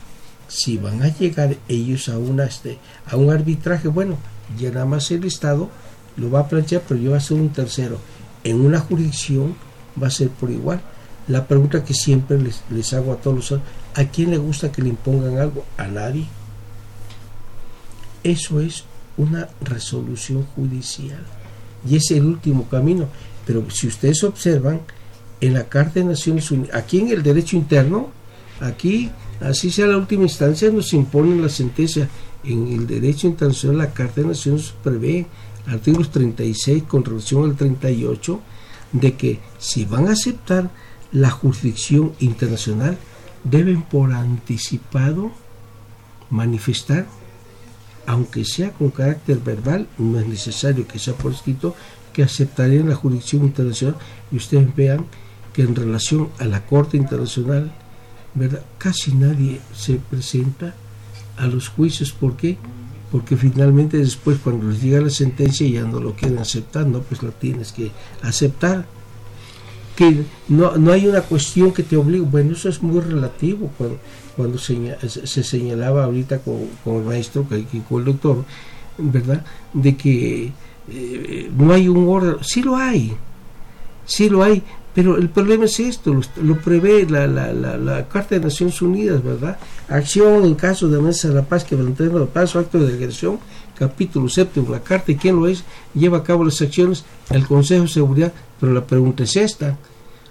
si 0.46 0.76
van 0.76 1.02
a 1.02 1.08
llegar 1.08 1.56
ellos 1.66 2.10
a, 2.10 2.18
una, 2.18 2.44
este, 2.44 2.78
a 3.06 3.16
un 3.16 3.30
arbitraje, 3.30 3.88
bueno, 3.88 4.18
ya 4.58 4.70
nada 4.70 4.84
más 4.84 5.10
el 5.10 5.24
Estado 5.24 5.70
lo 6.16 6.30
va 6.30 6.40
a 6.40 6.48
plantear, 6.48 6.82
pero 6.86 7.00
yo 7.00 7.12
va 7.12 7.16
a 7.16 7.20
ser 7.20 7.38
un 7.38 7.48
tercero. 7.48 7.98
En 8.44 8.60
una 8.60 8.78
jurisdicción 8.78 9.54
va 10.00 10.08
a 10.08 10.10
ser 10.10 10.28
por 10.28 10.50
igual. 10.50 10.80
La 11.28 11.46
pregunta 11.46 11.84
que 11.84 11.94
siempre 11.94 12.38
les, 12.38 12.62
les 12.70 12.92
hago 12.92 13.12
a 13.12 13.16
todos 13.16 13.50
los 13.50 13.60
¿A 13.94 14.04
quién 14.04 14.30
le 14.30 14.38
gusta 14.38 14.72
que 14.72 14.82
le 14.82 14.88
impongan 14.88 15.38
algo? 15.38 15.64
A 15.76 15.86
nadie. 15.86 16.26
Eso 18.24 18.60
es 18.60 18.84
una 19.16 19.48
resolución 19.60 20.44
judicial. 20.54 21.22
Y 21.88 21.96
es 21.96 22.10
el 22.10 22.24
último 22.24 22.68
camino. 22.68 23.08
Pero 23.46 23.68
si 23.70 23.88
ustedes 23.88 24.24
observan, 24.24 24.80
en 25.40 25.54
la 25.54 25.68
Carta 25.68 25.94
de 25.94 26.04
Naciones 26.04 26.50
Unidas, 26.50 26.76
aquí 26.76 27.00
en 27.00 27.08
el 27.08 27.22
derecho 27.22 27.56
interno, 27.56 28.10
aquí, 28.60 29.10
así 29.40 29.70
sea 29.70 29.88
la 29.88 29.98
última 29.98 30.22
instancia, 30.22 30.70
nos 30.70 30.92
imponen 30.92 31.42
la 31.42 31.48
sentencia. 31.48 32.08
En 32.44 32.68
el 32.72 32.86
derecho 32.86 33.26
internacional, 33.26 33.78
la 33.78 33.92
Carta 33.92 34.20
de 34.20 34.28
Naciones 34.28 34.72
prevé, 34.82 35.26
artículos 35.66 36.10
36 36.10 36.84
con 36.84 37.04
relación 37.04 37.44
al 37.44 37.56
38, 37.56 38.40
de 38.92 39.14
que 39.14 39.40
si 39.58 39.84
van 39.84 40.08
a 40.08 40.12
aceptar 40.12 40.70
la 41.10 41.30
jurisdicción 41.30 42.12
internacional, 42.20 42.98
deben 43.44 43.82
por 43.82 44.12
anticipado 44.12 45.32
manifestar, 46.30 47.06
aunque 48.06 48.44
sea 48.44 48.72
con 48.72 48.90
carácter 48.90 49.38
verbal, 49.38 49.86
no 49.98 50.18
es 50.18 50.26
necesario 50.26 50.86
que 50.86 50.98
sea 50.98 51.14
por 51.14 51.32
escrito, 51.32 51.74
que 52.12 52.22
aceptarían 52.22 52.88
la 52.88 52.94
jurisdicción 52.94 53.44
internacional 53.44 53.96
y 54.30 54.36
ustedes 54.36 54.74
vean 54.74 55.06
que 55.52 55.62
en 55.62 55.74
relación 55.74 56.30
a 56.38 56.44
la 56.44 56.64
Corte 56.64 56.96
Internacional, 56.96 57.72
¿verdad? 58.34 58.62
casi 58.78 59.12
nadie 59.14 59.60
se 59.74 59.96
presenta 59.96 60.74
a 61.36 61.46
los 61.46 61.68
juicios. 61.68 62.12
¿Por 62.12 62.36
qué? 62.36 62.58
Porque 63.12 63.36
finalmente 63.36 63.98
después 63.98 64.38
cuando 64.42 64.70
les 64.70 64.82
llega 64.82 65.00
la 65.00 65.10
sentencia 65.10 65.68
ya 65.68 65.82
no 65.82 66.00
lo 66.00 66.14
quieren 66.14 66.38
aceptar, 66.38 66.86
¿no? 66.86 67.00
Pues 67.00 67.22
lo 67.22 67.30
tienes 67.30 67.70
que 67.70 67.92
aceptar 68.22 68.86
que 69.96 70.24
no, 70.48 70.76
no 70.76 70.92
hay 70.92 71.06
una 71.06 71.20
cuestión 71.20 71.72
que 71.72 71.82
te 71.82 71.96
obligue, 71.96 72.24
bueno, 72.24 72.52
eso 72.52 72.68
es 72.68 72.82
muy 72.82 73.00
relativo 73.00 73.70
cuando, 73.76 73.98
cuando 74.36 74.58
se 74.58 75.44
señalaba 75.44 76.04
ahorita 76.04 76.38
con, 76.38 76.68
el 76.96 77.02
maestro, 77.04 77.44
con 77.44 77.98
el 77.98 78.04
doctor, 78.06 78.44
¿verdad? 78.98 79.44
De 79.72 79.96
que 79.96 80.52
eh, 80.88 81.50
no 81.56 81.72
hay 81.72 81.88
un 81.88 82.08
orden, 82.08 82.36
sí 82.42 82.62
lo 82.62 82.76
hay, 82.76 83.14
sí 84.06 84.28
lo 84.28 84.42
hay, 84.42 84.62
pero 84.94 85.16
el 85.16 85.28
problema 85.30 85.64
es 85.64 85.80
esto, 85.80 86.20
lo, 86.42 86.58
prevé 86.58 87.06
la, 87.08 87.26
la, 87.26 87.52
la, 87.52 88.08
Carta 88.08 88.34
de 88.34 88.42
Naciones 88.42 88.82
Unidas, 88.82 89.22
¿verdad? 89.22 89.56
Acción 89.88 90.44
en 90.44 90.54
caso 90.54 90.88
de 90.88 90.98
amenaza 90.98 91.28
a 91.28 91.32
la 91.32 91.42
paz 91.42 91.64
que 91.64 91.76
mantenga 91.76 92.18
la 92.18 92.26
paz 92.26 92.54
o 92.54 92.58
acto 92.58 92.78
de 92.78 92.92
agresión, 92.92 93.38
capítulo 93.78 94.28
séptimo, 94.28 94.70
la 94.70 94.80
Carta 94.80 95.12
y 95.12 95.16
quién 95.16 95.36
lo 95.36 95.48
es, 95.48 95.64
lleva 95.94 96.18
a 96.18 96.22
cabo 96.22 96.44
las 96.44 96.60
acciones, 96.60 97.04
el 97.30 97.46
Consejo 97.46 97.82
de 97.82 97.88
Seguridad 97.88 98.32
pero 98.62 98.72
la 98.72 98.86
pregunta 98.86 99.24
es 99.24 99.34
esta. 99.34 99.76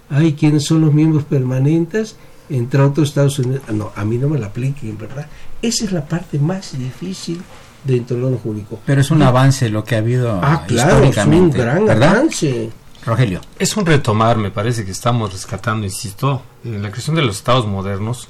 Hay 0.09 0.35
quienes 0.35 0.63
son 0.63 0.79
los 0.79 0.93
miembros 0.93 1.25
permanentes, 1.25 2.15
entre 2.49 2.81
otros 2.81 3.09
Estados 3.09 3.37
Unidos. 3.39 3.61
Ah, 3.67 3.73
no, 3.73 3.91
a 3.93 4.05
mí 4.05 4.17
no 4.17 4.29
me 4.29 4.39
la 4.39 4.47
apliquen, 4.47 4.97
¿verdad? 4.97 5.27
Esa 5.61 5.83
es 5.83 5.91
la 5.91 6.05
parte 6.05 6.39
más 6.39 6.79
difícil 6.79 7.41
dentro 7.83 8.15
del 8.15 8.27
orden 8.27 8.39
jurídico. 8.39 8.79
Pero 8.85 9.01
es 9.01 9.11
un 9.11 9.21
avance 9.21 9.67
lo 9.67 9.83
que 9.83 9.95
ha 9.95 9.97
habido 9.97 10.39
ah, 10.41 10.63
claro, 10.65 11.03
es 11.03 11.17
un 11.17 11.51
gran 11.51 11.89
avance. 11.89 12.69
Rogelio. 13.05 13.41
Es 13.57 13.75
un 13.77 13.85
retomar, 13.85 14.37
me 14.37 14.51
parece 14.51 14.85
que 14.85 14.91
estamos 14.91 15.33
rescatando, 15.33 15.85
insisto, 15.85 16.43
en 16.63 16.81
la 16.81 16.91
creación 16.91 17.15
de 17.15 17.23
los 17.23 17.37
estados 17.37 17.65
modernos. 17.65 18.27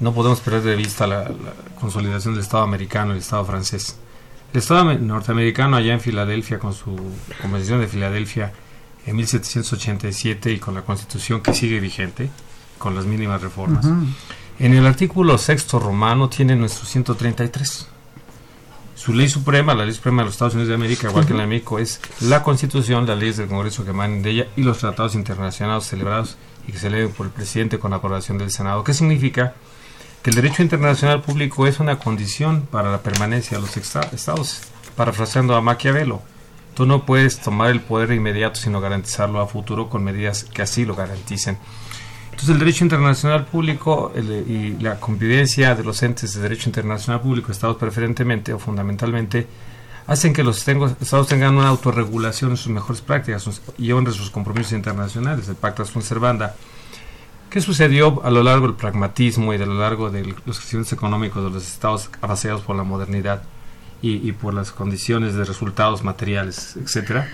No 0.00 0.12
podemos 0.12 0.40
perder 0.40 0.62
de 0.62 0.76
vista 0.76 1.06
la, 1.06 1.24
la 1.24 1.54
consolidación 1.78 2.34
del 2.34 2.42
Estado 2.42 2.64
americano 2.64 3.10
y 3.10 3.16
el 3.16 3.18
Estado 3.20 3.44
francés. 3.44 3.96
El 4.52 4.58
Estado 4.58 4.94
norteamericano 4.94 5.76
allá 5.76 5.92
en 5.92 6.00
Filadelfia, 6.00 6.58
con 6.58 6.74
su 6.74 6.96
Convención 7.40 7.80
de 7.80 7.86
Filadelfia, 7.86 8.52
en 9.06 9.16
1787 9.16 10.52
y 10.52 10.58
con 10.58 10.74
la 10.74 10.82
constitución 10.82 11.40
que 11.40 11.54
sigue 11.54 11.78
vigente, 11.78 12.30
con 12.78 12.94
las 12.94 13.04
mínimas 13.04 13.40
reformas. 13.40 13.86
En 14.58 14.74
el 14.74 14.86
artículo 14.86 15.38
sexto 15.38 15.78
romano 15.78 16.28
tiene 16.28 16.56
nuestro 16.56 16.84
133. 16.84 17.88
Su 19.00 19.14
ley 19.14 19.30
suprema, 19.30 19.74
la 19.74 19.86
ley 19.86 19.94
suprema 19.94 20.20
de 20.20 20.26
los 20.26 20.34
Estados 20.34 20.52
Unidos 20.52 20.68
de 20.68 20.74
América, 20.74 21.08
igual 21.08 21.24
que 21.24 21.32
en 21.32 21.38
la 21.38 21.44
de 21.44 21.48
México, 21.48 21.78
es 21.78 22.02
la 22.20 22.42
constitución, 22.42 23.06
las 23.06 23.16
leyes 23.16 23.38
del 23.38 23.48
Congreso 23.48 23.82
que 23.82 23.92
emanen 23.92 24.22
de 24.22 24.28
ella 24.28 24.48
y 24.56 24.62
los 24.62 24.76
tratados 24.76 25.14
internacionales 25.14 25.84
celebrados 25.84 26.36
y 26.68 26.72
que 26.72 26.78
se 26.78 26.90
leen 26.90 27.10
por 27.10 27.24
el 27.24 27.32
presidente 27.32 27.78
con 27.78 27.92
la 27.92 27.96
aprobación 27.96 28.36
del 28.36 28.50
Senado. 28.50 28.84
¿Qué 28.84 28.92
significa? 28.92 29.54
Que 30.22 30.28
el 30.28 30.36
derecho 30.36 30.62
internacional 30.62 31.22
público 31.22 31.66
es 31.66 31.80
una 31.80 31.98
condición 31.98 32.68
para 32.70 32.90
la 32.90 33.02
permanencia 33.02 33.56
de 33.56 33.62
los 33.62 33.74
estados, 33.78 34.60
parafraseando 34.96 35.56
a 35.56 35.62
Maquiavelo 35.62 36.20
Tú 36.74 36.86
no 36.86 37.04
puedes 37.04 37.40
tomar 37.40 37.70
el 37.70 37.80
poder 37.80 38.12
inmediato, 38.12 38.60
sino 38.60 38.80
garantizarlo 38.80 39.40
a 39.40 39.46
futuro 39.46 39.88
con 39.88 40.04
medidas 40.04 40.44
que 40.44 40.62
así 40.62 40.84
lo 40.84 40.94
garanticen. 40.94 41.58
Entonces 42.40 42.54
el 42.54 42.58
derecho 42.58 42.84
internacional 42.84 43.44
público 43.44 44.14
y 44.16 44.82
la 44.82 44.98
convivencia 44.98 45.74
de 45.74 45.84
los 45.84 46.02
entes 46.02 46.32
de 46.32 46.40
derecho 46.40 46.70
internacional 46.70 47.20
público, 47.20 47.52
estados 47.52 47.76
preferentemente 47.76 48.54
o 48.54 48.58
fundamentalmente, 48.58 49.46
hacen 50.06 50.32
que 50.32 50.42
los 50.42 50.66
estados 50.66 51.26
tengan 51.26 51.58
una 51.58 51.68
autorregulación 51.68 52.52
en 52.52 52.56
sus 52.56 52.72
mejores 52.72 53.02
prácticas 53.02 53.60
y 53.76 53.92
honren 53.92 54.14
sus 54.14 54.30
compromisos 54.30 54.72
internacionales, 54.72 55.48
el 55.48 55.54
Pacta 55.56 55.84
Sunt 55.84 56.02
Servanda. 56.02 56.56
¿Qué 57.50 57.60
sucedió 57.60 58.24
a 58.24 58.30
lo 58.30 58.42
largo 58.42 58.68
del 58.68 58.76
pragmatismo 58.76 59.52
y 59.52 59.56
a 59.56 59.66
lo 59.66 59.78
largo 59.78 60.08
de 60.08 60.34
los 60.46 60.58
crecimientos 60.60 60.94
económicos 60.94 61.44
de 61.44 61.50
los 61.50 61.66
estados 61.66 62.08
abaseados 62.22 62.62
por 62.62 62.74
la 62.74 62.84
modernidad? 62.84 63.42
y, 64.02 64.32
por 64.32 64.54
las 64.54 64.72
condiciones 64.72 65.34
de 65.34 65.44
resultados 65.44 66.02
materiales, 66.02 66.76
etcétera, 66.82 67.28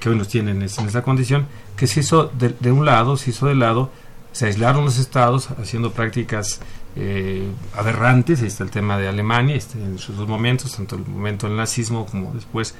que 0.00 0.08
hoy 0.08 0.16
nos 0.16 0.28
tienen 0.28 0.56
en 0.56 0.62
esa 0.62 1.02
condición, 1.02 1.46
que 1.76 1.86
se 1.86 2.00
hizo 2.00 2.32
de, 2.38 2.72
un 2.72 2.86
lado, 2.86 3.16
se 3.16 3.30
hizo 3.30 3.46
de 3.46 3.54
lado, 3.54 3.90
se 4.38 4.46
aislaron 4.46 4.84
los 4.84 4.98
estados 4.98 5.48
haciendo 5.60 5.90
prácticas 5.90 6.60
eh, 6.94 7.50
aberrantes, 7.76 8.40
ahí 8.40 8.46
está 8.46 8.62
el 8.62 8.70
tema 8.70 8.96
de 8.96 9.08
Alemania, 9.08 9.58
en 9.74 9.98
sus 9.98 10.16
dos 10.16 10.28
momentos, 10.28 10.76
tanto 10.76 10.94
el 10.94 11.04
momento 11.04 11.48
del 11.48 11.56
nazismo 11.56 12.06
como 12.06 12.32
después 12.32 12.76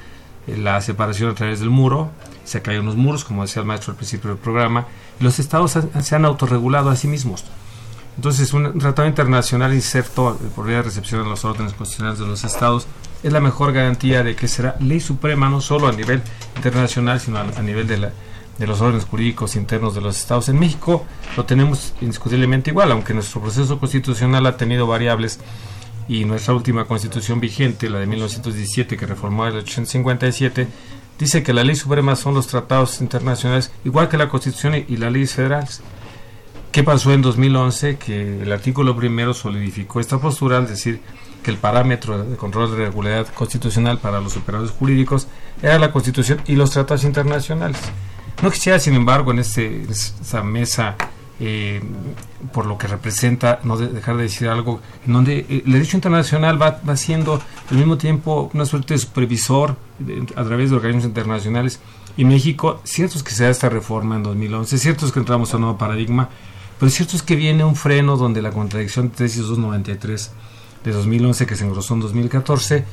eh, 0.47 0.57
la 0.57 0.81
separación 0.81 1.31
a 1.33 1.35
través 1.35 1.59
del 1.59 1.71
muro, 1.71 2.13
se 2.45 2.63
cayeron 2.63 2.87
los 2.87 2.95
muros, 2.95 3.25
como 3.25 3.43
decía 3.43 3.63
el 3.63 3.67
maestro 3.67 3.91
al 3.91 3.97
principio 3.97 4.31
del 4.31 4.39
programa, 4.39 4.87
los 5.19 5.41
estados 5.41 5.77
se 6.01 6.15
han 6.15 6.25
autorregulado 6.25 6.91
a 6.91 6.97
sí 6.97 7.09
mismos. 7.09 7.45
Entonces, 8.15 8.53
un 8.53 8.79
tratado 8.79 9.09
internacional 9.09 9.75
inserto 9.75 10.39
por 10.55 10.65
vía 10.65 10.81
recepción 10.81 11.25
de 11.25 11.29
los 11.29 11.45
órdenes 11.45 11.73
constitucionales 11.73 12.21
de 12.21 12.27
los 12.29 12.45
estados 12.45 12.87
es 13.25 13.33
la 13.33 13.41
mejor 13.41 13.73
garantía 13.73 14.23
de 14.23 14.37
que 14.37 14.47
será 14.47 14.77
ley 14.79 15.01
suprema 15.01 15.49
no 15.49 15.61
solo 15.61 15.89
a 15.89 15.93
nivel 15.93 16.23
internacional, 16.55 17.19
sino 17.19 17.41
a, 17.41 17.63
nivel 17.63 17.89
de, 17.89 17.99
la, 17.99 18.13
de 18.59 18.67
los 18.67 18.81
órdenes 18.81 19.05
jurídicos 19.05 19.57
internos 19.57 19.95
de 19.95 20.01
los 20.01 20.19
estados. 20.19 20.49
En 20.49 20.59
México 20.59 21.07
lo 21.37 21.45
tenemos 21.45 21.95
indiscutiblemente 22.01 22.71
igual, 22.71 22.93
aunque 22.93 23.15
nuestro 23.15 23.41
proceso 23.41 23.79
constitucional 23.79 24.45
ha 24.47 24.57
tenido 24.57 24.87
variables 24.87 25.39
y 26.09 26.25
nuestra 26.25 26.55
última 26.55 26.87
constitución 26.87 27.39
vigente, 27.39 27.91
la 27.91 28.01
de 28.01 28.07
1917, 28.07 28.97
que 28.97 29.07
reformó 29.07 29.47
el 29.47 29.57
857, 29.57 30.67
dice 31.19 31.43
que 31.43 31.53
la 31.53 31.65
ley 31.65 31.77
suprema 31.77 32.17
son 32.17 32.35
los 32.35 32.47
tratados 32.47 33.01
internacionales, 33.01 33.71
igual 33.85 34.09
que 34.09 34.17
la 34.17 34.29
constitución 34.29 34.75
y, 34.75 34.97
las 34.97 35.13
leyes 35.13 35.35
federales. 35.35 35.83
¿Qué 36.73 36.83
pasó 36.83 37.13
en 37.13 37.23
2011? 37.23 37.97
Que 37.99 38.43
el 38.43 38.53
artículo 38.53 38.97
primero 38.97 39.35
solidificó 39.35 40.01
esta 40.01 40.19
postura, 40.19 40.59
al 40.59 40.67
decir 40.67 41.01
que 41.43 41.51
el 41.51 41.59
parámetro 41.59 42.25
de 42.25 42.37
control 42.37 42.71
de 42.71 42.87
regularidad 42.87 43.27
constitucional 43.29 43.99
para 43.99 44.21
los 44.21 44.37
operadores 44.37 44.73
jurídicos 44.73 45.29
era 45.63 45.79
la 45.79 45.93
Constitución 45.93 46.41
y 46.47 46.57
los 46.57 46.71
tratados 46.71 47.05
internacionales. 47.05 47.79
No 48.43 48.51
quisiera, 48.51 48.79
sin 48.79 48.95
embargo, 48.95 49.33
en 49.33 49.41
este, 49.41 49.83
esta 49.91 50.45
mesa, 50.45 50.95
eh, 51.41 51.83
por 52.53 52.67
lo 52.67 52.79
que 52.79 52.87
representa, 52.87 53.59
no 53.65 53.77
dejar 53.77 54.17
de 54.17 54.25
decir 54.25 54.49
algo, 54.49 54.81
en 55.07 55.13
donde 55.13 55.39
eh, 55.39 55.63
el 55.67 55.73
derecho 55.73 55.97
internacional 55.97 56.61
va, 56.61 56.81
va 56.89 56.97
siendo 56.97 57.43
al 57.71 57.77
mismo 57.77 57.99
tiempo 57.99 58.49
una 58.55 58.65
suerte 58.65 58.95
de 58.95 58.99
supervisor 58.99 59.77
a 60.37 60.45
través 60.45 60.71
de 60.71 60.77
organismos 60.77 61.05
internacionales. 61.07 61.81
Y 62.17 62.25
México, 62.25 62.81
cierto 62.85 63.19
es 63.19 63.25
que 63.25 63.33
se 63.33 63.45
da 63.45 63.51
esta 63.51 63.69
reforma 63.69 64.17
en 64.17 64.23
2011, 64.23 64.79
cierto 64.79 65.07
es 65.07 65.13
que 65.13 65.19
entramos 65.19 65.53
a 65.53 65.57
un 65.57 65.63
nuevo 65.63 65.79
paradigma, 65.79 66.29
pero 66.79 66.91
cierto 66.91 67.17
es 67.17 67.23
que 67.23 67.35
viene 67.35 67.65
un 67.65 67.75
freno 67.75 68.17
donde 68.17 68.41
la 68.41 68.53
contradicción 68.53 69.09
de 69.09 69.17
tesis 69.17 69.43
293 69.43 70.33
de 70.85 70.93
2011 70.93 71.47
que 71.47 71.57
se 71.57 71.65
engrosó 71.65 71.95
en 71.95 72.01
2014, 72.01 72.85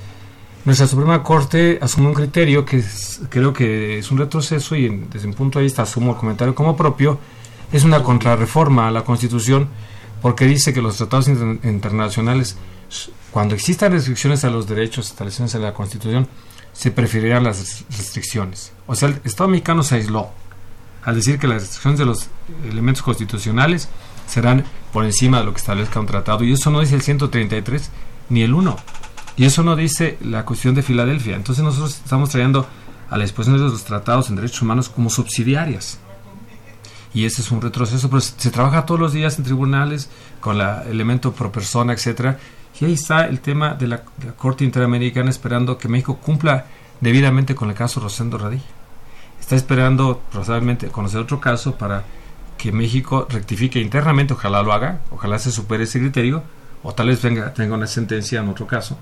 nuestra 0.66 0.88
Suprema 0.88 1.22
Corte 1.22 1.78
asumió 1.80 2.10
un 2.10 2.16
criterio 2.16 2.66
que 2.66 2.84
creo 3.30 3.54
que 3.54 4.00
es 4.00 4.10
un 4.10 4.18
retroceso 4.18 4.76
y 4.76 4.90
desde 5.12 5.28
un 5.28 5.36
punto 5.36 5.60
de 5.60 5.64
vista 5.64 5.84
asumo 5.84 6.14
el 6.14 6.18
comentario 6.18 6.56
como 6.56 6.76
propio, 6.76 7.20
es 7.72 7.84
una 7.84 8.02
contrarreforma 8.02 8.88
a 8.88 8.92
la 8.92 9.04
Constitución 9.04 9.70
porque 10.24 10.46
dice 10.46 10.74
que 10.74 10.82
los 10.82 10.98
tratados 10.98 11.28
internacionales, 11.28 12.58
cuando 13.30 13.54
existan 13.54 13.92
restricciones 13.92 14.44
a 14.44 14.50
los 14.50 14.68
derechos 14.68 15.08
establecidos 15.12 15.54
en 15.54 15.62
la 15.62 15.74
Constitución, 15.74 16.28
se 16.74 16.90
preferirán 16.90 17.44
las 17.44 17.86
restricciones. 17.96 18.74
O 18.88 18.96
sea, 18.96 19.10
el 19.10 19.22
Estado 19.24 19.50
mexicano 19.50 19.84
se 19.84 19.96
aisló 19.96 20.32
al 21.04 21.16
decir 21.16 21.38
que 21.38 21.48
las 21.48 21.62
restricciones 21.62 22.00
de 22.00 22.06
los 22.06 22.28
elementos 22.68 23.04
constitucionales 23.04 23.88
serán 24.28 24.66
por 24.92 25.06
encima 25.06 25.40
de 25.40 25.46
lo 25.46 25.54
que 25.54 25.60
establezca 25.60 26.00
un 26.00 26.08
tratado. 26.08 26.44
Y 26.44 26.54
eso 26.54 26.72
no 26.72 26.80
dice 26.80 26.96
el 26.96 27.04
133 27.04 27.92
ni 28.30 28.42
el 28.42 28.56
1. 28.56 28.76
Y 29.38 29.46
eso 29.46 29.64
no 29.64 29.76
dice 29.76 30.18
la 30.22 30.46
cuestión 30.46 30.76
de 30.76 30.82
Filadelfia. 30.82 31.36
Entonces 31.36 31.64
nosotros 31.64 32.00
estamos 32.04 32.30
trayendo 32.30 32.68
a 33.10 33.18
la 33.18 33.24
disposición 33.24 33.58
de 33.58 33.70
los 33.70 33.84
tratados 33.84 34.30
en 34.30 34.36
derechos 34.38 34.62
humanos 34.62 34.90
como 34.90 35.10
subsidiarias. 35.10 36.00
Y 37.14 37.26
ese 37.26 37.42
es 37.42 37.52
un 37.52 37.62
retroceso, 37.62 38.10
pero 38.10 38.22
se 38.22 38.52
trabaja 38.52 38.86
todos 38.86 39.00
los 39.00 39.14
días 39.14 39.38
en 39.38 39.46
tribunales 39.46 40.10
con 40.40 40.60
el 40.60 40.88
elemento 40.90 41.32
pro 41.32 41.52
persona, 41.52 41.94
etcétera. 41.94 42.40
Y 42.80 42.86
ahí 42.86 42.94
está 42.94 43.26
el 43.28 43.40
tema 43.40 43.74
de 43.74 43.88
la, 43.88 44.04
Corte 44.38 44.66
Interamericana 44.66 45.30
esperando 45.30 45.78
que 45.78 45.88
México 45.88 46.18
cumpla 46.18 46.66
debidamente 47.00 47.56
con 47.56 47.70
el 47.70 47.76
caso 47.76 48.00
Rosendo 48.00 48.38
Radí 48.38 48.60
está 49.46 49.56
esperando 49.56 50.22
probablemente 50.32 50.88
conocer 50.88 51.22
otro 51.22 51.40
caso 51.40 51.76
para 51.76 52.04
que 52.58 52.72
México 52.72 53.28
rectifique 53.30 53.80
internamente, 53.80 54.34
ojalá 54.34 54.64
lo 54.64 54.74
haga, 54.74 55.02
ojalá 55.12 55.38
se 55.38 55.52
supere 55.52 55.84
ese 55.84 56.00
criterio, 56.00 56.42
o 56.82 56.94
tal 56.96 57.10
vez 57.10 57.22
venga, 57.22 57.54
tenga 57.54 57.76
una 57.76 57.86
sentencia 57.86 58.40
en 58.40 58.50
otro 58.50 58.66
caso. 58.66 58.98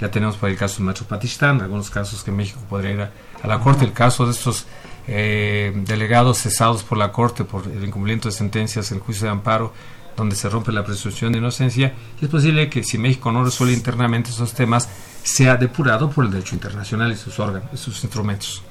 Ya 0.00 0.10
tenemos 0.10 0.36
por 0.36 0.48
el 0.48 0.56
caso 0.56 0.78
de 0.78 0.84
Macho 0.84 1.04
Patistán, 1.04 1.60
algunos 1.60 1.90
casos 1.90 2.24
que 2.24 2.30
México 2.30 2.58
podría 2.70 2.90
ir 2.90 3.00
a, 3.02 3.46
la 3.46 3.60
Corte, 3.60 3.84
el 3.84 3.92
caso 3.92 4.24
de 4.24 4.32
estos 4.32 4.64
eh, 5.06 5.72
delegados 5.84 6.38
cesados 6.38 6.82
por 6.82 6.96
la 6.96 7.12
Corte 7.12 7.44
por 7.44 7.66
el 7.66 7.84
incumplimiento 7.84 8.28
de 8.28 8.32
sentencias, 8.32 8.90
el 8.92 9.00
juicio 9.00 9.26
de 9.26 9.32
amparo, 9.32 9.74
donde 10.16 10.36
se 10.36 10.48
rompe 10.48 10.72
la 10.72 10.84
presunción 10.84 11.32
de 11.32 11.38
inocencia, 11.38 11.94
y 12.18 12.24
es 12.24 12.30
posible 12.30 12.70
que 12.70 12.82
si 12.82 12.96
México 12.96 13.30
no 13.30 13.44
resuelve 13.44 13.74
internamente 13.74 14.30
esos 14.30 14.54
temas, 14.54 14.88
sea 15.22 15.56
depurado 15.56 16.08
por 16.08 16.24
el 16.24 16.30
derecho 16.30 16.54
internacional 16.54 17.12
y 17.12 17.16
sus 17.16 17.38
órganos, 17.38 17.68
y 17.74 17.76
sus 17.76 18.02
instrumentos. 18.02 18.62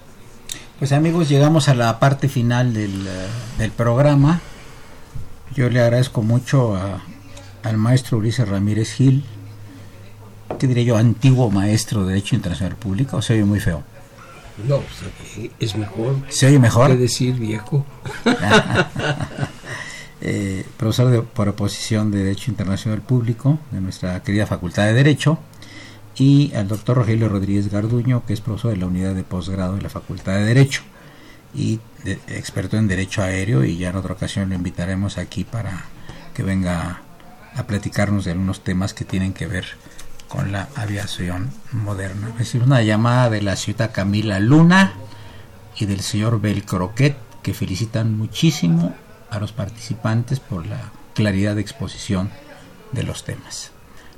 Pues 0.79 0.91
amigos, 0.93 1.29
llegamos 1.29 1.69
a 1.69 1.75
la 1.75 1.99
parte 1.99 2.27
final 2.27 2.73
del, 2.73 3.05
eh, 3.05 3.27
del 3.59 3.71
programa. 3.71 4.41
Yo 5.53 5.69
le 5.69 5.79
agradezco 5.79 6.23
mucho 6.23 6.75
al 7.63 7.77
maestro 7.77 8.17
Ulises 8.17 8.47
Ramírez 8.47 8.93
Gil, 8.93 9.25
que 10.57 10.67
diré 10.67 10.83
yo, 10.85 10.97
antiguo 10.97 11.49
maestro 11.51 12.01
de 12.01 12.13
Derecho 12.13 12.35
Internacional 12.35 12.75
Público, 12.75 13.17
o 13.17 13.21
se 13.21 13.33
oye 13.33 13.45
muy 13.45 13.59
feo. 13.59 13.83
No, 14.67 14.81
pues, 14.81 15.51
es 15.59 15.75
mejor. 15.75 16.17
¿Se 16.29 16.47
oye 16.47 16.59
mejor? 16.59 16.97
decir 16.97 17.35
viejo. 17.35 17.85
eh, 20.21 20.65
profesor 20.77 21.09
de, 21.09 21.21
por 21.21 21.47
oposición 21.47 22.11
de 22.11 22.19
Derecho 22.23 22.51
Internacional 22.51 23.01
Público 23.01 23.59
de 23.71 23.79
nuestra 23.81 24.21
querida 24.21 24.45
Facultad 24.45 24.85
de 24.85 24.93
Derecho 24.93 25.39
y 26.17 26.53
al 26.53 26.67
doctor 26.67 26.97
Rogelio 26.97 27.29
Rodríguez 27.29 27.71
Garduño, 27.71 28.25
que 28.25 28.33
es 28.33 28.41
profesor 28.41 28.71
de 28.71 28.77
la 28.77 28.87
unidad 28.87 29.15
de 29.15 29.23
posgrado 29.23 29.75
de 29.75 29.81
la 29.81 29.89
Facultad 29.89 30.33
de 30.33 30.43
Derecho 30.43 30.81
y 31.55 31.79
experto 32.27 32.77
en 32.77 32.87
Derecho 32.87 33.23
Aéreo 33.23 33.63
y 33.63 33.77
ya 33.77 33.89
en 33.89 33.95
otra 33.95 34.13
ocasión 34.13 34.49
lo 34.49 34.55
invitaremos 34.55 35.17
aquí 35.17 35.43
para 35.43 35.85
que 36.33 36.43
venga 36.43 37.01
a 37.55 37.67
platicarnos 37.67 38.25
de 38.25 38.31
algunos 38.31 38.63
temas 38.63 38.93
que 38.93 39.05
tienen 39.05 39.33
que 39.33 39.47
ver 39.47 39.65
con 40.29 40.51
la 40.51 40.69
aviación 40.75 41.49
moderna. 41.73 42.31
Es 42.39 42.55
una 42.55 42.81
llamada 42.81 43.29
de 43.29 43.41
la 43.41 43.55
ciudad 43.55 43.91
Camila 43.91 44.39
Luna 44.39 44.93
y 45.77 45.85
del 45.85 45.99
señor 45.99 46.39
Bel 46.39 46.63
Croquet 46.63 47.17
que 47.41 47.53
felicitan 47.53 48.17
muchísimo 48.17 48.95
a 49.29 49.39
los 49.39 49.51
participantes 49.51 50.39
por 50.39 50.65
la 50.65 50.91
claridad 51.15 51.55
de 51.55 51.61
exposición 51.61 52.29
de 52.91 53.03
los 53.03 53.23
temas. 53.23 53.71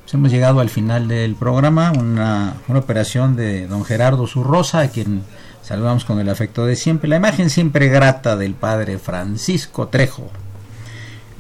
Pues 0.04 0.14
hemos 0.14 0.32
llegado 0.32 0.60
al 0.60 0.70
final 0.70 1.08
del 1.08 1.36
programa, 1.36 1.92
una, 1.92 2.56
operación 2.68 3.36
de 3.36 3.68
don 3.68 3.86
Gerardo 3.86 4.28
Zurrosa, 4.28 4.82
a 4.82 4.88
quien 4.90 5.24
saludamos 5.62 6.06
con 6.06 6.20
el 6.20 6.30
afecto 6.30 6.66
de 6.66 6.76
siempre, 6.76 7.10
la 7.10 7.18
imagen 7.18 7.50
siempre 7.50 7.88
grata 7.88 8.36
del 8.36 8.54
padre 8.54 8.98
Francisco 8.98 9.88
Trejo, 9.88 10.30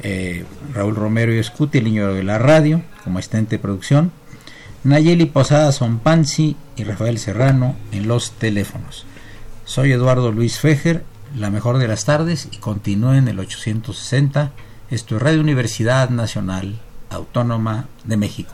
eh, 0.03 0.45
Raúl 0.73 0.95
Romero 0.95 1.33
y 1.33 1.39
Escuti, 1.39 1.79
el 1.79 1.85
niño 1.85 2.13
de 2.13 2.23
la 2.23 2.37
radio, 2.37 2.81
como 3.03 3.19
asistente 3.19 3.57
de 3.57 3.59
producción, 3.59 4.11
Nayeli 4.83 5.27
Posada 5.27 5.71
Sonpanzi 5.71 6.55
y 6.75 6.83
Rafael 6.83 7.19
Serrano 7.19 7.75
en 7.91 8.07
los 8.07 8.31
teléfonos. 8.31 9.05
Soy 9.63 9.91
Eduardo 9.91 10.31
Luis 10.31 10.57
Fejer, 10.57 11.03
la 11.37 11.51
mejor 11.51 11.77
de 11.77 11.87
las 11.87 12.05
tardes 12.05 12.49
y 12.51 12.57
continúen 12.57 13.17
en 13.17 13.27
el 13.27 13.39
860. 13.39 14.51
Esto 14.89 15.15
es 15.15 15.21
Radio 15.21 15.39
Universidad 15.41 16.09
Nacional 16.09 16.79
Autónoma 17.11 17.89
de 18.05 18.17
México. 18.17 18.53